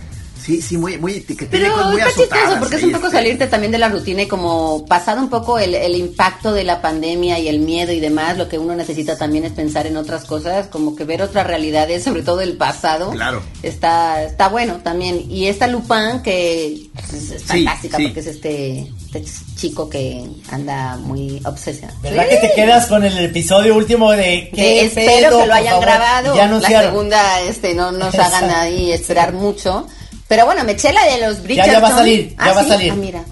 sí, 0.45 0.62
sí, 0.62 0.77
muy, 0.77 0.97
muy, 0.97 1.21
que 1.21 1.45
Pero 1.45 1.75
muy 1.88 1.97
está 2.01 2.10
chistoso 2.12 2.60
porque 2.60 2.75
es 2.77 2.84
un 2.84 2.91
poco 2.91 3.08
este. 3.08 3.17
salirte 3.17 3.47
también 3.47 3.71
de 3.71 3.77
la 3.77 3.89
rutina 3.89 4.21
y 4.23 4.27
como 4.27 4.86
pasado 4.86 5.21
un 5.21 5.29
poco 5.29 5.58
el, 5.60 5.73
el 5.75 5.95
impacto 5.95 6.51
de 6.53 6.63
la 6.63 6.82
pandemia 6.82 7.39
y 7.39 7.47
el 7.47 7.60
miedo 7.60 7.91
y 7.91 7.99
demás, 7.99 8.38
lo 8.38 8.49
que 8.49 8.60
uno 8.60 8.75
necesita 8.75 9.17
también 9.17 9.45
es 9.45 9.51
pensar 9.53 9.88
en 9.88 9.97
otras 9.97 10.25
cosas, 10.25 10.67
como 10.67 10.95
que 10.95 11.03
ver 11.06 11.21
otras 11.21 11.47
realidades, 11.47 12.03
sobre 12.06 12.21
todo 12.23 12.41
el 12.41 12.58
pasado. 12.58 13.12
Claro. 13.12 13.41
Está, 13.63 14.23
está 14.23 14.49
bueno 14.49 14.82
también. 14.84 15.25
Y 15.32 15.47
esta 15.47 15.67
Lupin 15.67 16.21
que 16.23 16.88
pues, 17.10 17.32
es, 17.32 17.43
fantástica 17.43 17.97
sí. 17.97 18.03
porque 18.08 18.19
es 18.19 18.27
este, 18.27 18.91
este 19.13 19.23
chico 19.56 19.89
que 19.89 20.25
anda 20.51 20.97
muy 20.97 21.41
obsesionado. 21.45 21.97
¿Verdad 22.01 22.23
Sí. 22.23 22.36
que 22.41 22.47
te 22.47 22.53
quedas 22.56 22.88
con 22.88 23.03
el 23.03 23.17
episodio 23.17 23.75
último 23.75 24.12
de 24.12 24.49
Que 24.49 24.56
qué 24.56 24.86
espero 24.86 25.29
pedo, 25.29 25.39
que 25.41 25.47
lo 25.47 25.53
hayan 25.53 25.73
favor? 25.73 25.86
grabado. 25.86 26.36
Ya 26.36 26.47
la 26.47 26.82
segunda, 26.82 27.41
este, 27.41 27.73
no 27.73 27.91
nos 27.91 28.13
Exacto. 28.13 28.36
hagan 28.38 28.51
ahí 28.51 28.91
esperar 28.91 29.34
mucho. 29.34 29.88
Pero 30.34 30.46
bueno, 30.48 30.63
me 30.63 30.72
eché 30.72 30.91
la 30.91 31.06
de 31.06 31.19
los 31.28 31.43
Bridgerton. 31.43 31.74
ya 31.76 31.80
va 31.80 31.89
a 31.89 31.91
salir, 31.91 32.30
ya 32.30 32.36
Ah, 32.39 32.54
va 32.54 32.62
a 32.62 32.63
¿sí? 32.63 32.69
salir. 32.69 32.91
Ah, 32.91 32.96
mira. 32.96 33.24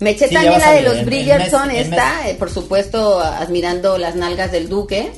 Me 0.00 0.10
eché 0.12 0.28
Sí, 0.28 0.34
ya 0.34 0.40
también 0.40 0.60
la 0.62 0.72
de 0.72 0.80
los 0.80 0.92
en- 0.94 0.98
en 1.00 1.04
Bridgerton, 1.04 1.68
mes- 1.68 1.88
esta, 1.88 2.26
eh, 2.30 2.34
por 2.36 2.48
supuesto, 2.50 3.20
admirando 3.20 3.98
las 3.98 4.14
nalgas 4.14 4.50
del 4.50 4.70
duque. 4.70 5.12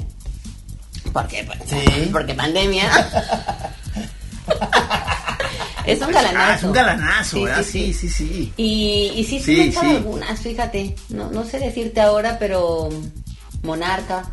¿Por 1.12 1.28
qué? 1.28 1.46
Sí. 1.66 2.08
Porque 2.12 2.34
pandemia. 2.34 2.90
es 5.86 6.00
un 6.00 6.08
Ah, 6.08 6.12
galanazo. 6.12 6.54
es 6.56 6.62
un 6.64 6.72
galanazo, 6.72 7.36
Sí, 7.36 7.44
¿verdad? 7.44 7.62
sí, 7.64 7.92
Sí, 7.94 8.08
sí. 8.08 8.52
Y, 8.56 9.12
y 9.14 9.22
sí, 9.24 9.38
sí, 9.40 9.70
sí. 9.72 9.78
algunas, 9.86 10.40
fíjate. 10.40 10.96
No, 11.10 11.30
no 11.30 11.44
sé 11.44 11.60
decirte 11.60 12.00
ahora, 12.00 12.38
pero 12.40 12.88
Monarca. 13.62 14.24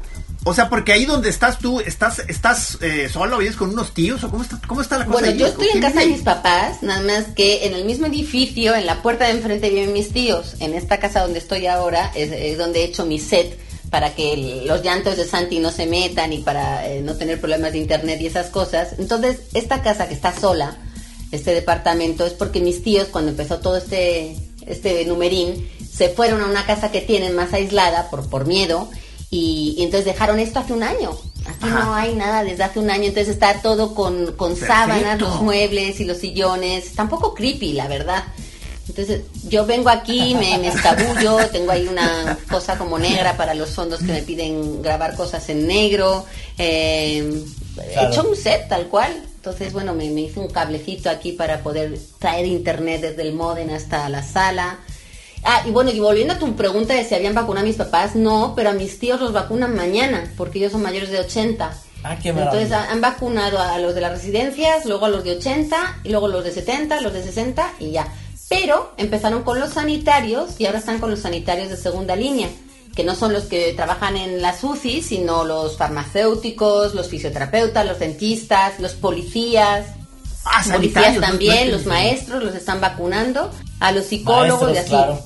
O 0.48 0.54
sea, 0.54 0.70
porque 0.70 0.94
ahí 0.94 1.06
donde 1.06 1.30
estás 1.30 1.58
tú, 1.58 1.80
¿estás 1.80 2.20
estás 2.20 2.78
eh, 2.82 3.10
solo, 3.12 3.40
vives 3.40 3.56
con 3.56 3.72
unos 3.72 3.96
tíos 3.96 4.24
o 4.24 4.30
cómo 4.30 4.44
está, 4.44 4.62
cómo 4.68 4.80
está 4.80 5.00
la 5.00 5.06
cosa 5.06 5.20
Bueno, 5.20 5.34
ahí? 5.34 5.40
yo 5.40 5.48
estoy 5.48 5.66
en 5.66 5.72
¿Quién 5.72 5.82
casa 5.82 6.00
de 6.02 6.06
mis 6.06 6.22
papás, 6.22 6.84
nada 6.84 7.02
más 7.02 7.26
que 7.36 7.66
en 7.66 7.74
el 7.74 7.84
mismo 7.84 8.06
edificio, 8.06 8.76
en 8.76 8.86
la 8.86 9.02
puerta 9.02 9.26
de 9.26 9.32
enfrente 9.32 9.72
viven 9.72 9.92
mis 9.92 10.14
tíos. 10.14 10.54
En 10.60 10.76
esta 10.76 11.00
casa 11.00 11.22
donde 11.22 11.40
estoy 11.40 11.66
ahora 11.66 12.12
es, 12.14 12.32
es 12.32 12.60
donde 12.60 12.82
he 12.82 12.84
hecho 12.84 13.08
mi 13.08 13.18
set 13.18 13.60
para 13.90 14.14
que 14.14 14.62
los 14.68 14.84
llantos 14.84 15.18
de 15.18 15.26
Santi 15.26 15.58
no 15.58 15.72
se 15.72 15.88
metan 15.88 16.32
y 16.32 16.40
para 16.40 16.88
eh, 16.88 17.02
no 17.02 17.16
tener 17.16 17.40
problemas 17.40 17.72
de 17.72 17.80
internet 17.80 18.22
y 18.22 18.28
esas 18.28 18.52
cosas. 18.52 18.90
Entonces, 19.00 19.40
esta 19.56 19.82
casa 19.82 20.08
que 20.08 20.14
está 20.14 20.32
sola, 20.32 20.78
este 21.32 21.56
departamento, 21.56 22.24
es 22.24 22.34
porque 22.34 22.60
mis 22.60 22.84
tíos, 22.84 23.08
cuando 23.08 23.32
empezó 23.32 23.62
todo 23.62 23.78
este, 23.78 24.36
este 24.68 25.06
numerín, 25.06 25.68
se 25.92 26.10
fueron 26.10 26.42
a 26.42 26.46
una 26.46 26.68
casa 26.68 26.92
que 26.92 27.02
tienen 27.02 27.36
más 27.36 27.52
aislada 27.52 28.12
por, 28.12 28.30
por 28.30 28.46
miedo 28.46 28.92
y, 29.36 29.76
y 29.78 29.84
entonces 29.84 30.06
dejaron 30.06 30.40
esto 30.40 30.60
hace 30.60 30.74
un 30.74 30.84
año. 30.84 31.12
Aquí 31.48 31.66
Ajá. 31.68 31.84
no 31.86 31.94
hay 31.94 32.16
nada 32.16 32.44
desde 32.44 32.64
hace 32.64 32.80
un 32.80 32.90
año, 32.90 33.04
entonces 33.06 33.34
está 33.34 33.62
todo 33.62 33.94
con, 33.94 34.32
con 34.34 34.56
sábanas, 34.56 35.20
los 35.20 35.42
muebles 35.42 36.00
y 36.00 36.06
los 36.06 36.18
sillones. 36.18 36.86
Está 36.88 37.04
un 37.04 37.10
poco 37.10 37.34
creepy, 37.34 37.74
la 37.74 37.88
verdad. 37.88 38.24
Entonces, 38.88 39.22
yo 39.50 39.66
vengo 39.66 39.90
aquí, 39.90 40.36
me, 40.36 40.58
me 40.60 40.68
escabullo, 40.70 41.38
tengo 41.52 41.72
ahí 41.72 41.88
una 41.88 42.38
cosa 42.50 42.78
como 42.78 42.98
negra 43.00 43.36
para 43.36 43.54
los 43.56 43.72
fondos 43.72 44.00
que 44.00 44.06
me 44.12 44.22
piden 44.22 44.82
grabar 44.82 45.16
cosas 45.16 45.48
en 45.50 45.68
negro. 45.68 46.26
eh, 46.58 47.44
Claro. 47.76 47.92
He 47.92 48.06
hecho 48.12 48.30
un 48.30 48.36
set 48.38 48.70
tal 48.70 48.88
cual. 48.88 49.12
Entonces, 49.36 49.74
bueno, 49.74 49.94
me, 49.94 50.10
me 50.10 50.22
hice 50.22 50.40
un 50.40 50.48
cablecito 50.48 51.10
aquí 51.10 51.34
para 51.34 51.60
poder 51.62 52.00
traer 52.20 52.46
internet 52.46 53.02
desde 53.02 53.22
el 53.24 53.34
modem 53.34 53.70
hasta 53.74 54.08
la 54.10 54.24
sala. 54.24 54.80
Ah, 55.48 55.62
y 55.64 55.70
bueno, 55.70 55.92
y 55.92 56.00
volviendo 56.00 56.34
a 56.34 56.40
tu 56.40 56.56
pregunta 56.56 56.96
de 56.96 57.06
si 57.06 57.14
habían 57.14 57.36
vacunado 57.36 57.64
a 57.64 57.68
mis 57.68 57.76
papás, 57.76 58.16
no, 58.16 58.54
pero 58.56 58.72
a 58.72 58.74
mis 58.74 58.98
tíos 58.98 59.22
los 59.22 59.32
vacunan 59.32 59.76
mañana, 59.76 60.34
porque 60.36 60.58
ellos 60.58 60.72
son 60.72 60.82
mayores 60.82 61.12
de 61.12 61.20
80. 61.20 61.72
Ah, 62.04 62.18
qué 62.22 62.30
Entonces 62.30 62.72
han 62.72 63.00
vacunado 63.00 63.60
a 63.60 63.78
los 63.78 63.94
de 63.94 64.02
las 64.02 64.12
residencias, 64.12 64.86
luego 64.86 65.06
a 65.06 65.10
los 65.10 65.24
de 65.24 65.38
80, 65.38 66.00
y 66.04 66.10
luego 66.10 66.28
los 66.28 66.44
de 66.44 66.52
70, 66.52 67.00
los 67.02 67.14
de 67.14 67.24
60 67.24 67.74
y 67.80 67.92
ya. 67.92 68.08
Pero 68.50 68.94
empezaron 68.98 69.44
con 69.44 69.60
los 69.60 69.74
sanitarios 69.74 70.60
y 70.60 70.66
ahora 70.66 70.80
están 70.80 71.00
con 71.00 71.12
los 71.12 71.20
sanitarios 71.20 71.70
de 71.70 71.78
segunda 71.78 72.16
línea, 72.16 72.50
que 72.96 73.04
no 73.04 73.14
son 73.14 73.32
los 73.32 73.44
que 73.44 73.74
trabajan 73.74 74.18
en 74.18 74.42
las 74.42 74.64
UCI, 74.64 75.04
sino 75.04 75.44
los 75.44 75.78
farmacéuticos, 75.78 76.96
los 76.96 77.08
fisioterapeutas, 77.08 77.86
los 77.86 78.00
dentistas, 78.00 78.80
los 78.80 78.94
policías. 78.94 79.86
Ah, 80.44 80.64
policías 80.72 81.20
también, 81.20 81.72
los 81.72 81.86
maestros 81.86 82.44
los 82.44 82.56
están 82.56 82.82
vacunando, 82.82 83.52
a 83.80 83.92
los 83.92 84.06
psicólogos 84.06 84.74
y 84.74 84.78
así. 84.78 84.90
claro. 84.90 85.20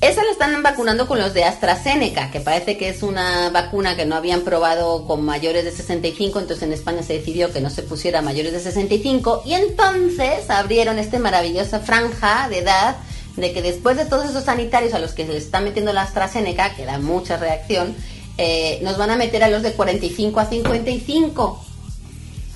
Esa 0.00 0.22
la 0.22 0.30
están 0.30 0.62
vacunando 0.62 1.06
con 1.08 1.18
los 1.18 1.32
de 1.32 1.44
AstraZeneca, 1.44 2.30
que 2.30 2.40
parece 2.40 2.76
que 2.76 2.90
es 2.90 3.02
una 3.02 3.48
vacuna 3.48 3.96
que 3.96 4.04
no 4.04 4.14
habían 4.14 4.42
probado 4.42 5.06
con 5.06 5.24
mayores 5.24 5.64
de 5.64 5.70
65, 5.70 6.38
entonces 6.38 6.62
en 6.64 6.74
España 6.74 7.02
se 7.02 7.14
decidió 7.14 7.50
que 7.50 7.62
no 7.62 7.70
se 7.70 7.82
pusiera 7.82 8.18
a 8.18 8.22
mayores 8.22 8.52
de 8.52 8.60
65 8.60 9.42
y 9.46 9.54
entonces 9.54 10.50
abrieron 10.50 10.98
esta 10.98 11.18
maravillosa 11.18 11.80
franja 11.80 12.46
de 12.50 12.58
edad 12.58 12.96
de 13.36 13.52
que 13.52 13.62
después 13.62 13.96
de 13.96 14.04
todos 14.04 14.28
esos 14.28 14.44
sanitarios 14.44 14.92
a 14.92 14.98
los 14.98 15.12
que 15.12 15.26
se 15.26 15.32
les 15.32 15.44
está 15.44 15.60
metiendo 15.60 15.94
la 15.94 16.02
AstraZeneca, 16.02 16.74
que 16.74 16.84
da 16.84 16.98
mucha 16.98 17.38
reacción, 17.38 17.94
eh, 18.36 18.80
nos 18.82 18.98
van 18.98 19.10
a 19.10 19.16
meter 19.16 19.42
a 19.44 19.48
los 19.48 19.62
de 19.62 19.72
45 19.72 20.40
a 20.40 20.44
55. 20.44 21.64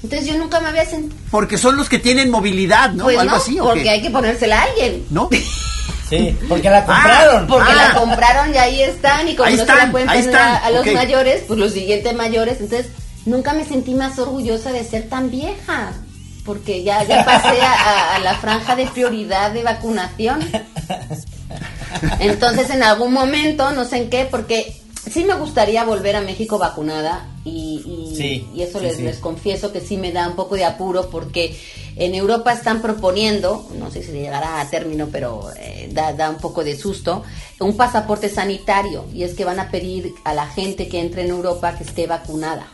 Entonces 0.02 0.28
yo 0.28 0.36
nunca 0.36 0.60
me 0.60 0.68
había 0.68 0.84
sentido... 0.84 1.16
Porque 1.30 1.56
son 1.58 1.76
los 1.76 1.88
que 1.88 1.98
tienen 1.98 2.30
movilidad, 2.30 2.92
¿no? 2.92 3.04
Pues 3.04 3.18
Algo 3.18 3.32
no, 3.32 3.36
así, 3.38 3.58
¿o 3.58 3.64
porque 3.64 3.82
qué? 3.82 3.90
hay 3.90 4.02
que 4.02 4.10
ponérsela 4.10 4.60
a 4.60 4.62
alguien. 4.64 5.06
¿No? 5.10 5.28
Sí, 6.10 6.36
porque 6.48 6.68
la 6.68 6.84
compraron. 6.84 7.46
Porque 7.46 7.70
Ah. 7.72 7.88
la 7.88 7.98
compraron 7.98 8.54
y 8.54 8.58
ahí 8.58 8.82
están 8.82 9.28
y 9.28 9.36
como 9.36 9.48
no 9.48 9.56
se 9.56 9.64
la 9.64 9.90
pueden 9.90 10.08
poner 10.08 10.36
a, 10.36 10.70
los 10.70 10.86
mayores, 10.86 11.44
pues 11.46 11.58
los 11.58 11.72
siguientes 11.72 12.14
mayores. 12.14 12.60
Entonces, 12.60 12.88
nunca 13.24 13.54
me 13.54 13.64
sentí 13.64 13.94
más 13.94 14.18
orgullosa 14.18 14.72
de 14.72 14.84
ser 14.84 15.08
tan 15.08 15.30
vieja. 15.30 15.92
Porque 16.44 16.82
ya, 16.82 17.04
ya 17.04 17.24
pasé 17.24 17.60
a 17.62 18.18
la 18.24 18.34
franja 18.34 18.74
de 18.74 18.86
prioridad 18.86 19.52
de 19.52 19.62
vacunación. 19.62 20.40
Entonces, 22.18 22.70
en 22.70 22.82
algún 22.82 23.12
momento, 23.12 23.70
no 23.72 23.84
sé 23.84 23.98
en 23.98 24.10
qué, 24.10 24.26
porque 24.30 24.79
sí 25.08 25.24
me 25.24 25.34
gustaría 25.34 25.84
volver 25.84 26.16
a 26.16 26.20
México 26.20 26.58
vacunada 26.58 27.26
y, 27.44 27.82
y- 27.86 28.16
Sí, 28.16 28.48
y 28.54 28.62
eso 28.62 28.78
sí, 28.78 28.84
les, 28.84 28.96
sí. 28.96 29.02
les 29.02 29.18
confieso 29.18 29.72
que 29.72 29.80
sí 29.80 29.96
me 29.96 30.12
da 30.12 30.28
un 30.28 30.34
poco 30.36 30.56
de 30.56 30.64
apuro 30.64 31.08
porque 31.10 31.56
en 31.96 32.14
Europa 32.14 32.52
están 32.52 32.82
proponiendo, 32.82 33.66
no 33.78 33.90
sé 33.90 34.02
si 34.02 34.12
llegará 34.12 34.60
a 34.60 34.68
término, 34.70 35.08
pero 35.10 35.50
eh, 35.58 35.88
da, 35.92 36.12
da 36.12 36.30
un 36.30 36.36
poco 36.36 36.64
de 36.64 36.76
susto, 36.76 37.22
un 37.60 37.76
pasaporte 37.76 38.28
sanitario 38.28 39.04
y 39.14 39.22
es 39.22 39.34
que 39.34 39.44
van 39.44 39.58
a 39.60 39.70
pedir 39.70 40.14
a 40.24 40.34
la 40.34 40.46
gente 40.46 40.88
que 40.88 41.00
entre 41.00 41.22
en 41.22 41.30
Europa 41.30 41.76
que 41.76 41.84
esté 41.84 42.06
vacunada. 42.06 42.66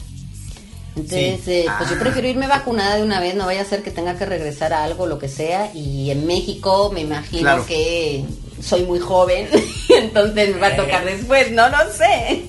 Entonces, 0.97 1.47
eh, 1.49 1.67
pues 1.77 1.91
yo 1.91 1.99
prefiero 1.99 2.27
irme 2.27 2.47
vacunada 2.47 2.97
de 2.97 3.03
una 3.03 3.21
vez, 3.21 3.35
no 3.35 3.45
vaya 3.45 3.61
a 3.61 3.65
ser 3.67 3.83
que 3.83 3.91
tenga 3.91 4.17
que 4.17 4.25
regresar 4.25 4.73
a 4.73 4.83
algo, 4.83 5.07
lo 5.07 5.19
que 5.19 5.29
sea. 5.29 5.71
Y 5.75 6.11
en 6.11 6.27
México 6.27 6.91
me 6.93 7.03
imagino 7.03 7.43
Claro. 7.43 7.67
que 7.67 8.25
soy 8.61 8.83
muy 8.85 8.99
joven, 8.99 9.49
entonces 10.01 10.55
me 10.55 10.61
va 10.61 10.69
a 10.69 10.77
tocar 10.77 11.05
después, 11.05 11.53
no 11.53 11.69
lo 11.69 11.77
sé. 11.93 12.45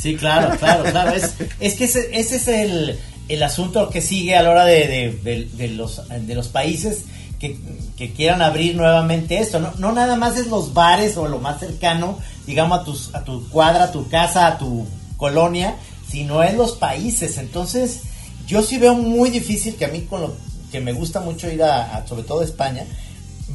Sí, 0.00 0.16
claro, 0.16 0.56
claro, 0.58 0.84
claro. 0.84 1.10
Es, 1.16 1.34
es 1.60 1.74
que 1.74 1.84
ese, 1.84 2.10
ese 2.18 2.36
es 2.36 2.48
el, 2.48 2.98
el 3.28 3.42
asunto 3.42 3.90
que 3.90 4.00
sigue 4.00 4.36
a 4.36 4.42
la 4.42 4.50
hora 4.50 4.64
de, 4.64 4.86
de- 4.86 5.18
de- 5.22 5.44
de 5.56 5.68
los, 5.68 6.02
de 6.08 6.34
los 6.34 6.48
países 6.48 7.04
que, 7.40 7.56
que 7.96 8.12
quieran 8.12 8.40
abrir 8.42 8.76
nuevamente 8.76 9.38
esto. 9.38 9.58
No, 9.58 9.72
no 9.78 9.92
nada 9.92 10.14
más 10.16 10.36
es 10.38 10.46
los 10.46 10.72
bares 10.74 11.16
o 11.16 11.26
lo 11.26 11.38
más 11.40 11.58
cercano, 11.60 12.18
digamos, 12.46 12.80
a, 12.80 12.84
tus, 12.84 13.14
a 13.14 13.24
tu 13.24 13.48
cuadra, 13.48 13.84
a 13.84 13.92
tu 13.92 14.08
casa, 14.08 14.46
a 14.46 14.58
tu 14.58 14.86
colonia, 15.16 15.74
sino 16.08 16.42
es 16.44 16.54
los 16.54 16.72
países. 16.72 17.36
Entonces, 17.38 18.02
yo 18.46 18.62
sí 18.62 18.78
veo 18.78 18.94
muy 18.94 19.30
difícil 19.30 19.74
que 19.74 19.84
a 19.84 19.88
mí, 19.88 20.02
con 20.02 20.20
lo 20.20 20.34
que 20.70 20.80
me 20.80 20.92
gusta 20.92 21.20
mucho 21.20 21.50
ir 21.50 21.62
a, 21.64 21.96
a- 21.96 22.06
sobre 22.06 22.22
todo 22.22 22.40
a 22.40 22.44
España, 22.44 22.84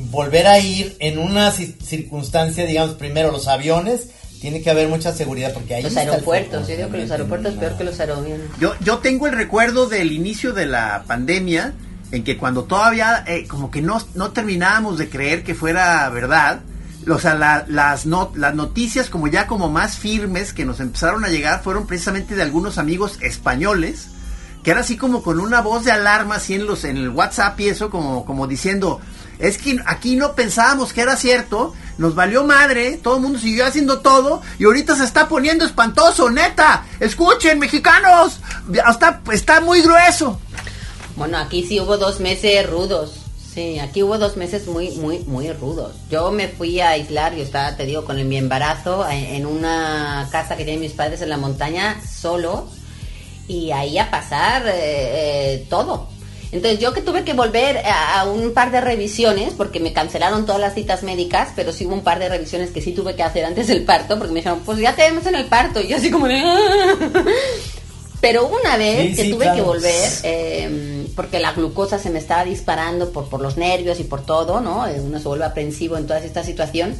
volver 0.09 0.47
a 0.47 0.59
ir 0.59 0.95
en 0.99 1.17
una 1.19 1.51
ci- 1.53 1.75
circunstancia, 1.81 2.65
digamos, 2.65 2.95
primero 2.95 3.31
los 3.31 3.47
aviones, 3.47 4.07
tiene 4.41 4.61
que 4.61 4.69
haber 4.69 4.87
mucha 4.89 5.13
seguridad 5.13 5.53
porque 5.53 5.75
ahí 5.75 5.83
Los 5.83 5.95
aeropuertos, 5.95 6.67
yo 6.67 6.75
digo 6.75 6.89
que 6.89 6.97
los 6.97 7.11
aeropuertos 7.11 7.53
es 7.53 7.59
peor 7.59 7.77
que 7.77 7.83
los 7.85 7.99
aeromiones. 7.99 8.47
Yo, 8.59 8.73
yo 8.81 8.97
tengo 8.99 9.27
el 9.27 9.33
recuerdo 9.33 9.87
del 9.87 10.11
inicio 10.11 10.51
de 10.53 10.65
la 10.65 11.03
pandemia, 11.07 11.73
en 12.11 12.23
que 12.23 12.37
cuando 12.37 12.65
todavía 12.65 13.23
eh, 13.25 13.47
como 13.47 13.71
que 13.71 13.81
no, 13.81 14.01
no 14.15 14.31
terminábamos 14.31 14.97
de 14.97 15.09
creer 15.09 15.43
que 15.43 15.55
fuera 15.55 16.07
verdad, 16.09 16.59
o 17.09 17.19
sea, 17.19 17.35
la- 17.35 17.65
las, 17.67 18.05
no- 18.05 18.31
las 18.35 18.53
noticias 18.55 19.09
como 19.09 19.27
ya 19.27 19.47
como 19.47 19.69
más 19.69 19.97
firmes 19.97 20.53
que 20.53 20.65
nos 20.65 20.79
empezaron 20.79 21.23
a 21.25 21.29
llegar 21.29 21.63
fueron 21.63 21.87
precisamente 21.87 22.35
de 22.35 22.41
algunos 22.41 22.77
amigos 22.77 23.17
españoles, 23.21 24.07
que 24.63 24.71
era 24.71 24.81
así 24.81 24.95
como 24.97 25.23
con 25.23 25.39
una 25.39 25.61
voz 25.61 25.85
de 25.85 25.91
alarma 25.91 26.35
así 26.35 26.53
en, 26.55 26.65
los, 26.65 26.83
en 26.83 26.97
el 26.97 27.09
WhatsApp 27.09 27.59
y 27.61 27.67
eso 27.69 27.89
como, 27.89 28.25
como 28.25 28.47
diciendo, 28.47 28.99
es 29.39 29.57
que 29.57 29.77
aquí 29.85 30.15
no 30.15 30.35
pensábamos 30.35 30.93
que 30.93 31.01
era 31.01 31.15
cierto, 31.15 31.73
nos 31.97 32.15
valió 32.15 32.43
madre, 32.43 32.97
todo 32.97 33.17
el 33.17 33.21
mundo 33.21 33.39
siguió 33.39 33.65
haciendo 33.65 33.99
todo 33.99 34.41
y 34.59 34.65
ahorita 34.65 34.95
se 34.95 35.03
está 35.03 35.27
poniendo 35.27 35.65
espantoso, 35.65 36.29
neta, 36.29 36.85
escuchen 36.99 37.59
mexicanos, 37.59 38.39
está, 38.89 39.21
está 39.31 39.61
muy 39.61 39.81
grueso. 39.81 40.39
Bueno, 41.15 41.37
aquí 41.37 41.63
sí 41.63 41.79
hubo 41.79 41.97
dos 41.97 42.19
meses 42.19 42.67
rudos. 42.69 43.19
Sí, 43.53 43.77
aquí 43.77 44.01
hubo 44.01 44.17
dos 44.17 44.35
meses 44.35 44.65
muy, 44.65 44.89
muy, 44.91 45.19
muy 45.19 45.51
rudos. 45.51 45.93
Yo 46.09 46.31
me 46.31 46.47
fui 46.47 46.79
a 46.79 46.89
aislar, 46.89 47.35
yo 47.35 47.43
estaba, 47.43 47.77
te 47.77 47.85
digo, 47.85 48.03
con 48.03 48.27
mi 48.27 48.35
embarazo 48.35 49.07
en, 49.07 49.25
en 49.25 49.45
una 49.45 50.27
casa 50.31 50.57
que 50.57 50.63
tienen 50.63 50.81
mis 50.81 50.93
padres 50.93 51.21
en 51.21 51.29
la 51.29 51.37
montaña, 51.37 52.01
solo, 52.03 52.67
y 53.47 53.71
ahí 53.71 53.99
a 53.99 54.09
pasar 54.09 54.65
eh, 54.67 54.73
eh, 54.75 55.67
todo. 55.69 56.07
Entonces 56.53 56.79
yo 56.79 56.93
que 56.93 57.01
tuve 57.01 57.23
que 57.25 57.33
volver 57.33 57.79
a, 57.79 58.21
a 58.21 58.25
un 58.31 58.53
par 58.53 58.71
de 58.71 58.79
revisiones, 58.79 59.53
porque 59.53 59.79
me 59.79 59.91
cancelaron 59.91 60.45
todas 60.45 60.61
las 60.61 60.75
citas 60.75 61.01
médicas, 61.03 61.49
pero 61.55 61.73
sí 61.73 61.85
hubo 61.85 61.95
un 61.95 62.03
par 62.03 62.19
de 62.19 62.29
revisiones 62.29 62.69
que 62.71 62.81
sí 62.81 62.91
tuve 62.93 63.15
que 63.15 63.23
hacer 63.23 63.43
antes 63.43 63.67
del 63.67 63.83
parto, 63.83 64.17
porque 64.17 64.31
me 64.33 64.39
dijeron, 64.39 64.61
pues 64.63 64.77
ya 64.77 64.95
te 64.95 65.01
vemos 65.01 65.25
en 65.25 65.35
el 65.35 65.45
parto, 65.45 65.81
y 65.81 65.87
yo 65.87 65.97
así 65.97 66.11
como 66.11 66.27
de... 66.27 66.39
"Ah". 66.45 66.95
Pero 68.21 68.47
una 68.47 68.77
vez 68.77 69.09
Sí, 69.09 69.15
que 69.17 69.23
sí, 69.23 69.31
tuve 69.31 69.43
claro. 69.45 69.57
que 69.57 69.61
volver, 69.63 70.09
eh, 70.23 71.07
porque 71.13 71.39
la 71.39 71.51
glucosa 71.51 71.99
se 71.99 72.09
me 72.09 72.19
estaba 72.19 72.45
disparando 72.45 73.11
por, 73.11 73.27
por 73.27 73.41
los 73.41 73.57
nervios 73.57 73.99
y 73.99 74.05
por 74.05 74.25
todo, 74.25 74.61
¿no? 74.61 74.87
Eh, 74.87 75.01
Uno 75.01 75.19
se 75.19 75.27
vuelve 75.27 75.43
aprensivo 75.43 75.97
en 75.97 76.07
toda 76.07 76.19
esta 76.19 76.41
situación. 76.41 76.95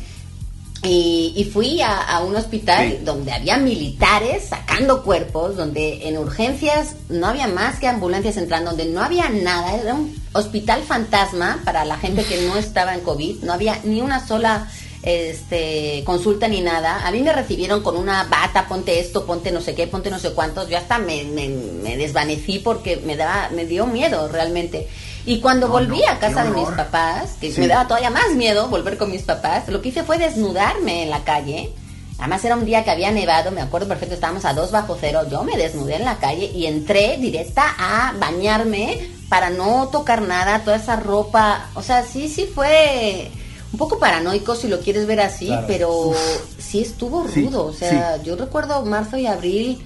Y, 0.86 1.34
y 1.38 1.46
fui 1.46 1.82
a, 1.82 2.02
a 2.02 2.22
un 2.24 2.36
hospital 2.36 2.90
Sí. 2.92 2.98
donde 3.06 3.32
había 3.32 3.56
militares 3.58 4.48
sacando 4.50 5.02
cuerpos, 5.04 5.56
donde 5.56 6.08
en 6.10 6.18
urgencias 6.18 6.96
no 7.08 7.28
había 7.28 7.48
más 7.48 7.80
que 7.80 7.88
ambulancias 7.88 8.36
entrando, 8.36 8.72
donde 8.72 8.86
no 8.88 9.02
había 9.02 9.30
nada, 9.30 9.76
era 9.78 9.94
un 9.94 10.14
hospital 10.34 10.82
fantasma 10.84 11.62
para 11.64 11.86
la 11.86 11.98
gente 11.98 12.24
que 12.26 12.46
no 12.48 12.58
estaba 12.58 12.94
en 12.96 13.00
COVID, 13.00 13.44
no 13.44 13.54
había 13.54 13.80
ni 13.86 14.02
una 14.02 14.26
sola 14.28 14.70
este, 15.04 16.02
consulta 16.06 16.48
ni 16.48 16.62
nada. 16.62 17.06
A 17.08 17.12
mí 17.12 17.22
me 17.22 17.32
recibieron 17.34 17.82
con 17.82 17.96
una 17.96 18.24
bata, 18.26 18.68
ponte 18.68 19.00
esto, 19.00 19.26
ponte 19.26 19.52
no 19.52 19.62
sé 19.62 19.76
qué, 19.76 19.88
ponte 19.88 20.10
no 20.10 20.20
sé 20.20 20.32
cuántos. 20.34 20.68
Yo 20.70 20.78
hasta 20.78 20.98
me, 20.98 21.24
me- 21.24 21.48
me 21.50 21.98
desvanecí 21.98 22.60
porque 22.60 22.98
me 22.98 23.16
daba, 23.16 23.50
me 23.50 23.66
dio 23.66 23.86
miedo 23.86 24.28
realmente. 24.28 24.88
Y 25.26 25.39
cuando 25.39 25.67
No, 25.67 25.74
volví 25.74 26.01
no, 26.05 26.11
a 26.11 26.19
casa 26.19 26.43
de 26.43 26.49
mis 26.51 26.67
papás, 26.69 27.36
que 27.39 27.51
Sí. 27.51 27.61
me 27.61 27.67
daba 27.67 27.88
todavía 27.88 28.09
más 28.09 28.32
miedo 28.36 28.67
volver 28.67 28.97
con 28.97 29.09
mis 29.11 29.21
papás, 29.24 29.67
lo 29.69 29.82
que 29.82 29.89
hice 29.89 30.03
fue 30.03 30.17
desnudarme 30.17 31.03
en 31.03 31.09
la 31.09 31.24
calle. 31.24 31.71
Además 32.19 32.43
era 32.45 32.55
un 32.55 32.65
día 32.65 32.84
que 32.84 32.91
había 32.91 33.11
nevado, 33.11 33.51
me 33.51 33.61
acuerdo 33.61 33.88
perfecto, 33.88 34.15
estábamos 34.15 34.45
a 34.45 34.53
dos 34.53 34.71
bajo 34.71 34.97
cero, 34.99 35.21
yo 35.30 35.43
me 35.43 35.57
desnudé 35.57 35.95
en 35.95 36.05
la 36.05 36.17
calle 36.17 36.45
y 36.53 36.67
entré 36.67 37.17
directa 37.17 37.63
a 37.78 38.13
bañarme 38.19 39.09
para 39.30 39.49
no 39.49 39.88
tocar 39.91 40.21
nada, 40.21 40.59
toda 40.59 40.76
esa 40.78 40.95
ropa, 40.97 41.69
o 41.74 41.82
sea, 41.82 42.03
sí, 42.03 42.30
sí 42.30 42.45
fue 42.53 43.32
un 43.71 43.80
poco 43.80 43.97
paranoico 43.97 44.55
si 44.55 44.67
lo 44.67 44.80
quieres 44.80 45.07
ver 45.07 45.21
así, 45.21 45.47
Claro. 45.47 45.65
pero 45.67 46.11
sí 46.59 46.82
estuvo 46.82 47.28
Sí, 47.28 47.45
rudo, 47.45 47.65
o 47.65 47.74
sea, 47.74 48.21
yo 48.21 48.36
recuerdo 48.36 48.86
marzo 48.86 49.17
y 49.17 49.26
abril 49.26 49.82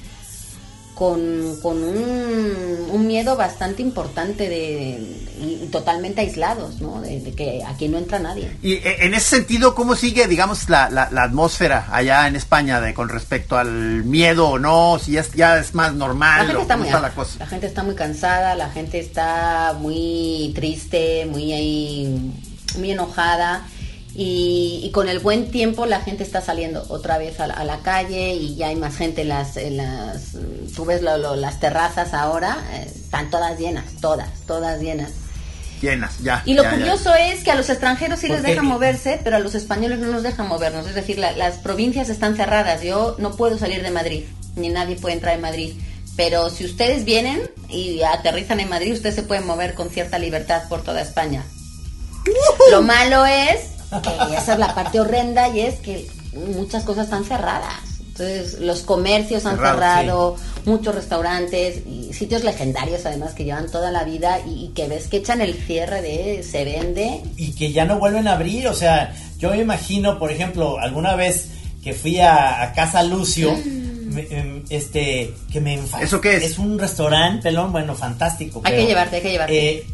con, 0.97 1.57
con 1.61 1.83
un, 1.83 2.89
un 2.91 3.07
miedo 3.07 3.35
bastante 3.35 3.81
importante 3.83 4.49
de 4.49 5.27
y, 5.39 5.67
totalmente 5.71 6.21
aislados, 6.21 6.81
¿no? 6.81 7.01
De, 7.01 7.19
de 7.19 7.33
que 7.33 7.63
aquí 7.65 7.87
no 7.87 7.99
entra 7.99 8.17
nadie. 8.17 8.51
Y 8.63 8.73
eh, 8.73 9.05
en 9.05 9.13
ese 9.13 9.37
sentido, 9.37 9.75
¿cómo 9.75 9.95
sigue, 9.95 10.27
digamos, 10.27 10.69
la, 10.69 10.89
la, 10.89 11.09
la 11.11 11.23
atmósfera 11.23 11.87
allá 11.91 12.27
en 12.27 12.35
España 12.35 12.81
de, 12.81 12.93
con 12.95 13.09
respecto 13.09 13.57
al 13.57 14.03
miedo 14.05 14.49
o 14.49 14.59
no? 14.59 14.97
Si 14.99 15.11
ya 15.11 15.21
es, 15.21 15.33
ya 15.33 15.59
es 15.59 15.75
más 15.75 15.91
La 15.91 15.97
normal 15.97 16.47
gente 16.47 16.57
o 16.57 16.61
está 16.61 16.77
muy 16.77 16.87
está 16.87 16.99
la 16.99 17.11
cosa. 17.11 17.39
la 17.39 17.47
gente 17.47 17.67
está 17.67 17.83
muy 17.83 17.95
cansada, 17.95 18.55
la 18.55 18.69
gente 18.69 18.99
está 18.99 19.75
muy 19.79 20.51
triste, 20.55 21.27
muy 21.27 22.31
muy 22.77 22.91
enojada. 22.91 23.67
Y, 24.19 24.79
y 24.83 24.89
con 24.89 25.09
el 25.09 25.19
buen 25.19 25.51
tiempo 25.51 25.85
la 25.85 26.01
gente 26.01 26.23
está 26.23 26.41
saliendo 26.41 26.83
otra 26.89 27.19
vez 27.19 27.39
a 27.39 27.45
la, 27.45 27.53
a 27.53 27.63
la 27.63 27.77
calle 27.83 28.33
y 28.33 28.55
ya 28.55 28.69
hay 28.69 28.75
más 28.75 28.95
gente 28.97 29.21
en 29.21 29.29
las, 29.29 29.57
en 29.57 29.77
las 29.77 30.31
tú 30.75 30.85
ves 30.85 31.03
lo- 31.03 31.19
lo- 31.19 31.35
las 31.35 31.59
terrazas 31.59 32.15
ahora, 32.15 32.57
eh, 32.73 32.87
están 32.95 33.29
todas 33.29 33.59
llenas, 33.59 33.85
todas, 34.01 34.27
todas 34.47 34.81
llenas. 34.81 35.11
Llenas, 35.83 36.17
ya. 36.23 36.41
Y 36.47 36.55
lo 36.55 36.63
ya, 36.63 36.71
ya. 36.71 36.77
curioso 36.79 37.13
es 37.13 37.43
que 37.43 37.51
a 37.51 37.55
los 37.55 37.69
extranjeros 37.69 38.19
sí 38.19 38.27
les 38.27 38.41
dejan 38.41 38.65
moverse, 38.65 39.19
pero 39.23 39.35
a 39.35 39.39
los 39.39 39.53
españoles 39.53 39.99
no 39.99 40.07
nos 40.07 40.23
dejan 40.23 40.47
movernos. 40.47 40.87
Es 40.87 40.95
decir, 40.95 41.19
la- 41.19 41.33
las 41.33 41.57
provincias 41.59 42.09
están 42.09 42.35
cerradas. 42.35 42.81
Yo 42.81 43.15
no 43.19 43.35
puedo 43.35 43.59
salir 43.59 43.83
de 43.83 43.91
Madrid, 43.91 44.23
ni 44.55 44.69
nadie 44.69 44.95
puede 44.95 45.13
entrar 45.13 45.35
en 45.35 45.41
Madrid. 45.41 45.73
Pero 46.15 46.49
si 46.49 46.65
ustedes 46.65 47.05
vienen 47.05 47.39
y 47.69 48.01
aterrizan 48.01 48.59
en 48.61 48.69
Madrid, 48.69 48.93
ustedes 48.93 49.13
se 49.13 49.21
pueden 49.21 49.45
mover 49.45 49.75
con 49.75 49.91
cierta 49.91 50.17
libertad 50.17 50.63
por 50.69 50.81
toda 50.83 51.01
España. 51.03 51.43
Lo 52.71 52.81
malo 52.81 53.27
es, 53.27 53.76
que 54.01 54.35
esa 54.35 54.53
es 54.53 54.59
la 54.59 54.73
parte 54.75 54.99
horrenda, 54.99 55.49
y 55.49 55.61
es 55.61 55.75
que 55.75 56.07
muchas 56.55 56.83
cosas 56.83 57.05
están 57.05 57.23
cerradas. 57.25 57.73
Entonces, 57.99 58.59
los 58.61 58.81
comercios 58.81 59.45
han 59.45 59.57
Cerrado, 59.57 59.75
cerrado, 59.79 60.35
muchos 60.65 60.95
restaurantes 60.95 61.81
y 61.85 62.11
sitios 62.13 62.43
legendarios 62.43 63.05
además 63.05 63.33
que 63.35 63.43
llevan 63.43 63.69
toda 63.69 63.91
la 63.91 64.03
vida 64.05 64.39
y, 64.39 64.65
y 64.65 64.67
que 64.69 64.87
ves 64.87 65.07
que 65.07 65.17
echan 65.17 65.39
el 65.39 65.53
cierre 65.53 66.01
de 66.01 66.41
se 66.43 66.65
vende. 66.65 67.21
y 67.37 67.51
que 67.53 67.71
ya 67.71 67.85
no 67.85 67.99
vuelven 67.99 68.27
a 68.27 68.33
abrir. 68.33 68.67
O 68.69 68.73
sea, 68.73 69.13
yo 69.37 69.51
me 69.51 69.59
imagino, 69.59 70.17
por 70.17 70.31
ejemplo, 70.31 70.79
alguna 70.79 71.15
vez 71.15 71.49
que 71.83 71.93
fui 71.93 72.19
a, 72.19 72.63
a 72.63 72.73
Casa 72.73 73.03
Lucio, 73.03 73.55
me- 73.63 74.27
em, 74.31 74.63
este, 74.71 75.35
que 75.51 75.61
me 75.61 75.79
enfa- 75.79 76.01
¿Eso 76.01 76.19
qué 76.19 76.37
es? 76.37 76.43
Es 76.43 76.57
un 76.57 76.79
restaurante, 76.79 77.43
pelón, 77.43 77.71
bueno, 77.71 77.93
fantástico. 77.93 78.61
Hay 78.63 78.77
que 78.77 78.85
llevarte, 78.87 79.17
hay 79.17 79.21
que 79.21 79.29
llevarte. 79.31 79.69
eh, 79.69 79.85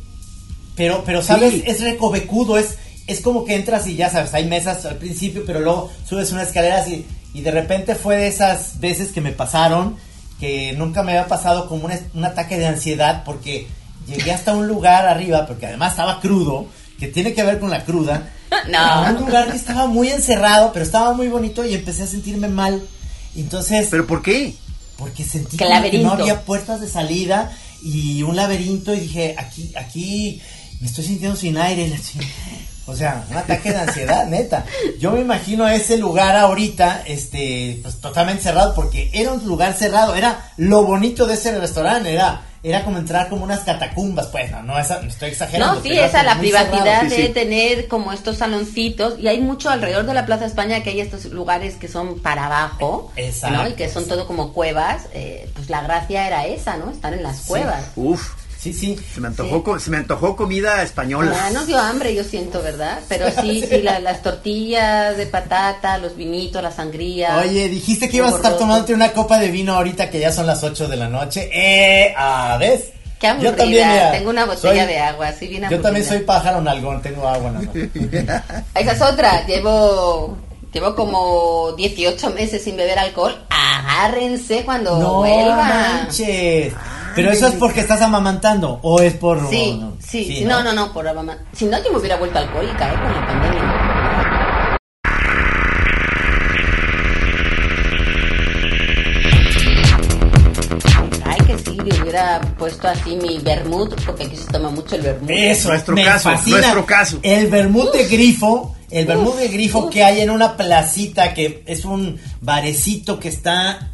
pero, 0.77 1.03
pero, 1.05 1.21
¿sabes? 1.21 1.53
Sí. 1.55 1.63
Es 1.67 1.81
recovecudo, 1.81 2.57
es, 2.57 2.77
es 3.08 3.22
como 3.22 3.45
que 3.45 3.56
entras 3.56 3.88
y 3.88 3.95
ya 3.95 4.10
sabes, 4.10 4.34
hay 4.34 4.45
mesas 4.45 4.86
al 4.86 4.97
principio, 4.97 5.43
pero 5.45 5.60
luego 5.60 5.91
subes 6.08 6.32
unas 6.32 6.47
escaleras 6.47 6.88
y, 6.88 7.06
y 7.34 7.41
de 7.41 7.51
repente 7.51 7.95
fue 7.95 8.18
de 8.18 8.28
esas 8.28 8.80
veces 8.80 9.12
que 9.12 9.22
me 9.22 9.32
pasaron, 9.32 9.97
que 10.39 10.74
nunca 10.74 11.04
me 11.04 11.12
había 11.14 11.28
pasado 11.28 11.68
como 11.68 11.86
un, 11.86 11.93
un 12.14 12.26
ataque 12.26 12.58
de 12.58 12.68
ansiedad, 12.68 13.24
porque 13.24 13.68
llegué 14.08 14.32
hasta 14.32 14.54
un 14.54 14.68
lugar 14.68 15.08
arriba, 15.08 15.45
porque 15.45 15.68
además 15.68 15.91
estaba 15.91 16.20
crudo, 16.22 16.68
que 16.99 17.08
tiene 17.08 17.34
que 17.34 17.43
ver 17.43 17.60
con 17.60 17.70
la 17.70 17.84
cruda. 17.86 18.30
No. 18.70 19.10
Un 19.10 19.26
lugar 19.26 19.49
que 19.49 19.58
estaba 19.58 19.88
muy 19.88 20.10
encerrado, 20.10 20.72
pero 20.72 20.86
estaba 20.86 21.14
muy 21.14 21.28
bonito 21.28 21.66
y 21.66 21.74
empecé 21.74 22.04
a 22.04 22.08
sentirme 22.08 22.47
mal. 22.47 22.84
Entonces, 23.36 23.88
¿Pero 23.89 24.06
por 24.06 24.22
qué? 24.22 24.54
porque 24.95 25.24
sentí 25.24 25.58
Que 25.58 25.66
que 25.89 25.97
no 25.97 26.12
había 26.12 26.41
puertas 26.45 26.80
de 26.80 26.88
salida 26.88 27.51
y 27.82 28.22
un 28.22 28.36
laberinto 28.36 28.93
y 28.93 28.99
dije, 28.99 29.36
aquí, 29.38 29.72
aquí 29.76 30.41
me 30.80 30.88
estoy 30.88 31.04
sintiendo 31.06 31.36
sin 31.36 31.58
aire. 31.58 31.91
O 32.86 32.95
sea, 32.95 33.23
un 33.29 33.38
ataque 33.38 33.71
de 33.71 33.77
ansiedad, 33.77 34.25
neta. 34.27 34.65
Yo 34.99 35.11
me 35.11 35.21
imagino 35.21 35.67
ese 35.69 35.97
lugar 35.97 36.36
ahorita, 36.36 37.03
este, 37.05 37.79
pues 37.81 38.01
totalmente 38.01 38.43
cerrado, 38.43 38.75
porque 38.75 39.09
era 39.13 39.31
un 39.31 39.45
lugar 39.45 39.73
cerrado, 39.73 40.15
era 40.15 40.51
lo 40.57 40.84
bonito 40.84 41.25
de 41.25 41.36
ese 41.36 41.57
restaurante, 41.57 42.11
era, 42.13 42.41
era 42.61 42.84
como 42.84 42.97
entrar 42.97 43.29
como 43.29 43.45
unas 43.45 43.61
catacumbas, 43.61 44.27
pues, 44.27 44.51
no, 44.51 44.63
no, 44.63 44.77
esa- 44.77 45.01
no 45.01 45.07
estoy 45.07 45.29
exagerando. 45.29 45.75
No, 45.75 45.81
sí, 45.81 45.97
esa 45.97 46.23
la 46.23 46.38
privacidad. 46.38 47.03
Sí, 47.03 47.15
de 47.15 47.27
sí. 47.27 47.34
tener 47.34 47.88
como 47.88 48.11
estos 48.11 48.38
saloncitos 48.39 49.17
y 49.17 49.29
hay 49.29 49.39
mucho 49.39 49.69
alrededor 49.69 50.05
de 50.05 50.13
la 50.13 50.25
Plaza 50.25 50.45
España 50.45 50.84
que 50.84 50.89
hay 50.89 50.99
estos 50.99 51.23
lugares 51.25 51.75
que 51.75 51.88
son 51.88 52.19
para 52.19 52.47
abajo, 52.47 53.11
Exacto. 53.15 53.63
¿no? 53.63 53.69
Y 53.69 53.73
que 53.73 53.89
son 53.89 54.07
todo 54.09 54.27
como 54.27 54.51
cuevas, 54.51 55.03
eh, 55.13 55.49
pues 55.55 55.69
la 55.69 55.81
gracia 55.84 56.27
era 56.27 56.45
esa, 56.47 56.75
¿no? 56.75 56.91
Estar 56.91 57.13
en 57.13 57.23
las 57.23 57.41
cuevas. 57.41 57.84
Uf, 57.95 58.29
Sí, 58.64 58.72
sí. 58.74 58.97
se 59.14 59.20
me 59.20 59.28
antojó, 59.28 59.57
Sí. 59.57 59.61
co- 59.64 59.80
se 59.80 59.91
me 59.91 59.97
antojó 59.97 60.36
comida 60.38 60.82
española. 60.84 61.36
Ah, 61.38 61.49
nos 61.51 61.68
dio 61.68 61.78
hambre, 61.78 62.16
yo 62.16 62.24
siento, 62.24 62.61
¿verdad? 62.61 62.99
Pero 63.09 63.26
sí, 63.41 63.66
sí, 63.70 63.82
la- 63.82 63.99
las 63.99 64.22
tortillas 64.22 65.18
de 65.18 65.26
patata, 65.26 65.97
los 65.97 66.16
vinitos, 66.16 66.64
la 66.64 66.72
sangría. 66.72 67.38
Oye, 67.39 67.68
dijiste 67.68 68.07
que 68.09 68.18
ibas 68.18 68.34
a 68.34 68.38
estar 68.38 68.57
tomándote 68.57 68.93
una 68.93 69.11
copa 69.11 69.38
de 69.38 69.49
vino 69.51 69.74
ahorita 69.74 70.09
que 70.09 70.20
ya 70.20 70.32
son 70.32 70.47
las 70.47 70.64
8 70.64 70.88
de 70.88 70.95
la 70.95 71.09
noche. 71.09 71.49
Eh, 71.53 72.14
a 72.18 72.55
ver. 72.57 72.93
Qué 73.20 73.28
aburrida, 73.28 73.51
Yo 73.51 73.55
también, 73.57 73.89
mira, 73.89 74.11
tengo 74.11 74.30
una 74.30 74.45
botella 74.45 74.84
soy- 74.86 74.93
de 74.93 74.99
agua, 74.99 75.28
así 75.28 75.47
bien 75.47 75.64
Yo 75.64 75.70
también 75.82 76.05
aburrida. 76.05 76.09
soy 76.09 76.20
pájaro 76.20 76.61
nalgón, 76.61 77.01
tengo 77.01 77.28
agua 77.28 77.51
nada 77.51 77.66
más. 77.66 77.74
Esa 78.76 78.91
es 78.93 79.01
otra, 79.01 79.45
llevo 79.45 80.38
llevo 80.74 80.95
como 80.95 81.74
18 81.78 82.32
meses 82.32 82.64
sin 82.64 82.76
beber 82.76 82.97
alcohol. 82.99 83.45
Agárrense 83.49 84.64
cuando 84.66 84.97
No 84.97 85.16
vuelva. 85.18 85.55
manches. 86.01 86.74
Pero 87.16 87.32
eso 87.32 87.47
es 87.47 87.53
porque 87.55 87.82
estás 87.82 88.01
amamantando 88.01 88.80
o 88.82 88.99
es 88.99 89.14
por 89.14 89.49
Sí, 89.49 89.78
no, 89.80 89.93
sí, 89.99 90.26
sí, 90.26 90.45
no, 90.45 90.64
no, 90.64 90.74
no, 90.74 90.91
por 90.91 91.11
mamá. 91.14 91.38
Si 91.53 91.66
no, 91.66 91.78
yo 91.84 91.91
me 91.91 91.99
hubiera 91.99 92.18
vuelto 92.18 92.39
alcohólica, 92.39 92.91
¿eh? 92.91 92.95
Con 92.95 93.14
la 93.14 93.28
pandemia. 93.28 94.80
Ay, 101.26 101.39
que 101.47 101.57
sí, 101.57 101.72
me 101.72 101.84
hubiera 101.84 102.01
hubiera 102.03 102.41
puesto 102.57 102.88
así 102.88 103.16
mi 103.16 103.39
vermut, 103.39 103.99
porque 104.05 104.24
aquí 104.26 104.36
se 104.36 104.51
toma 104.51 104.70
mucho 104.70 104.95
el 104.95 105.01
vermut. 105.01 105.30
Eso, 105.30 105.70
Nuestro 105.70 105.95
me 105.95 106.03
caso, 106.03 106.30
fascina. 106.30 106.57
nuestro 106.57 106.86
caso. 106.86 107.20
El 107.24 107.47
vermut 107.47 107.91
de 107.93 108.05
grifo, 108.07 108.76
el 108.91 109.05
vermut 109.05 109.36
de 109.38 109.47
grifo 109.47 109.86
uf. 109.86 109.93
que 109.93 110.03
hay 110.03 110.22
en 110.22 110.30
una 110.30 110.55
placita 110.55 111.34
que 111.34 111.64
es 111.66 111.86
un 111.86 112.20
barecito 112.41 113.20
que 113.20 113.30
está 113.30 113.92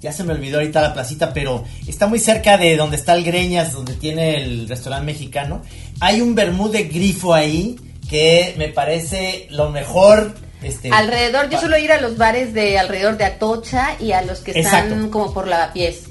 ya 0.00 0.12
se 0.12 0.24
me 0.24 0.32
olvidó 0.32 0.58
ahorita 0.58 0.80
la 0.80 0.94
placita, 0.94 1.32
pero 1.32 1.64
está 1.86 2.06
muy 2.06 2.18
cerca 2.18 2.58
de 2.58 2.76
donde 2.76 2.96
está 2.96 3.14
el 3.14 3.24
Greñas, 3.24 3.72
donde 3.72 3.94
tiene 3.94 4.42
el 4.42 4.68
restaurante 4.68 5.06
mexicano. 5.06 5.62
Hay 6.00 6.20
un 6.20 6.34
vermut 6.34 6.72
de 6.72 6.84
grifo 6.84 7.34
ahí 7.34 7.76
que 8.08 8.54
me 8.58 8.68
parece 8.68 9.46
lo 9.50 9.70
mejor. 9.70 10.34
Este, 10.62 10.90
Alrededor, 10.90 11.50
yo 11.50 11.60
suelo 11.60 11.76
ir 11.76 11.92
a 11.92 12.00
los 12.00 12.16
bares 12.16 12.54
de 12.54 12.78
alrededor 12.78 13.16
de 13.16 13.24
Atocha 13.24 13.96
y 14.00 14.12
a 14.12 14.22
los 14.22 14.40
que 14.40 14.52
están 14.52 14.86
Exacto. 14.86 15.10
como 15.10 15.32
por 15.32 15.48
lavapiés. 15.48 16.04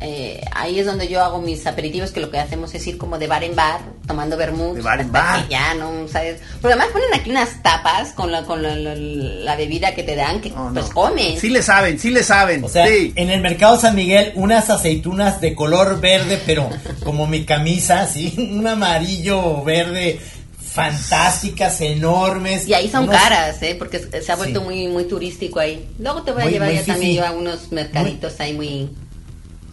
Eh, 0.00 0.44
ahí 0.52 0.78
es 0.80 0.86
donde 0.86 1.08
yo 1.08 1.22
hago 1.22 1.40
mis 1.40 1.66
aperitivos, 1.66 2.10
que 2.10 2.20
lo 2.20 2.30
que 2.30 2.38
hacemos 2.38 2.74
es 2.74 2.86
ir 2.86 2.98
como 2.98 3.16
de 3.18 3.26
bar 3.26 3.42
en 3.44 3.54
bar, 3.56 3.80
tomando 4.06 4.36
vermut. 4.36 4.74
De 4.76 4.82
bar 4.82 5.00
en 5.00 5.10
bar. 5.10 5.44
que 5.44 5.52
Ya, 5.52 5.72
¿no? 5.74 6.06
¿Sabes? 6.08 6.40
Porque 6.60 6.74
además 6.74 6.88
ponen 6.92 7.08
aquí 7.14 7.30
unas 7.30 7.62
tapas 7.62 8.12
con 8.12 8.30
la, 8.30 8.42
con 8.44 8.62
la, 8.62 8.74
la- 8.76 8.94
la 8.96 9.56
bebida 9.56 9.94
que 9.94 10.02
te 10.02 10.14
dan, 10.16 10.40
que 10.40 10.50
no. 10.50 10.70
pues 10.74 10.86
comes. 10.86 11.40
Sí 11.40 11.48
le 11.48 11.62
saben, 11.62 11.98
sí 11.98 12.10
le 12.10 12.22
saben. 12.22 12.64
O 12.64 12.68
sea, 12.68 12.86
sí. 12.86 13.12
en 13.16 13.30
el 13.30 13.40
mercado 13.40 13.78
San 13.80 13.94
Miguel, 13.94 14.32
unas 14.34 14.68
aceitunas 14.68 15.40
de 15.40 15.54
color 15.54 16.00
verde, 16.00 16.40
pero 16.44 16.68
como 17.04 17.26
mi 17.26 17.44
camisa, 17.44 18.06
¿sí? 18.06 18.34
Un 18.52 18.66
amarillo 18.66 19.62
verde, 19.64 20.20
fantásticas, 20.60 21.80
enormes. 21.80 22.68
Y 22.68 22.74
ahí 22.74 22.90
son 22.90 23.04
unos- 23.08 23.16
caras, 23.16 23.62
¿eh? 23.62 23.74
Porque 23.78 23.98
se 24.20 24.32
ha 24.32 24.36
vuelto 24.36 24.60
Sí. 24.60 24.64
muy 24.66 24.88
muy 24.88 25.04
turístico 25.04 25.60
ahí. 25.60 25.88
Luego 25.98 26.22
te 26.22 26.32
voy 26.32 26.42
a 26.42 26.44
Muy- 26.44 26.52
llevar 26.52 26.68
muy 26.68 26.78
ya 26.78 26.84
también 26.84 27.14
yo 27.16 27.26
a 27.26 27.30
unos 27.32 27.72
mercaditos 27.72 28.38
ahí 28.40 28.52
muy... 28.52 28.90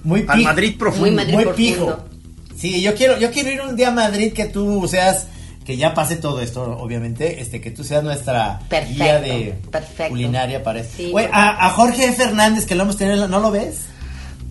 Muy 0.04 0.26
Al 0.28 0.42
Madrid 0.42 0.76
profundo. 0.78 1.06
Muy 1.08 1.16
Madrid 1.16 1.34
muy 1.34 1.44
profundo. 1.44 1.98
pijo. 1.98 2.58
Sí, 2.58 2.82
yo 2.82 2.94
quiero, 2.96 3.18
yo 3.20 3.32
quiero 3.32 3.50
ir 3.52 3.62
un 3.62 3.76
día 3.76 3.88
a 3.90 3.92
Madrid 3.92 4.34
que 4.34 4.46
tú 4.46 4.88
seas, 4.88 5.28
que 5.66 5.78
ya 5.78 5.94
pase 5.94 6.16
todo 6.16 6.42
esto, 6.42 6.78
obviamente, 6.80 7.42
este, 7.42 7.60
que 7.62 7.72
tú 7.72 7.84
seas 7.84 8.04
nuestra 8.04 8.60
Perfecto, 8.70 9.04
guía 9.04 9.20
de 9.22 9.56
perfecto. 9.72 10.10
culinaria 10.10 10.64
para. 10.64 10.84
Sí. 10.84 11.10
Güey, 11.12 11.28
a, 11.32 11.66
a 11.68 11.70
Jorge 11.72 12.12
Fernández, 12.14 12.66
que 12.66 12.76
lo 12.76 12.84
hemos 12.84 12.98
tenido, 12.98 13.28
¿no 13.28 13.40
lo 13.40 13.52
ves? 13.52 13.82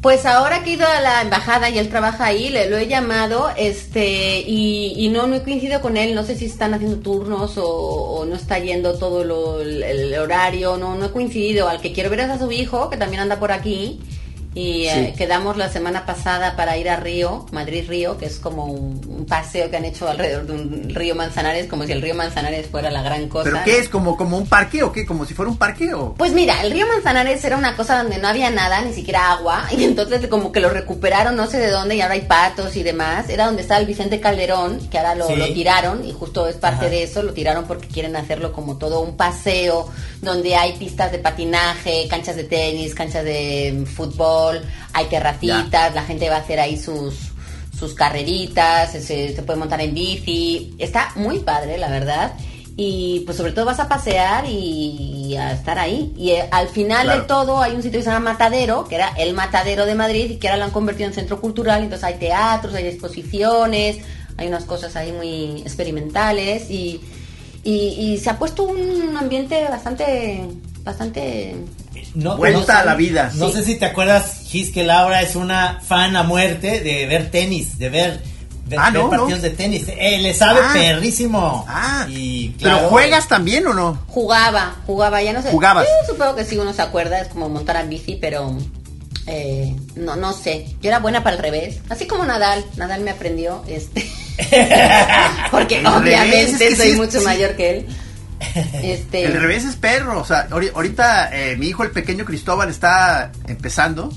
Pues 0.01 0.25
ahora 0.25 0.63
que 0.65 0.71
he 0.71 0.73
ido 0.75 0.87
a 0.87 0.99
la 1.01 1.21
embajada 1.21 1.69
y 1.69 1.79
él 1.79 1.91
trabaja 1.91 2.25
ahí, 2.25 2.49
le 2.49 2.71
lo 2.71 2.79
he 2.79 2.87
llamado, 2.89 3.51
este, 3.59 4.41
y, 4.41 4.95
y 4.97 5.09
no, 5.11 5.27
no 5.27 5.37
he 5.37 5.43
coincidido 5.43 5.83
con 5.83 5.99
él, 5.99 6.15
no 6.15 6.25
sé 6.25 6.37
si 6.37 6.47
están 6.47 6.73
haciendo 6.73 6.97
turnos 7.01 7.59
o, 7.59 7.67
o 7.69 8.25
no 8.25 8.35
está 8.35 8.59
yendo 8.59 8.99
todo 8.99 9.25
lo- 9.25 9.61
el, 9.61 9.83
el 9.83 10.15
horario, 10.19 10.79
no, 10.79 10.97
no 10.97 11.05
he 11.07 11.11
coincidido. 11.11 11.69
Al 11.69 11.83
que 11.83 11.93
quiero 11.93 12.09
ver 12.09 12.21
es 12.21 12.31
a 12.31 12.39
su 12.39 12.51
hijo, 12.51 12.89
que 12.89 12.97
también 12.97 13.21
anda 13.21 13.39
por 13.39 13.53
aquí, 13.53 14.01
y 14.55 14.87
eh, 14.87 15.15
quedamos 15.17 15.57
la 15.57 15.69
semana 15.69 16.05
pasada 16.07 16.57
para 16.57 16.77
ir 16.77 16.91
a 16.91 16.97
Río, 16.97 17.47
Madrid-Río, 17.53 18.19
que 18.19 18.27
es 18.27 18.41
como 18.41 18.65
un, 18.65 19.01
un 19.09 19.25
paseo 19.27 19.71
que 19.71 19.77
han 19.77 19.85
hecho 19.85 20.09
alrededor 20.09 20.47
de 20.47 20.53
un 20.55 20.91
río 20.93 21.15
Manzanares, 21.15 21.69
como 21.69 21.87
si 21.87 21.93
el 21.93 22.03
río 22.03 22.17
Manzanares 22.17 22.67
fuera 22.67 22.91
la 22.91 23.03
gran 23.03 23.29
cosa. 23.29 23.45
¿Pero 23.51 23.63
qué 23.65 23.79
es? 23.79 23.89
¿Como, 23.89 24.17
¿Como 24.17 24.37
un 24.37 24.49
parque 24.49 24.83
o 24.83 24.91
qué? 24.91 25.07
¿Como 25.07 25.25
si 25.25 25.35
fuera 25.35 25.51
un 25.51 25.57
parque 25.57 25.95
o...? 25.95 26.15
Pues 26.15 26.33
mira, 26.33 26.63
el 26.63 26.73
río 26.73 26.87
Manzanares 26.89 27.45
era 27.45 27.57
una 27.57 27.77
cosa 27.77 28.03
donde 28.03 28.19
no 28.19 28.27
había 28.27 28.51
nada, 28.51 28.81
ni 28.83 28.93
siquiera 28.93 29.31
agua, 29.31 29.67
y 29.77 29.85
entonces 29.85 30.27
como 30.27 30.51
que 30.51 30.59
lo 30.59 30.71
recuperaron 30.71 31.37
no 31.37 31.47
sé 31.47 31.59
de 31.59 31.71
dónde 31.71 31.95
y 31.95 32.01
ahora 32.01 32.15
hay 32.15 32.23
patos 32.23 32.75
y 32.75 32.83
demás. 32.83 33.29
Era 33.29 33.47
donde 33.47 33.63
estaba 33.63 33.79
el 33.79 33.87
Vicente 33.87 34.19
Calderón, 34.19 34.81
que 34.89 34.99
ahora 34.99 35.15
lo, 35.15 35.29
Sí. 35.29 35.37
lo 35.37 35.47
tiraron 35.53 36.05
y 36.05 36.13
justo 36.13 36.49
es 36.49 36.57
parte 36.57 36.87
Ajá. 36.87 36.91
de 36.95 37.05
eso, 37.05 37.23
lo 37.23 37.33
tiraron 37.33 37.67
porque 37.67 37.87
quieren 37.87 38.17
hacerlo 38.17 38.53
como 38.53 38.79
todo 38.79 39.01
un 39.01 39.17
paseo 39.17 39.89
donde 40.23 40.57
hay 40.57 40.73
pistas 40.73 41.13
de 41.13 41.19
patinaje, 41.21 42.09
canchas 42.11 42.35
de 42.35 42.45
tenis, 42.45 42.95
canchas 42.97 43.25
de 43.25 43.85
fútbol, 43.95 44.40
hay 44.93 45.07
terracitas, 45.07 45.95
la 45.95 46.03
gente 46.05 46.29
va 46.29 46.37
a 46.37 46.41
hacer 46.41 46.61
ahí 46.61 46.77
sus 46.79 47.15
sus 47.79 47.95
carreritas, 47.95 48.93
se, 48.93 49.01
se 49.35 49.43
puede 49.43 49.59
montar 49.59 49.81
en 49.81 49.95
bici, 49.95 50.75
está 50.79 51.13
muy 51.17 51.39
padre 51.39 51.79
la 51.79 51.89
verdad. 51.89 52.33
Y 52.77 53.21
pues 53.27 53.37
sobre 53.37 53.53
todo 53.53 53.67
vas 53.67 53.81
a 53.81 53.89
pasear 53.89 54.45
y 54.47 55.37
a 55.37 55.53
estar 55.53 55.79
ahí. 55.79 56.13
Y 56.17 56.31
eh, 56.31 56.49
al 56.51 56.69
final 56.69 57.05
Claro. 57.05 57.21
de 57.21 57.27
todo 57.27 57.61
hay 57.63 57.73
un 57.75 57.83
sitio 57.83 57.99
que 58.01 58.05
se 58.05 58.11
llama 58.11 58.33
Matadero, 58.33 58.85
que 58.89 58.95
era 58.95 59.09
el 59.19 59.35
Matadero 59.35 59.85
de 59.87 59.95
Madrid 59.95 60.31
y 60.31 60.37
que 60.37 60.49
ahora 60.49 60.59
lo 60.59 60.65
han 60.67 60.71
convertido 60.71 61.09
en 61.09 61.15
centro 61.15 61.41
cultural, 61.41 61.83
entonces 61.83 62.05
hay 62.05 62.15
teatros, 62.15 62.75
hay 62.75 62.87
exposiciones, 62.87 63.99
hay 64.39 64.49
unas 64.49 64.65
cosas 64.65 64.97
ahí 64.97 65.13
muy 65.13 65.61
experimentales. 65.63 66.71
Y, 66.71 67.01
y, 67.65 67.73
y 67.99 68.19
se 68.19 68.31
ha 68.31 68.39
puesto 68.39 68.63
un 68.63 69.15
ambiente 69.17 69.63
bastante 69.69 70.47
bastante 70.83 71.55
No, 72.15 72.37
Vuelta 72.37 72.73
no 72.75 72.79
a 72.81 72.85
la 72.85 72.93
sé- 72.93 72.99
vida. 72.99 73.31
No 73.35 73.49
Sí. 73.49 73.57
sé 73.57 73.65
si 73.65 73.75
te 73.77 73.87
acuerdas, 73.87 74.41
Gis, 74.47 74.71
que 74.73 74.83
Laura 74.85 75.23
es 75.23 75.37
una 75.37 75.81
fan 75.87 76.17
a 76.17 76.23
muerte 76.25 76.81
de 76.81 77.07
ver 77.07 77.31
tenis, 77.31 77.79
de 77.79 77.89
ver, 77.89 78.21
de 78.67 78.77
Ah, 78.79 78.91
ver 78.91 79.03
no, 79.03 79.11
partidos 79.11 79.39
no. 79.39 79.43
de 79.43 79.51
tenis. 79.51 79.85
Eh, 79.89 80.19
le 80.21 80.35
sabe 80.35 80.61
Ah. 80.63 80.71
perrísimo. 80.73 81.65
Ah, 81.69 82.07
y 82.09 82.51
¿pero 82.59 82.73
claro, 82.77 82.89
juegas 82.89 83.29
también 83.29 83.67
o 83.67 83.75
no? 83.75 83.99
Jugaba, 84.09 84.77
jugaba, 84.87 85.23
ya 85.23 85.33
no 85.33 85.41
sé. 85.43 85.51
Jugabas. 85.51 85.87
Yo 85.87 86.13
supongo 86.13 86.35
que 86.37 86.45
sí 86.45 86.57
uno 86.59 86.73
se 86.73 86.83
acuerda, 86.83 87.21
es 87.21 87.29
como 87.29 87.49
montar 87.49 87.77
en 87.77 87.89
bici, 87.91 88.17
pero 88.21 88.57
eh, 89.27 89.77
no, 89.95 90.17
no 90.17 90.33
sé. 90.33 90.67
Yo 90.83 90.89
era 90.89 90.99
buena 90.99 91.23
para 91.23 91.37
el 91.37 91.43
revés. 91.43 91.79
Así 91.89 92.07
como 92.07 92.25
Nadal, 92.25 92.65
Nadal 92.77 93.03
me 93.03 93.11
aprendió, 93.13 93.63
este. 93.69 94.05
Porque 95.51 95.87
obviamente 95.87 96.43
es 96.43 96.59
que 96.59 96.77
soy 96.77 96.91
sí, 96.93 96.97
mucho 96.97 97.19
sí. 97.21 97.25
mayor 97.25 97.55
que 97.57 97.71
él. 97.71 97.87
Este. 98.83 99.25
El 99.25 99.35
revés 99.41 99.65
es 99.65 99.77
perro, 99.77 100.21
o 100.21 100.25
sea, 100.25 100.49
ahori- 100.49 100.73
ahorita 100.75 101.31
eh, 101.37 101.57
mi 101.57 101.69
hijo 101.69 101.85
el 101.85 101.91
pequeño 101.91 102.25
Cristóbal 102.25 102.69
está 102.71 103.31
empezando 103.47 104.11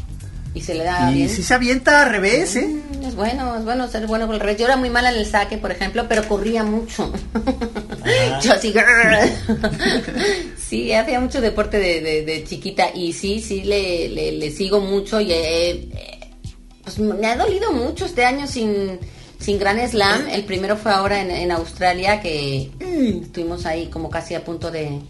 Y 0.53 0.61
se 0.61 0.75
le 0.75 0.83
da 0.85 1.11
y 1.11 1.15
bien. 1.15 1.29
sí 1.29 1.43
se 1.43 1.53
avienta 1.53 2.03
al 2.03 2.09
revés, 2.11 2.55
¿eh? 2.55 2.67
Mm, 2.67 3.03
Es 3.05 3.15
bueno, 3.15 3.57
es 3.57 3.65
bueno 3.65 3.87
ser 3.87 4.07
bueno 4.07 4.25
con 4.27 4.35
el 4.35 4.39
revés. 4.41 4.57
Yo 4.57 4.65
era 4.65 4.77
muy 4.77 4.89
mala 4.89 5.09
en 5.11 5.17
el 5.17 5.25
saque, 5.25 5.57
por 5.57 5.71
ejemplo, 5.71 6.05
pero 6.07 6.27
corría 6.27 6.63
mucho. 6.63 7.11
Yo 8.41 8.53
así. 8.53 8.73
sí, 10.57 10.93
hacía 10.93 11.19
mucho 11.19 11.41
deporte 11.41 11.77
de, 11.79 12.01
de- 12.01 12.23
de 12.25 12.43
chiquita 12.43 12.89
y 12.93 13.13
sí, 13.13 13.41
sí, 13.41 13.63
le, 13.63 14.09
le- 14.09 14.31
le 14.33 14.51
sigo 14.51 14.79
mucho 14.79 15.19
y 15.21 15.31
eh, 15.31 15.69
eh, 15.91 16.19
pues 16.83 16.99
me 16.99 17.27
ha 17.27 17.35
dolido 17.35 17.71
mucho 17.71 18.05
este 18.05 18.25
año 18.25 18.47
sin, 18.47 18.99
sin 19.43 19.59
Gran 19.59 19.77
Slam. 19.89 20.29
El 20.29 20.45
primero 20.45 20.77
fue 20.77 20.93
ahora 20.93 21.21
en, 21.21 21.29
en 21.29 21.51
Australia 21.51 22.21
que 22.21 22.71
mm, 22.79 23.23
estuvimos 23.23 23.65
ahí 23.65 23.87
como 23.87 24.09
casi 24.09 24.35
a 24.35 24.45
punto 24.45 24.71
de, 24.71 25.01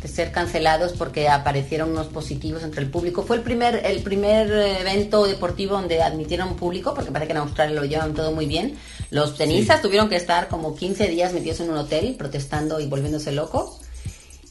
de 0.00 0.08
ser 0.08 0.30
cancelados 0.30 0.92
porque 0.92 1.28
aparecieron 1.28 1.90
unos 1.90 2.06
positivos 2.06 2.62
entre 2.62 2.82
el 2.82 2.90
público. 2.90 3.24
Fue 3.24 3.36
el 3.36 3.42
primer 3.42 3.84
el 3.84 4.00
primer 4.02 4.48
evento 4.52 5.26
deportivo 5.26 5.74
donde 5.74 6.02
admitieron 6.02 6.54
público 6.54 6.94
porque 6.94 7.10
parece 7.10 7.26
que 7.26 7.32
en 7.32 7.38
Australia 7.38 7.74
lo 7.74 7.84
llevan 7.84 8.14
todo 8.14 8.30
muy 8.30 8.46
bien. 8.46 8.76
Los 9.10 9.36
tenistas 9.36 9.82
tuvieron 9.82 10.08
que 10.08 10.16
estar 10.16 10.46
como 10.46 10.76
15 10.76 11.08
días 11.08 11.32
metidos 11.32 11.58
en 11.60 11.70
un 11.70 11.78
hotel 11.78 12.14
protestando 12.16 12.78
y 12.78 12.86
volviéndose 12.86 13.32
locos. 13.32 13.80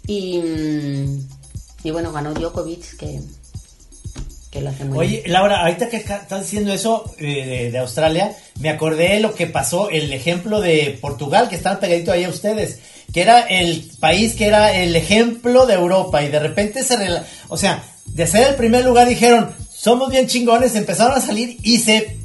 Y, 0.06 0.40
mm, 0.40 1.28
y 1.86 1.92
bueno, 1.92 2.12
ganó 2.12 2.34
Djokovic 2.34 2.98
que, 2.98 3.22
que 4.54 4.62
lo 4.62 4.70
hace 4.70 4.86
muy 4.86 5.00
Oye, 5.00 5.22
bien. 5.22 5.34
Laura, 5.34 5.62
ahorita 5.62 5.90
que 5.90 5.98
estás 5.98 6.42
diciendo 6.42 6.72
eso 6.72 7.12
eh, 7.18 7.46
de, 7.46 7.72
de 7.72 7.78
Australia, 7.80 8.38
me 8.60 8.70
acordé 8.70 9.10
de 9.16 9.20
lo 9.20 9.34
que 9.34 9.48
pasó, 9.48 9.90
el 9.90 10.14
ejemplo 10.14 10.62
de 10.62 10.96
Portugal, 11.02 11.50
que 11.50 11.56
están 11.56 11.80
pegadito 11.80 12.12
ahí 12.12 12.24
a 12.24 12.30
ustedes, 12.30 12.78
que 13.12 13.22
era 13.24 13.42
el 13.42 13.90
país 14.00 14.36
que 14.36 14.46
era 14.46 14.72
el 14.76 14.96
ejemplo 14.96 15.66
de 15.66 15.74
Europa 15.74 16.22
y 16.24 16.30
de 16.30 16.40
repente 16.40 16.84
se... 16.84 16.98
rela- 16.98 17.24
O 17.50 17.58
sea, 17.58 17.84
de 18.06 18.28
ser 18.28 18.50
el 18.50 18.56
primer 18.56 18.86
lugar 18.86 19.08
dijeron, 19.08 19.50
somos 19.76 20.12
bien 20.12 20.28
chingones, 20.28 20.76
empezaron 20.76 21.18
a 21.18 21.22
salir 21.22 21.58
y 21.64 21.80
se, 21.80 22.16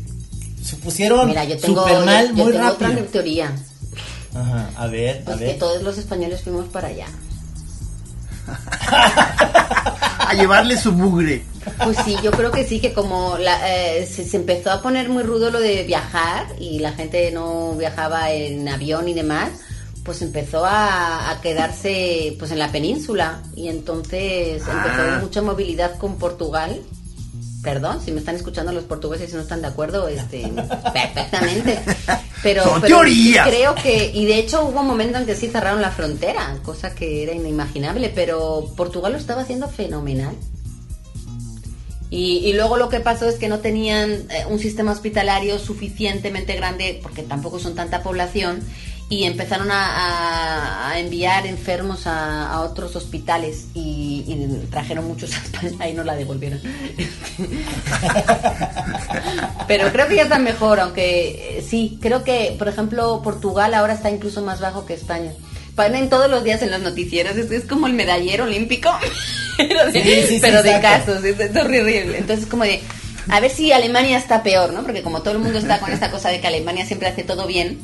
se 0.63 0.77
pusieron 0.77 1.29
Mira, 1.29 1.45
yo 1.45 1.57
tengo, 1.59 1.83
super 1.89 2.05
mal 2.05 2.29
yo- 2.29 2.35
yo 2.37 2.45
muy 2.45 2.53
tengo 2.53 2.65
rápido. 2.69 2.91
otra 2.91 3.07
teoría. 3.07 3.53
Ajá, 4.35 4.71
a 4.77 4.87
ver, 4.89 5.23
a 5.23 5.25
Pues 5.25 5.39
que 5.39 5.45
ver. 5.47 5.59
todos 5.59 5.83
los 5.83 5.97
españoles 5.97 6.43
fuimos 6.43 6.67
para 6.69 6.89
allá. 6.89 7.07
A 10.29 10.35
llevarle 10.35 10.77
su 10.77 10.93
mugre. 10.93 11.43
Pues 11.85 11.97
sí, 12.05 12.17
yo 12.23 12.31
creo 12.31 12.51
que 12.51 12.65
sí, 12.67 12.81
que 12.81 12.93
como 12.93 13.37
la, 13.39 13.59
eh, 13.97 14.07
se, 14.07 14.25
se 14.25 14.37
empezó 14.37 14.71
a 14.71 14.83
poner 14.83 15.09
muy 15.09 15.23
rudo 15.23 15.51
lo 15.51 15.61
de 15.61 15.83
viajar 15.85 16.47
y 16.59 16.79
la 16.81 16.93
gente 16.93 17.31
no 17.31 17.75
viajaba 17.75 18.31
en 18.33 18.69
avión 18.69 19.09
y 19.09 19.15
demás, 19.15 19.51
pues 20.05 20.23
empezó 20.23 20.65
a, 20.65 21.31
a 21.31 21.41
quedarse 21.41 22.35
pues 22.39 22.51
en 22.51 22.59
la 22.59 22.73
península 22.73 23.43
y 23.55 23.69
entonces 23.69 24.63
empezó 24.63 25.03
Ah. 25.03 25.19
mucha 25.21 25.43
movilidad 25.43 25.97
con 25.99 26.17
Portugal. 26.17 26.81
Perdón, 27.63 28.01
si 28.03 28.13
me 28.13 28.21
están 28.21 28.37
escuchando 28.37 28.71
los 28.73 28.85
portugueses 28.85 29.31
y 29.33 29.35
no 29.35 29.43
están 29.43 29.61
de 29.61 29.67
acuerdo, 29.67 30.07
este, 30.09 30.47
perfectamente. 30.93 31.81
Pero, 32.43 32.63
Son 32.63 32.81
pero 32.81 32.99
teorías. 32.99 33.49
creo 33.49 33.75
que, 33.75 34.13
y 34.15 34.27
de 34.27 34.39
hecho 34.39 34.63
hubo 34.65 34.81
un 34.81 34.87
momento 34.87 35.19
en 35.19 35.27
que 35.27 35.35
sí 35.35 35.49
cerraron 35.49 35.83
la 35.83 35.91
frontera, 35.91 36.57
cosa 36.65 36.95
que 36.95 37.25
era 37.25 37.33
inimaginable, 37.33 38.13
pero 38.15 38.65
Portugal 38.77 39.13
lo 39.13 39.19
estaba 39.19 39.43
haciendo 39.43 39.69
fenomenal. 39.69 40.37
Y, 42.11 42.39
y 42.39 42.53
luego 42.55 42.77
lo 42.77 42.89
que 42.89 43.01
pasó 43.01 43.29
es 43.29 43.37
que 43.37 43.49
no 43.49 43.59
tenían 43.59 44.11
eh, 44.11 44.45
un 44.49 44.59
sistema 44.59 44.93
hospitalario 44.93 45.59
suficientemente 45.59 46.55
grande, 46.57 47.01
porque 47.03 47.23
tampoco 47.23 47.59
son 47.59 47.75
tanta 47.75 48.03
población, 48.03 48.63
y 49.11 49.25
empezaron 49.25 49.69
a, 49.71 50.93
enviar 50.97 51.47
enfermos 51.47 52.07
a, 52.07 52.61
otros 52.61 52.95
hospitales 52.97 53.67
y, 53.75 54.25
y 54.27 54.67
trajeron 54.71 55.07
muchos 55.07 55.33
a 55.35 55.67
España 55.67 55.89
y 55.89 55.95
no 55.95 56.05
la 56.05 56.15
devolvieron. 56.15 56.61
Pero 59.69 59.91
creo 59.93 60.09
que 60.09 60.17
ya 60.17 60.25
está 60.25 60.39
mejor, 60.39 60.81
aunque 60.81 61.59
eh, 61.59 61.65
sí, 61.67 61.99
creo 62.03 62.25
que, 62.25 62.55
por 62.59 62.69
ejemplo, 62.69 63.23
Portugal 63.23 63.73
ahora 63.75 63.95
está 63.95 64.11
incluso 64.11 64.43
más 64.43 64.61
bajo 64.61 64.85
que 64.85 64.95
España. 64.95 65.33
Ponen 65.75 66.11
todos 66.11 66.29
los 66.29 66.43
días 66.45 66.61
en 66.63 66.71
los 66.71 66.81
noticieros, 66.81 67.37
es, 67.37 67.51
es 67.51 67.65
como 67.65 67.87
el 67.87 67.93
medallero 67.95 68.45
olímpico, 68.45 68.91
pero 69.59 69.87
de, 69.87 69.93
Sí, 69.93 70.01
sí, 70.03 70.27
sí, 70.29 70.39
pero 70.41 70.63
de 70.63 70.71
exacto. 70.77 71.13
casos, 71.13 71.25
es, 71.25 71.39
es 71.41 71.57
horrible. 71.57 72.17
Entonces, 72.19 72.47
como 72.47 72.65
de, 72.65 72.81
a 73.29 73.41
ver 73.41 73.51
si 73.51 73.73
Alemania 73.73 74.17
está 74.17 74.43
peor, 74.43 74.73
¿no? 74.73 74.83
Porque 74.85 75.03
como 75.03 75.21
todo 75.21 75.33
el 75.35 75.41
mundo 75.41 75.59
está 75.59 75.79
con 75.81 75.93
esta 75.93 76.11
cosa 76.11 76.31
de 76.31 76.41
que 76.41 76.47
Alemania 76.47 76.87
siempre 76.87 77.09
hace 77.09 77.25
todo 77.25 77.47
bien, 77.47 77.79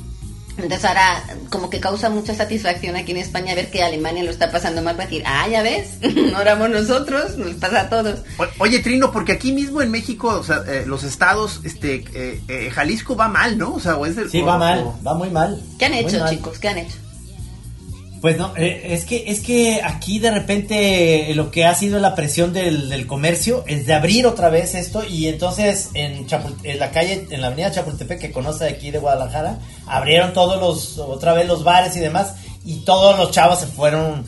entonces 0.57 0.85
ahora 0.85 1.25
como 1.51 1.69
que 1.69 1.81
causa 1.81 2.09
mucha 2.11 2.33
satisfacción 2.33 2.95
aquí 2.95 3.11
en 3.11 3.17
España 3.19 3.57
ver 3.57 3.73
que 3.73 3.83
Alemania 3.83 4.23
lo 4.23 4.31
está 4.31 4.53
pasando 4.53 4.83
mal 4.83 4.95
para 4.95 5.09
decir, 5.09 5.25
ah, 5.27 5.49
ya 5.49 5.63
ves, 5.63 5.95
no 6.01 6.41
éramos 6.41 6.71
nosotros, 6.71 7.37
nos 7.37 7.55
pasa 7.57 7.81
a 7.83 7.89
todos. 7.91 8.21
O- 8.39 8.47
Oye, 8.59 8.79
Trino, 8.79 9.11
porque 9.11 9.33
aquí 9.33 9.51
mismo 9.53 9.83
en 9.83 9.91
México, 9.91 10.29
o 10.29 10.45
sea, 10.45 10.63
eh, 10.69 10.85
los 10.87 11.03
estados, 11.03 11.61
este, 11.65 12.05
eh, 12.15 12.41
eh, 12.47 12.71
Jalisco 12.73 13.17
va 13.17 13.27
mal, 13.27 13.59
¿no? 13.59 13.75
O 13.75 13.81
sea, 13.81 13.97
o 13.97 14.07
es 14.07 14.15
del- 14.15 14.31
Sí, 14.31 14.43
o- 14.43 14.47
va 14.47 14.57
mal, 14.57 14.79
o- 14.79 14.99
va 15.05 15.15
muy 15.15 15.29
mal. 15.31 15.61
¿Qué 15.79 15.87
han 15.87 15.95
hecho, 15.95 16.25
chicos? 16.31 16.59
¿Qué 16.61 16.69
han 16.69 16.79
hecho? 16.79 16.97
Pues 18.25 18.39
no, 18.39 18.55
eh, 18.57 18.87
es 18.95 19.05
que 19.05 19.25
es 19.27 19.41
que 19.41 19.83
aquí 19.85 20.19
de 20.19 20.31
repente 20.31 21.31
eh, 21.31 21.35
lo 21.35 21.51
que 21.51 21.67
ha 21.67 21.75
sido 21.75 21.99
la 21.99 22.15
presión 22.15 22.55
del, 22.55 22.89
del 22.89 23.07
comercio 23.07 23.65
es 23.67 23.85
de 23.85 23.93
abrir 23.93 24.27
otra 24.27 24.49
vez 24.49 24.75
esto 24.75 25.05
y 25.07 25.29
entonces 25.29 25.91
en, 25.93 26.27
en 26.63 26.79
la 26.79 26.91
calle, 26.91 27.27
en 27.29 27.43
la 27.43 27.49
avenida 27.49 27.71
Chapultepec 27.71 28.19
que 28.19 28.33
conoce 28.33 28.67
aquí 28.67 28.91
de 28.91 28.99
Guadalajara, 28.99 29.59
abrieron 29.87 30.33
todos 30.33 30.59
los, 30.59 30.97
otra 30.97 31.35
vez 31.35 31.47
los 31.47 31.65
bares 31.65 31.97
y 31.97 32.01
demás 32.01 32.37
y 32.65 32.77
todos 32.87 33.19
los 33.19 33.31
chavos 33.31 33.61
se 33.61 33.67
fueron 33.67 34.25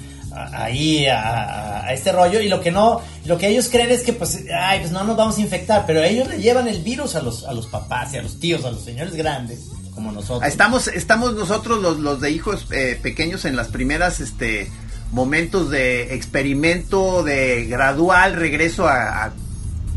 ahí 0.53 1.07
a- 1.07 1.86
a 1.86 1.94
este 1.94 2.12
rollo 2.12 2.40
y 2.40 2.51
lo 2.51 2.61
que 2.61 2.70
no, 2.70 3.01
lo 3.24 3.38
que 3.38 3.49
ellos 3.49 3.70
creen 3.70 3.90
es 3.90 4.03
que 4.03 4.12
pues, 4.12 4.40
ay, 4.61 4.80
pues 4.80 4.92
no 4.92 5.05
nos 5.05 5.16
vamos 5.16 5.38
a 5.38 5.40
infectar, 5.40 5.84
pero 5.86 6.05
ellos 6.05 6.28
le 6.28 6.36
llevan 6.36 6.68
el 6.68 6.82
virus 6.82 7.14
a 7.16 7.22
los, 7.22 7.44
a 7.44 7.53
los 7.55 7.66
papás 7.66 8.12
y 8.12 8.18
a 8.18 8.22
los 8.22 8.38
tíos, 8.38 8.62
a 8.66 8.70
los 8.72 8.82
señores 8.84 9.14
grandes 9.14 9.61
como 10.07 10.21
nosotros. 10.21 10.49
Estamos, 10.51 10.89
estamos 10.89 11.35
nosotros 11.35 11.81
los, 11.83 11.99
los 12.01 12.21
de 12.21 12.31
hijos 12.31 12.67
eh, 12.71 12.99
pequeños 13.03 13.45
en 13.45 13.57
las 13.57 13.69
primeras, 13.69 14.21
este, 14.21 14.71
momentos 15.13 15.71
de 15.71 16.15
experimento, 16.15 17.23
de 17.23 17.67
gradual 17.67 18.35
regreso 18.35 18.87
a, 18.89 19.25
a 19.27 19.33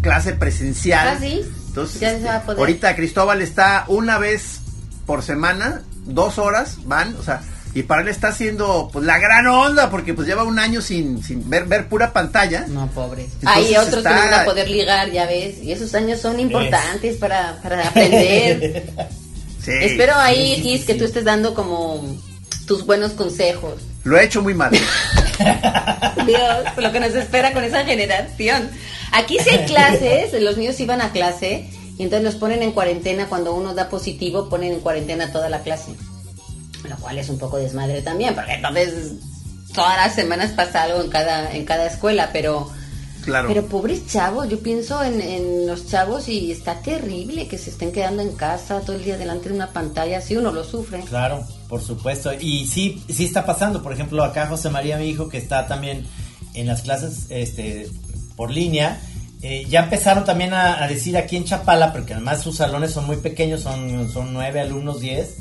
clase 0.01 0.33
presencial. 0.33 1.07
Ah, 1.09 1.17
¿sí? 1.19 1.41
Entonces, 1.67 1.99
Ya 2.01 2.09
se 2.09 2.15
este, 2.17 2.27
va 2.27 2.35
a 2.37 2.41
poder. 2.43 2.59
ahorita 2.59 2.95
Cristóbal 2.95 3.41
está 3.41 3.85
una 3.87 4.17
vez 4.17 4.59
por 5.05 5.23
semana, 5.23 5.81
dos 6.05 6.37
horas 6.37 6.77
van, 6.85 7.15
o 7.17 7.23
sea, 7.23 7.41
y 7.75 7.83
para 7.83 8.01
él 8.01 8.07
está 8.07 8.29
haciendo 8.29 8.89
pues 8.91 9.05
la 9.05 9.19
gran 9.19 9.45
onda 9.45 9.91
porque 9.91 10.15
pues 10.15 10.27
lleva 10.27 10.43
un 10.43 10.57
año 10.57 10.81
sin, 10.81 11.23
sin 11.23 11.47
ver, 11.49 11.65
ver 11.65 11.87
pura 11.87 12.11
pantalla. 12.13 12.65
No, 12.67 12.87
pobres. 12.87 13.27
Entonces 13.41 13.47
Hay 13.67 13.75
otros 13.77 13.97
está- 13.99 14.09
que 14.09 14.15
no 14.15 14.21
van 14.31 14.33
a 14.41 14.45
poder 14.45 14.69
ligar, 14.69 15.11
ya 15.11 15.27
ves. 15.27 15.61
Y 15.61 15.71
esos 15.71 15.93
años 15.93 16.19
son 16.19 16.39
importantes 16.39 17.17
para, 17.17 17.59
para 17.61 17.87
aprender. 17.87 18.91
Sí, 19.69 19.85
Espero 19.85 20.15
ahí, 20.15 20.55
sí, 20.55 20.61
Gis, 20.63 20.85
que 20.85 20.95
tú 20.95 21.03
estés 21.03 21.23
dando 21.23 21.53
como 21.53 22.17
tus 22.65 22.85
buenos 22.85 23.11
consejos. 23.11 23.81
Lo 24.03 24.17
he 24.17 24.25
hecho 24.25 24.41
muy 24.41 24.55
mal. 24.55 24.71
Dios, 26.25 26.77
lo 26.77 26.91
que 26.91 26.99
nos 26.99 27.13
espera 27.13 27.53
con 27.53 27.63
esa 27.63 27.85
generación. 27.85 28.69
Aquí 29.11 29.37
sí 29.39 29.49
hay 29.49 29.65
clases, 29.65 30.41
los 30.41 30.57
niños 30.57 30.79
iban 30.79 31.01
a 31.01 31.11
clase 31.11 31.69
y 31.97 32.03
entonces 32.03 32.23
los 32.23 32.35
ponen 32.35 32.63
en 32.63 32.71
cuarentena. 32.71 33.27
Cuando 33.27 33.53
uno 33.53 33.75
da 33.75 33.89
positivo, 33.89 34.49
ponen 34.49 34.73
en 34.73 34.79
cuarentena 34.79 35.31
toda 35.31 35.49
la 35.49 35.61
clase. 35.61 35.91
Lo 36.87 36.95
cual 36.97 37.19
es 37.19 37.29
un 37.29 37.37
poco 37.37 37.57
desmadre 37.57 38.01
también, 38.01 38.33
porque 38.33 38.53
entonces 38.53 39.13
todas 39.75 39.97
las 39.97 40.15
semanas 40.15 40.51
pasa 40.51 40.83
algo 40.83 41.01
en 41.01 41.09
cada, 41.09 41.53
en 41.53 41.65
cada 41.65 41.85
escuela, 41.85 42.31
pero... 42.33 42.71
Claro. 43.23 43.49
Pero 43.49 43.65
pobres 43.65 44.07
chavos, 44.07 44.47
yo 44.49 44.59
pienso 44.59 45.03
en, 45.03 45.19
en 45.21 45.67
los 45.67 45.87
chavos 45.87 46.29
y 46.29 46.51
está 46.51 46.81
terrible 46.81 47.47
que 47.47 47.57
se 47.57 47.69
estén 47.69 47.91
quedando 47.91 48.21
en 48.21 48.31
casa 48.31 48.79
todo 48.81 48.95
el 48.95 49.03
día 49.03 49.17
delante 49.17 49.49
de 49.49 49.55
una 49.55 49.71
pantalla, 49.71 50.21
si 50.21 50.35
uno 50.37 50.51
lo 50.51 50.63
sufre. 50.63 51.01
Claro, 51.01 51.43
por 51.67 51.81
supuesto. 51.81 52.31
Y 52.33 52.65
sí, 52.65 53.03
sí 53.09 53.25
está 53.25 53.45
pasando. 53.45 53.83
Por 53.83 53.93
ejemplo, 53.93 54.23
acá 54.23 54.47
José 54.47 54.69
María, 54.69 54.97
mi 54.97 55.09
hijo, 55.09 55.29
que 55.29 55.37
está 55.37 55.67
también 55.67 56.05
en 56.53 56.65
las 56.65 56.81
clases 56.81 57.27
este, 57.29 57.87
por 58.35 58.51
línea, 58.51 59.01
eh, 59.41 59.65
ya 59.69 59.83
empezaron 59.83 60.25
también 60.25 60.53
a, 60.53 60.83
a 60.83 60.87
decir 60.87 61.15
aquí 61.17 61.35
en 61.35 61.45
Chapala, 61.45 61.91
porque 61.93 62.13
además 62.13 62.41
sus 62.41 62.57
salones 62.57 62.91
son 62.91 63.05
muy 63.05 63.17
pequeños, 63.17 63.61
son, 63.61 64.11
son 64.11 64.33
nueve 64.33 64.59
alumnos, 64.59 65.01
diez, 65.01 65.35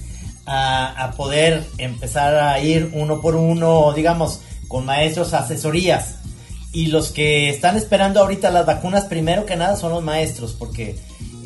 a, 0.47 1.05
a 1.05 1.13
poder 1.13 1.65
empezar 1.79 2.35
a 2.35 2.61
ir 2.61 2.91
uno 2.93 3.21
por 3.21 3.35
uno, 3.37 3.93
digamos, 3.95 4.41
con 4.67 4.85
maestros 4.85 5.33
asesorías. 5.33 6.17
Y 6.73 6.87
los 6.87 7.11
que 7.11 7.49
están 7.49 7.77
esperando 7.77 8.21
ahorita 8.21 8.51
las 8.51 8.67
vacunas, 8.67 9.05
primero 9.05 9.47
que 9.47 9.57
nada, 9.57 9.77
son 9.77 9.93
los 9.93 10.03
maestros, 10.03 10.55
porque 10.59 10.97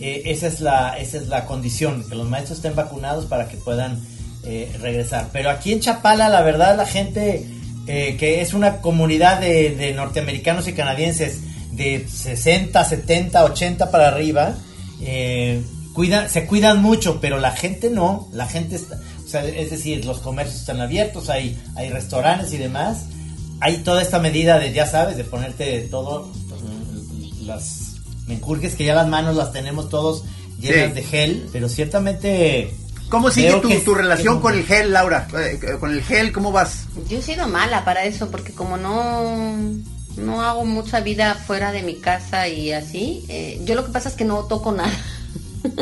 eh, 0.01 0.23
esa, 0.27 0.49
es 0.49 0.61
la, 0.61 0.99
esa 0.99 1.19
es 1.19 1.29
la 1.29 1.47
condición, 1.47 2.05
que 2.09 2.17
los 2.17 2.29
maestros 2.29 2.59
estén 2.59 2.75
vacunados 2.75 3.27
para 3.27 3.49
que 3.49 3.57
puedan 3.57 4.01
eh, 4.45 4.71
regresar. 4.81 5.29
Pero 5.33 5.51
aquí 5.51 5.73
en 5.73 5.81
Chapala, 5.81 6.29
la 6.29 6.43
verdad, 6.43 6.77
la 6.77 6.87
gente, 6.87 7.47
eh, 7.87 8.17
que 8.19 8.41
es 8.41 8.53
una 8.53 8.81
comunidad 8.81 9.41
de, 9.41 9.77
de 9.77 9.95
norteamericanos 9.95 10.67
y 10.67 10.73
canadienses 10.73 11.41
de 11.71 12.07
60, 12.09 12.85
70, 12.85 13.45
80 13.45 13.91
para 13.93 14.09
arriba, 14.09 14.57
cuidan, 15.95 16.29
se 16.29 16.47
cuidan 16.47 16.83
mucho, 16.83 17.21
pero 17.21 17.39
la 17.39 17.53
gente 17.53 17.89
no, 17.89 18.29
la 18.33 18.47
gente 18.47 18.77
es 18.77 19.71
decir, 19.71 20.05
los 20.05 20.19
comercios 20.19 20.61
están 20.61 20.81
abiertos, 20.81 21.31
hay, 21.31 21.59
hay 21.77 21.91
restaurantes 21.91 22.53
y 22.53 22.59
demás, 22.59 23.07
hay 23.63 23.79
toda 23.79 24.03
esta 24.03 24.19
medida 24.19 24.59
de, 24.59 24.73
ya 24.73 24.87
sabes, 24.87 25.17
de 25.17 25.25
ponerte 25.25 25.81
todo, 25.91 26.29
las 27.47 27.95
menjurjes 28.27 28.75
que 28.75 28.85
ya 28.85 28.95
las 28.95 29.09
manos 29.09 29.37
las 29.37 29.53
tenemos 29.53 29.89
todos 29.89 30.25
llenas 30.61 30.89
Sí. 30.91 30.95
de 30.95 31.03
gel, 31.03 31.49
pero 31.53 31.69
ciertamente... 31.69 32.75
¿Cómo 33.09 33.31
sigue 33.31 33.53
tu, 33.61 33.69
que- 33.69 33.79
tu 33.81 33.95
relación 33.95 34.37
que- 34.37 34.43
con 34.43 34.55
el 34.55 34.65
gel, 34.65 34.93
Laura? 34.93 35.29
Eh, 35.39 35.59
con 35.79 35.93
el 35.93 36.03
gel, 36.03 36.33
¿cómo 36.33 36.51
vas? 36.51 36.85
Yo 37.09 37.19
he 37.19 37.23
sido 37.23 37.47
mala 37.47 37.85
para 37.85 38.05
eso 38.05 38.31
porque 38.31 38.53
como 38.53 38.77
no 38.77 39.37
no 40.17 40.43
hago 40.43 40.65
mucha 40.67 41.01
vida 41.01 41.35
fuera 41.35 41.73
de 41.73 41.83
mi 41.83 41.95
casa 41.97 42.47
y 42.49 42.73
así, 42.73 43.25
eh, 43.29 43.61
yo 43.65 43.75
lo 43.75 43.85
que 43.87 43.93
pasa 43.93 44.09
es 44.11 44.15
que 44.15 44.25
no 44.25 44.45
toco 44.45 44.73
nada. 44.73 44.93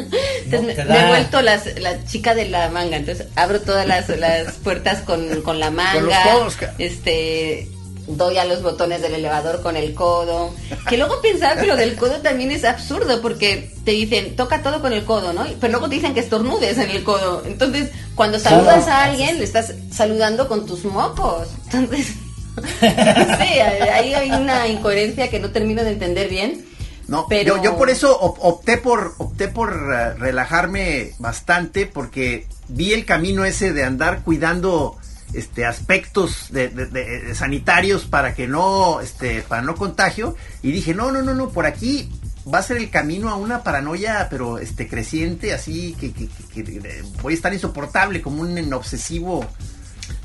Entonces 0.57 0.86
No, 0.86 0.92
me, 0.92 1.01
he 1.01 1.07
vuelto 1.09 1.42
las, 1.42 1.78
la 1.80 2.05
chica 2.05 2.34
de 2.34 2.48
la 2.48 2.68
manga, 2.70 2.96
entonces 2.96 3.26
abro 3.36 3.61
todas 3.61 3.86
las, 3.86 4.09
las 4.09 4.53
puertas 4.64 5.03
con, 5.03 5.42
con 5.42 5.59
la 5.61 5.70
manga, 5.70 5.92
Con 5.94 6.07
los 6.07 6.16
codos, 6.18 6.57
ca- 6.57 6.74
este 6.78 7.68
doy 8.07 8.38
a 8.38 8.44
los 8.44 8.61
botones 8.62 9.03
del 9.03 9.14
elevador 9.14 9.62
con 9.62 9.76
el 9.76 9.94
codo, 9.94 10.53
que 10.88 10.96
luego 10.96 11.20
pensaba 11.22 11.61
que 11.61 11.66
lo 11.68 11.76
del 11.76 11.94
codo 11.94 12.16
también 12.16 12.51
es 12.51 12.64
absurdo 12.64 13.20
porque 13.22 13.70
te 13.84 13.92
dicen 13.92 14.34
toca 14.34 14.62
todo 14.64 14.80
con 14.80 14.92
el 14.92 15.05
codo, 15.05 15.32
¿no? 15.32 15.46
Pero 15.61 15.70
luego 15.72 15.88
te 15.88 15.94
dicen 15.94 16.12
que 16.14 16.18
estornudes 16.20 16.76
en 16.78 16.90
el 16.90 17.05
codo, 17.05 17.44
entonces 17.46 17.90
cuando 18.16 18.40
saludas 18.40 18.88
a 18.88 19.05
alguien 19.05 19.38
le 19.38 19.44
estás 19.44 19.74
saludando 19.92 20.48
con 20.48 20.66
tus 20.66 20.84
mocos, 20.84 21.48
entonces 21.66 22.09
sí, 22.80 23.61
ahí 23.61 24.12
hay 24.14 24.30
una 24.32 24.66
incoherencia 24.66 25.30
que 25.30 25.38
no 25.38 25.51
termino 25.51 25.84
de 25.84 25.90
entender 25.90 26.28
bien. 26.28 26.64
No, 27.11 27.26
pero 27.28 27.56
yo, 27.56 27.62
yo 27.64 27.76
por 27.76 27.90
eso 27.90 28.16
op- 28.18 28.38
opté 28.40 28.78
por 28.78 29.14
opté 29.18 29.48
por 29.48 29.72
eh, 29.72 30.14
relajarme 30.14 31.12
bastante 31.18 31.86
porque 31.86 32.46
vi 32.68 32.92
el 32.92 33.04
camino 33.04 33.44
ese 33.44 33.72
de 33.72 33.84
andar 33.84 34.22
cuidando 34.22 34.96
este 35.34 35.64
aspectos 35.66 36.46
de, 36.50 36.68
de- 36.68 36.86
de- 36.86 37.20
de 37.22 37.34
sanitarios 37.34 38.04
para 38.04 38.34
que 38.34 38.46
no 38.48 39.00
este 39.00 39.42
para 39.42 39.61
no 39.62 39.74
contagio 39.74 40.36
y 40.62 40.70
dije 40.72 40.94
no 40.94 41.11
no 41.12 41.20
no 41.22 41.34
no 41.34 41.50
por 41.50 41.66
aquí 41.66 42.08
va 42.52 42.58
a 42.58 42.62
ser 42.62 42.76
el 42.78 42.90
camino 42.90 43.28
a 43.28 43.34
una 43.36 43.62
paranoia 43.62 44.28
pero 44.30 44.58
este 44.58 44.88
creciente 44.88 45.52
así 45.52 45.94
que, 46.00 46.12
que- 46.12 46.28
que- 46.28 46.64
que, 46.64 46.76
eh, 46.88 47.02
voy 47.22 47.34
a 47.34 47.36
estar 47.36 47.52
insoportable 47.52 48.20
como 48.22 48.42
un 48.42 48.72
obsesivo 48.72 49.44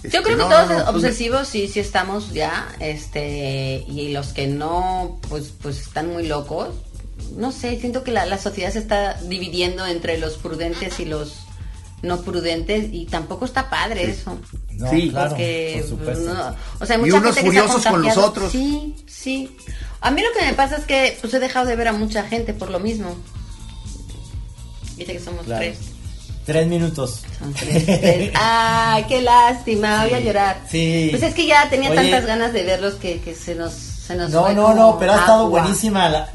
Yo 0.03 0.07
Este, 0.19 0.21
creo 0.23 0.37
que 0.37 0.43
no, 0.43 0.49
todos 0.49 0.69
no, 0.69 0.77
no, 0.79 0.85
pues, 0.85 0.95
obsesivos 0.95 1.47
sí, 1.47 1.67
sí 1.67 1.79
estamos 1.79 2.31
ya, 2.33 2.67
este, 2.79 3.83
y 3.87 4.09
los 4.13 4.27
que 4.33 4.47
no, 4.47 5.19
pues, 5.29 5.51
pues 5.61 5.79
están 5.79 6.11
muy 6.13 6.27
locos. 6.27 6.69
No 7.35 7.51
sé, 7.51 7.79
siento 7.79 8.03
que 8.03 8.11
la, 8.11 8.25
la 8.25 8.37
sociedad 8.37 8.71
se 8.71 8.79
está 8.79 9.15
dividiendo 9.21 9.85
entre 9.85 10.17
los 10.19 10.37
prudentes 10.37 10.99
y 10.99 11.05
los 11.05 11.37
no 12.03 12.21
prudentes 12.21 12.89
y 12.91 13.05
tampoco 13.05 13.45
está 13.45 13.69
padre 13.69 14.11
eso. 14.11 14.37
No, 14.73 14.89
Sí, 14.91 15.09
claro, 15.09 15.29
porque, 15.29 15.77
por 15.79 15.89
supuesto. 15.89 16.33
no, 16.33 16.55
o 16.79 16.85
sea, 16.85 16.97
hay 16.97 17.01
Y 17.01 17.05
mucha 17.05 17.17
unos 17.17 17.35
gente 17.35 17.49
que 17.49 17.55
se 17.55 17.59
ha 17.59 17.63
furiosos 17.63 17.83
con 17.85 18.01
los 18.03 18.13
contagiado. 18.13 18.27
otros. 18.29 18.51
Sí, 18.51 18.95
sí. 19.07 19.57
A 20.01 20.11
mí 20.11 20.21
lo 20.21 20.27
que 20.37 20.45
me 20.45 20.53
pasa 20.53 20.75
es 20.75 20.85
que 20.85 21.17
pues 21.19 21.33
he 21.33 21.39
dejado 21.39 21.65
de 21.65 21.75
ver 21.75 21.87
a 21.87 21.93
mucha 21.93 22.23
gente 22.23 22.53
por 22.53 22.69
lo 22.69 22.79
mismo. 22.79 23.15
Dice 24.97 25.13
que 25.13 25.19
somos 25.19 25.45
Claro. 25.45 25.61
tres. 25.65 25.77
Tres 26.45 26.67
minutos. 26.67 27.21
Son 27.39 27.53
tres, 27.53 27.85
tres. 27.85 28.31
Ay, 28.35 29.05
qué 29.07 29.21
lástima, 29.21 30.03
voy 30.05 30.13
a 30.13 30.19
llorar. 30.19 30.57
sí. 30.69 31.07
Pues 31.11 31.23
es 31.23 31.33
que 31.33 31.47
ya 31.47 31.67
tenía 31.69 31.89
Oye. 31.89 32.01
tantas 32.01 32.25
ganas 32.27 32.53
de 32.53 32.63
verlos 32.63 32.95
que, 32.95 33.19
que 33.21 33.33
se 33.33 33.55
nos, 33.55 33.73
se 33.73 34.15
nos 34.15 34.29
No, 34.29 34.43
fue 34.45 34.53
no, 34.53 34.73
no, 34.73 34.97
pero 34.99 35.13
ha 35.13 35.19
estado 35.19 35.45
agua. 35.45 35.61
buenísima 35.61 36.07
la, 36.09 36.29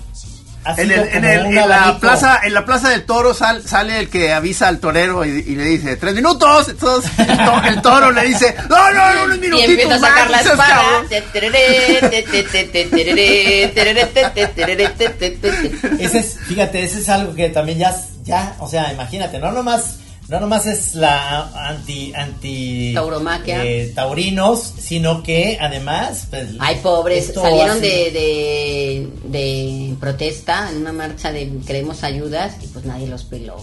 En, 0.76 0.90
el- 0.90 1.08
en 1.08 1.24
el- 1.24 1.46
en 1.46 1.54
la 1.68 1.96
plaza, 2.00 2.40
en 2.44 2.52
la 2.52 2.64
plaza 2.66 2.90
del 2.90 3.04
toro 3.06 3.32
sal- 3.34 3.62
sale 3.66 3.98
el 3.98 4.10
que 4.10 4.32
avisa 4.32 4.66
al 4.68 4.78
torero 4.80 5.24
y, 5.24 5.28
y 5.30 5.54
le 5.56 5.64
dice, 5.64 5.96
tres 5.96 6.14
minutos. 6.14 6.68
Entonces 6.68 7.10
el, 7.16 7.26
to- 7.38 7.62
el 7.66 7.80
toro 7.82 8.10
le 8.10 8.22
dice, 8.24 8.54
no, 8.68 8.90
no, 8.92 9.14
no, 9.14 9.24
unos 9.24 9.36
Y 9.36 9.40
minutitos 9.40 9.70
empieza 9.70 9.94
a 9.94 9.98
sacar 10.00 10.30
la 10.30 10.36
más, 10.38 10.42
seas 10.42 10.52
espada. 10.58 10.82
cabrón". 10.82 11.08
Te- 11.08 11.20
tereré, 11.22 11.98
te- 12.10 12.22
te- 12.24 12.42
te- 12.42 12.64
te- 12.64 12.84
tereré, 12.84 13.68
tereré, 13.74 14.04
te- 14.06 14.30
te- 14.30 14.46
tereré, 14.48 14.88
te- 14.88 15.08
te- 15.08 15.30
te- 15.30 15.50
te. 15.52 16.04
Ese 16.04 16.18
es, 16.18 16.36
fíjate, 16.46 16.82
ese 16.82 16.98
es 16.98 17.08
algo 17.08 17.34
que 17.34 17.48
también 17.48 17.78
ya, 17.78 17.96
ya, 18.30 18.56
o 18.60 18.68
sea, 18.68 18.92
imagínate, 18.92 19.38
no 19.38 19.52
nomás, 19.52 19.96
no 20.28 20.38
nomás 20.40 20.66
es 20.66 20.94
la 20.94 21.50
anti, 21.68 22.12
anti 22.14 22.92
Tauromaquia. 22.94 23.64
eh, 23.64 23.92
taurinos, 23.94 24.74
sino 24.80 25.22
que 25.22 25.58
además, 25.60 26.26
pues, 26.30 26.48
Ay, 26.60 26.76
pobres, 26.82 27.32
salieron 27.34 27.78
así- 27.78 27.80
de, 27.80 28.10
de, 28.12 29.08
de 29.24 29.94
protesta 29.98 30.70
en 30.70 30.78
una 30.78 30.92
marcha 30.92 31.32
de 31.32 31.50
queremos 31.66 32.02
ayudas 32.04 32.54
y 32.62 32.66
pues 32.68 32.84
nadie 32.84 33.06
los 33.08 33.24
peló. 33.24 33.56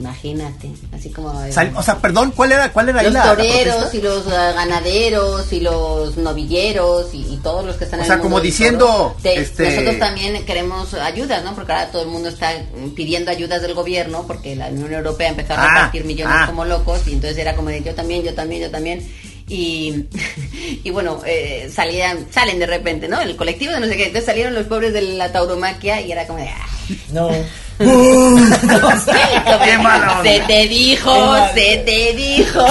Imagínate, 0.00 0.70
así 0.94 1.10
como... 1.10 1.30
Sal- 1.52 1.72
o 1.76 1.82
sea, 1.82 1.98
perdón, 1.98 2.32
¿cuál 2.34 2.52
era, 2.52 2.72
cuál 2.72 2.88
era 2.88 3.00
ahí 3.00 3.04
los 3.06 3.14
la- 3.14 3.26
la 3.26 3.36
toreros 3.36 3.94
y 3.94 4.00
los 4.00 4.26
ah, 4.28 4.52
ganaderos 4.54 5.52
y 5.52 5.60
los 5.60 6.16
novilleros 6.16 7.12
y, 7.12 7.18
y 7.34 7.36
todos 7.42 7.64
los 7.66 7.76
que 7.76 7.84
están 7.84 8.00
O 8.00 8.02
en 8.02 8.06
sea, 8.06 8.16
el 8.16 8.22
como 8.22 8.36
mundo 8.36 8.44
diciendo, 8.44 8.86
toro, 8.86 9.16
de- 9.22 9.34
este- 9.42 9.70
nosotros 9.70 9.98
también 9.98 10.44
queremos 10.46 10.94
ayudas, 10.94 11.44
¿no? 11.44 11.54
Porque 11.54 11.72
ahora 11.72 11.90
todo 11.90 12.02
el 12.02 12.08
mundo 12.08 12.30
está 12.30 12.50
pidiendo 12.96 13.30
ayudas 13.30 13.60
del 13.60 13.74
gobierno 13.74 14.24
porque 14.26 14.56
la 14.56 14.68
Unión 14.68 14.92
Europea 14.94 15.28
empezó 15.28 15.52
a 15.52 15.62
Ah, 15.62 15.68
repartir 15.68 16.04
millones 16.04 16.34
ah. 16.38 16.46
como 16.46 16.64
locos 16.64 17.00
y 17.06 17.12
entonces 17.12 17.36
era 17.38 17.54
como 17.54 17.68
de 17.68 17.82
yo 17.82 17.94
también, 17.94 18.22
yo 18.22 18.32
también, 18.34 18.62
yo 18.62 18.70
también. 18.70 19.06
Y, 19.48 20.06
y 20.84 20.90
bueno, 20.90 21.20
eh, 21.26 21.70
salían, 21.74 22.26
salen 22.32 22.58
de 22.58 22.66
repente, 22.66 23.06
¿no? 23.08 23.20
El 23.20 23.36
colectivo 23.36 23.72
de 23.74 23.80
no 23.80 23.86
sé 23.86 23.96
qué. 23.96 24.04
Entonces 24.06 24.24
salieron 24.24 24.54
los 24.54 24.66
pobres 24.66 24.92
de 24.94 25.02
la 25.02 25.30
tauromaquia 25.30 26.00
y 26.00 26.10
era 26.12 26.26
como 26.26 26.38
de... 26.38 26.48
"Ah". 26.48 26.66
No. 27.12 27.28
Qué 29.64 29.78
mala 29.78 30.18
onda. 30.18 30.22
Se 30.22 30.40
te 30.40 30.68
dijo, 30.68 31.12
Qué 31.54 31.60
se 31.60 31.76
te 31.78 32.12
dijo. 32.14 32.60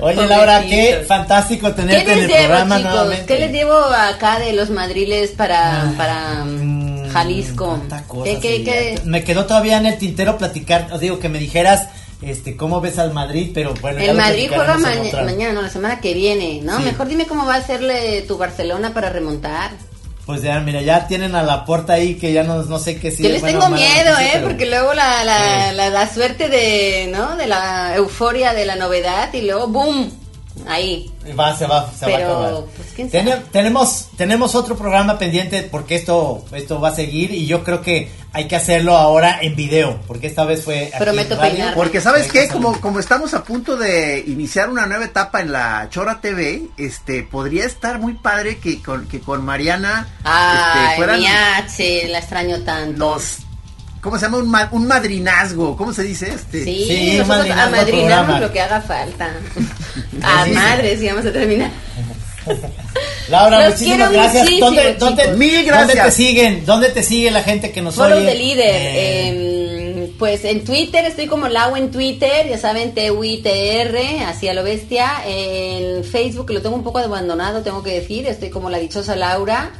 Oye, 0.00 0.26
Laura, 0.26 0.62
qué 0.62 1.04
fantástico 1.06 1.68
¿Qué 1.68 1.72
tenerte 1.74 2.12
en 2.12 2.18
les 2.20 2.24
el 2.24 2.28
llevo, 2.30 2.46
programa 2.48 2.76
chicos? 2.76 2.92
nuevamente. 2.92 3.26
¿Qué 3.26 3.38
les 3.40 3.52
llevo 3.52 3.76
acá 3.78 4.38
de 4.38 4.52
los 4.52 4.70
madriles 4.70 5.30
para, 5.30 5.92
para 5.96 6.44
mm, 6.44 6.88
Mm, 7.08 7.12
Jalisco? 7.12 7.68
tanta 7.88 8.02
cosa, 8.04 8.24
¿Qué, 8.24 8.38
qué, 8.40 8.56
sí. 8.58 8.64
qué? 8.64 9.00
Me 9.04 9.24
quedó 9.24 9.46
todavía 9.46 9.78
en 9.78 9.86
el 9.86 9.96
tintero 9.98 10.36
platicar, 10.36 10.88
os 10.92 11.00
digo 11.00 11.18
que 11.18 11.28
me 11.30 11.38
dijeras 11.38 11.88
este 12.20 12.56
cómo 12.56 12.80
ves 12.80 12.98
al 12.98 13.12
Madrid, 13.14 13.50
pero 13.54 13.72
bueno, 13.80 14.00
El 14.00 14.16
Madrid 14.16 14.50
juega 14.54 14.74
en 14.74 14.82
mañana, 15.24 15.52
no, 15.54 15.62
la 15.62 15.70
semana 15.70 16.00
que 16.00 16.12
viene, 16.14 16.60
¿no? 16.62 16.76
Sí. 16.78 16.82
Mejor 16.84 17.08
dime 17.08 17.26
cómo 17.26 17.46
va 17.46 17.54
a 17.54 17.58
hacerle 17.58 18.22
tu 18.22 18.36
Barcelona 18.36 18.92
para 18.92 19.08
remontar. 19.08 19.70
Pues 20.28 20.42
ya, 20.42 20.60
mira, 20.60 20.82
ya 20.82 21.06
tienen 21.08 21.34
a 21.34 21.42
la 21.42 21.64
puerta 21.64 21.94
ahí 21.94 22.16
que 22.16 22.34
ya 22.34 22.42
no, 22.42 22.62
no 22.62 22.78
sé 22.78 23.00
qué 23.00 23.10
sí. 23.10 23.22
Yo 23.22 23.30
les 23.30 23.40
bueno, 23.40 23.60
tengo 23.60 23.74
miedo, 23.74 24.10
noticia, 24.10 24.26
¿eh? 24.26 24.30
pero- 24.34 24.46
Porque 24.48 24.66
luego 24.66 24.92
la, 24.92 25.24
la, 25.24 25.72
la, 25.72 25.88
la 25.88 26.06
suerte 26.12 26.50
de, 26.50 27.08
¿no? 27.10 27.34
De 27.36 27.46
la 27.46 27.96
euforia 27.96 28.52
de 28.52 28.66
la 28.66 28.76
novedad 28.76 29.32
y 29.32 29.40
luego 29.40 29.68
¡boom! 29.68 30.12
Ahí. 30.66 31.10
Va, 31.38 31.56
se 31.56 31.66
va, 31.66 31.90
se 31.92 32.06
Pero, 32.06 32.28
va 32.28 32.34
a 32.34 32.46
acabar. 32.48 32.64
pues, 32.76 32.88
¿quién 32.96 33.10
Tene- 33.10 33.30
sabe? 33.32 33.42
tenemos, 33.52 34.08
tenemos 34.16 34.54
otro 34.54 34.76
programa 34.76 35.18
pendiente 35.18 35.62
porque 35.62 35.94
esto, 35.96 36.44
esto 36.52 36.80
va 36.80 36.88
a 36.88 36.94
seguir 36.94 37.32
y 37.32 37.46
yo 37.46 37.62
creo 37.64 37.80
que 37.82 38.10
hay 38.32 38.46
que 38.48 38.56
hacerlo 38.56 38.96
ahora 38.96 39.38
en 39.40 39.56
video, 39.56 40.00
porque 40.06 40.26
esta 40.26 40.44
vez 40.44 40.64
fue 40.64 40.88
aquí 40.92 41.02
Prometo 41.04 41.34
en 41.34 41.40
radio. 41.40 41.52
peinarme. 41.54 41.76
Porque 41.76 42.00
sabes 42.00 42.30
qué, 42.30 42.48
como, 42.48 42.80
como 42.80 42.98
estamos 43.00 43.32
a 43.34 43.42
punto 43.44 43.76
de 43.76 44.22
iniciar 44.26 44.68
una 44.70 44.86
nueva 44.86 45.04
etapa 45.06 45.40
en 45.40 45.52
la 45.52 45.88
Chora 45.90 46.20
TV, 46.20 46.62
este, 46.76 47.22
podría 47.22 47.64
estar 47.64 47.98
muy 47.98 48.14
padre 48.14 48.58
que 48.58 48.82
con, 48.82 49.06
que 49.08 49.20
con 49.20 49.44
Mariana 49.44 50.06
este, 50.18 50.20
Ay, 50.30 50.96
fueran 50.96 51.20
mi 51.20 51.26
H, 51.26 52.08
la 52.08 52.18
extraño 52.18 52.60
tanto. 52.64 52.98
los, 52.98 53.38
¿cómo 54.02 54.16
se 54.18 54.26
llama? 54.26 54.38
Un, 54.38 54.50
ma- 54.50 54.68
un 54.72 54.86
madrinazgo, 54.86 55.76
¿cómo 55.76 55.92
se 55.92 56.02
dice 56.02 56.30
este? 56.32 56.62
Sí, 56.64 56.84
Sí, 56.86 57.16
nosotros 57.18 57.50
amadrinamos 57.50 58.40
lo 58.40 58.52
que 58.52 58.60
haga 58.60 58.80
falta. 58.82 59.30
A 60.22 60.44
sí. 60.44 60.50
madres, 60.52 61.02
y 61.02 61.06
vamos 61.08 61.26
a 61.26 61.32
terminar. 61.32 61.70
Laura, 63.28 63.64
Los 63.64 63.72
muchísimas 63.74 63.96
quiero 64.08 64.12
gracias. 64.12 64.42
muchísimo, 64.44 64.66
¿Dónde, 64.66 64.94
dónde. 64.94 65.28
Mil 65.36 65.64
gracias. 65.64 65.86
¿Dónde 65.88 66.02
te 66.02 66.10
siguen? 66.12 66.66
¿Dónde 66.66 66.88
te 66.90 67.02
sigue 67.02 67.30
la 67.30 67.42
gente 67.42 67.70
que 67.72 67.82
nos 67.82 67.94
Follow 67.94 68.18
oye? 68.18 68.26
the 68.26 68.34
leader. 68.34 68.74
Eh, 68.74 69.28
em, 69.28 70.16
pues 70.18 70.44
en 70.44 70.64
Twitter 70.64 71.04
estoy 71.04 71.26
como 71.26 71.48
Lau 71.48 71.76
en 71.76 71.90
Twitter, 71.90 72.48
ya 72.48 72.56
saben, 72.58 72.94
T-U-I-T-R, 72.94 74.20
así 74.26 74.48
a 74.48 74.54
lo 74.54 74.62
bestia. 74.64 75.10
En 75.26 76.02
Facebook 76.04 76.50
lo 76.50 76.62
tengo 76.62 76.74
un 76.76 76.82
poco 76.84 76.98
abandonado, 77.00 77.60
tengo 77.62 77.82
que 77.82 78.00
decir, 78.00 78.26
estoy 78.26 78.48
como 78.50 78.70
la 78.70 78.78
dichosa 78.78 79.14
Laura. 79.14 79.70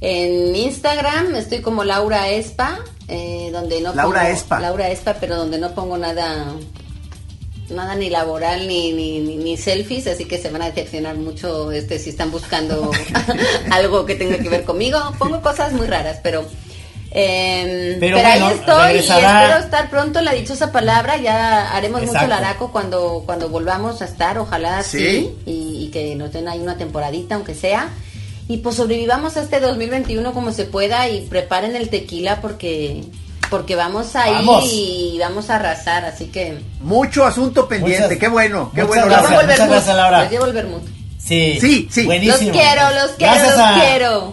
En 0.00 0.54
Instagram 0.54 1.34
estoy 1.34 1.60
como 1.60 1.82
Laura 1.84 2.28
Espa, 2.28 2.78
eh, 3.08 3.48
donde 3.52 3.80
no 3.80 3.94
Laura 3.94 4.20
pongo- 4.20 4.32
Espa. 4.32 4.60
Laura 4.60 4.90
Espa, 4.90 5.14
pero 5.18 5.34
donde 5.36 5.58
no 5.58 5.72
pongo 5.74 5.96
nada 5.98 6.44
nada 7.70 7.94
ni 7.94 8.08
laboral 8.10 8.66
ni, 8.66 8.92
ni, 8.92 9.20
ni, 9.20 9.36
ni 9.36 9.56
selfies, 9.56 10.06
así 10.06 10.24
que 10.24 10.38
se 10.38 10.50
van 10.50 10.62
a 10.62 10.66
decepcionar 10.70 11.16
mucho 11.16 11.70
este 11.72 11.98
si 11.98 12.10
están 12.10 12.30
buscando 12.30 12.90
algo 13.70 14.06
que 14.06 14.14
tenga 14.14 14.38
que 14.38 14.48
ver 14.48 14.64
conmigo. 14.64 14.98
Pongo 15.18 15.40
cosas 15.42 15.72
muy 15.72 15.86
raras, 15.86 16.18
pero 16.22 16.44
em, 17.10 17.98
Pero 18.00 18.16
pero, 18.16 18.28
bueno, 18.28 18.46
ahí 18.46 18.54
estoy 18.54 18.82
regresará. 18.92 19.20
y 19.40 19.44
espero 19.44 19.64
estar 19.64 19.90
pronto 19.90 20.18
en 20.18 20.24
la 20.26 20.32
dichosa 20.32 20.72
palabra. 20.72 21.16
Ya 21.16 21.70
haremos 21.74 22.02
mucho 22.02 22.26
laraco 22.26 22.70
cuando 22.72 23.22
cuando 23.26 23.48
volvamos 23.48 24.02
a 24.02 24.04
estar, 24.04 24.38
ojalá 24.38 24.82
Sí. 24.82 24.98
sí, 24.98 25.30
y, 25.46 25.84
y 25.84 25.88
que 25.90 26.14
nos 26.16 26.32
den 26.32 26.48
ahí 26.48 26.60
una 26.60 26.76
temporadita, 26.76 27.34
aunque 27.34 27.54
sea. 27.54 27.90
Y 28.50 28.58
pues 28.58 28.76
sobrevivamos 28.76 29.36
a 29.36 29.42
este 29.42 29.60
2021 29.60 30.32
como 30.32 30.52
se 30.52 30.64
pueda 30.64 31.06
y 31.08 31.20
preparen 31.26 31.76
el 31.76 31.90
tequila 31.90 32.40
porque 32.40 33.04
porque 33.50 33.76
vamos 33.76 34.14
ahí 34.16 34.32
Vamos. 34.34 34.64
y 34.66 35.16
vamos 35.20 35.50
a 35.50 35.56
arrasar, 35.56 36.04
así 36.04 36.26
que 36.26 36.58
Mucho 36.80 37.24
asunto 37.24 37.66
pendiente, 37.68 38.02
Muchas- 38.04 38.18
qué 38.18 38.28
bueno, 38.28 38.70
qué 38.74 38.82
bueno. 38.84 39.06
gracias. 39.06 39.30
Laura. 39.30 39.38
Llevo 39.38 39.40
el 39.40 39.46
muchas 39.46 39.58
vermut, 39.58 39.74
gracias, 39.76 39.96
Laura. 39.96 40.20
les 40.22 40.30
llevo 40.30 40.44
el 40.46 40.52
vermut. 40.52 40.82
Sí, 41.18 41.58
Sí, 41.60 41.88
sí. 41.90 42.04
Buenísimo. 42.06 42.52
Los 42.52 42.58
quiero, 42.62 42.82
los 42.90 43.10
quiero, 43.12 43.32
Gracias 43.34 43.50
los 43.56 43.60
a, 43.66 43.74
quiero. 43.80 44.32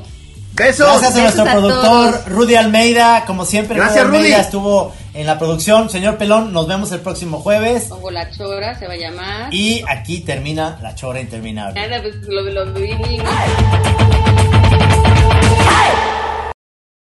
Besos. 0.54 0.88
Gracias 1.02 1.04
a 1.18 1.24
Besos 1.24 1.36
nuestro 1.36 1.44
a 1.44 1.52
productor 1.52 2.12
todos. 2.14 2.26
Rudy 2.30 2.56
Almeida, 2.56 3.26
como 3.26 3.44
siempre. 3.44 3.76
Gracias, 3.78 4.06
Rudy 4.08 4.16
Almeida 4.18 4.40
estuvo 4.40 4.94
en 5.14 5.26
la 5.28 5.38
producción. 5.38 5.90
Señor 5.90 6.18
Pelón, 6.18 6.54
nos 6.54 6.66
vemos 6.68 6.92
el 6.94 7.02
próximo 7.02 7.40
jueves. 7.42 7.88
Pongo 7.90 8.10
la 8.12 8.32
chora, 8.32 8.80
se 8.80 8.88
va 8.88 8.94
a 8.94 8.98
llamar. 8.98 9.54
Y 9.54 9.84
aquí 9.90 10.22
termina 10.22 10.80
la 10.82 10.96
chora 10.96 11.20
interminable. 11.20 11.78
Nada, 11.82 12.02
pues 12.02 12.16
lo, 12.28 12.42
lo 12.44 12.72
vi. 12.74 12.92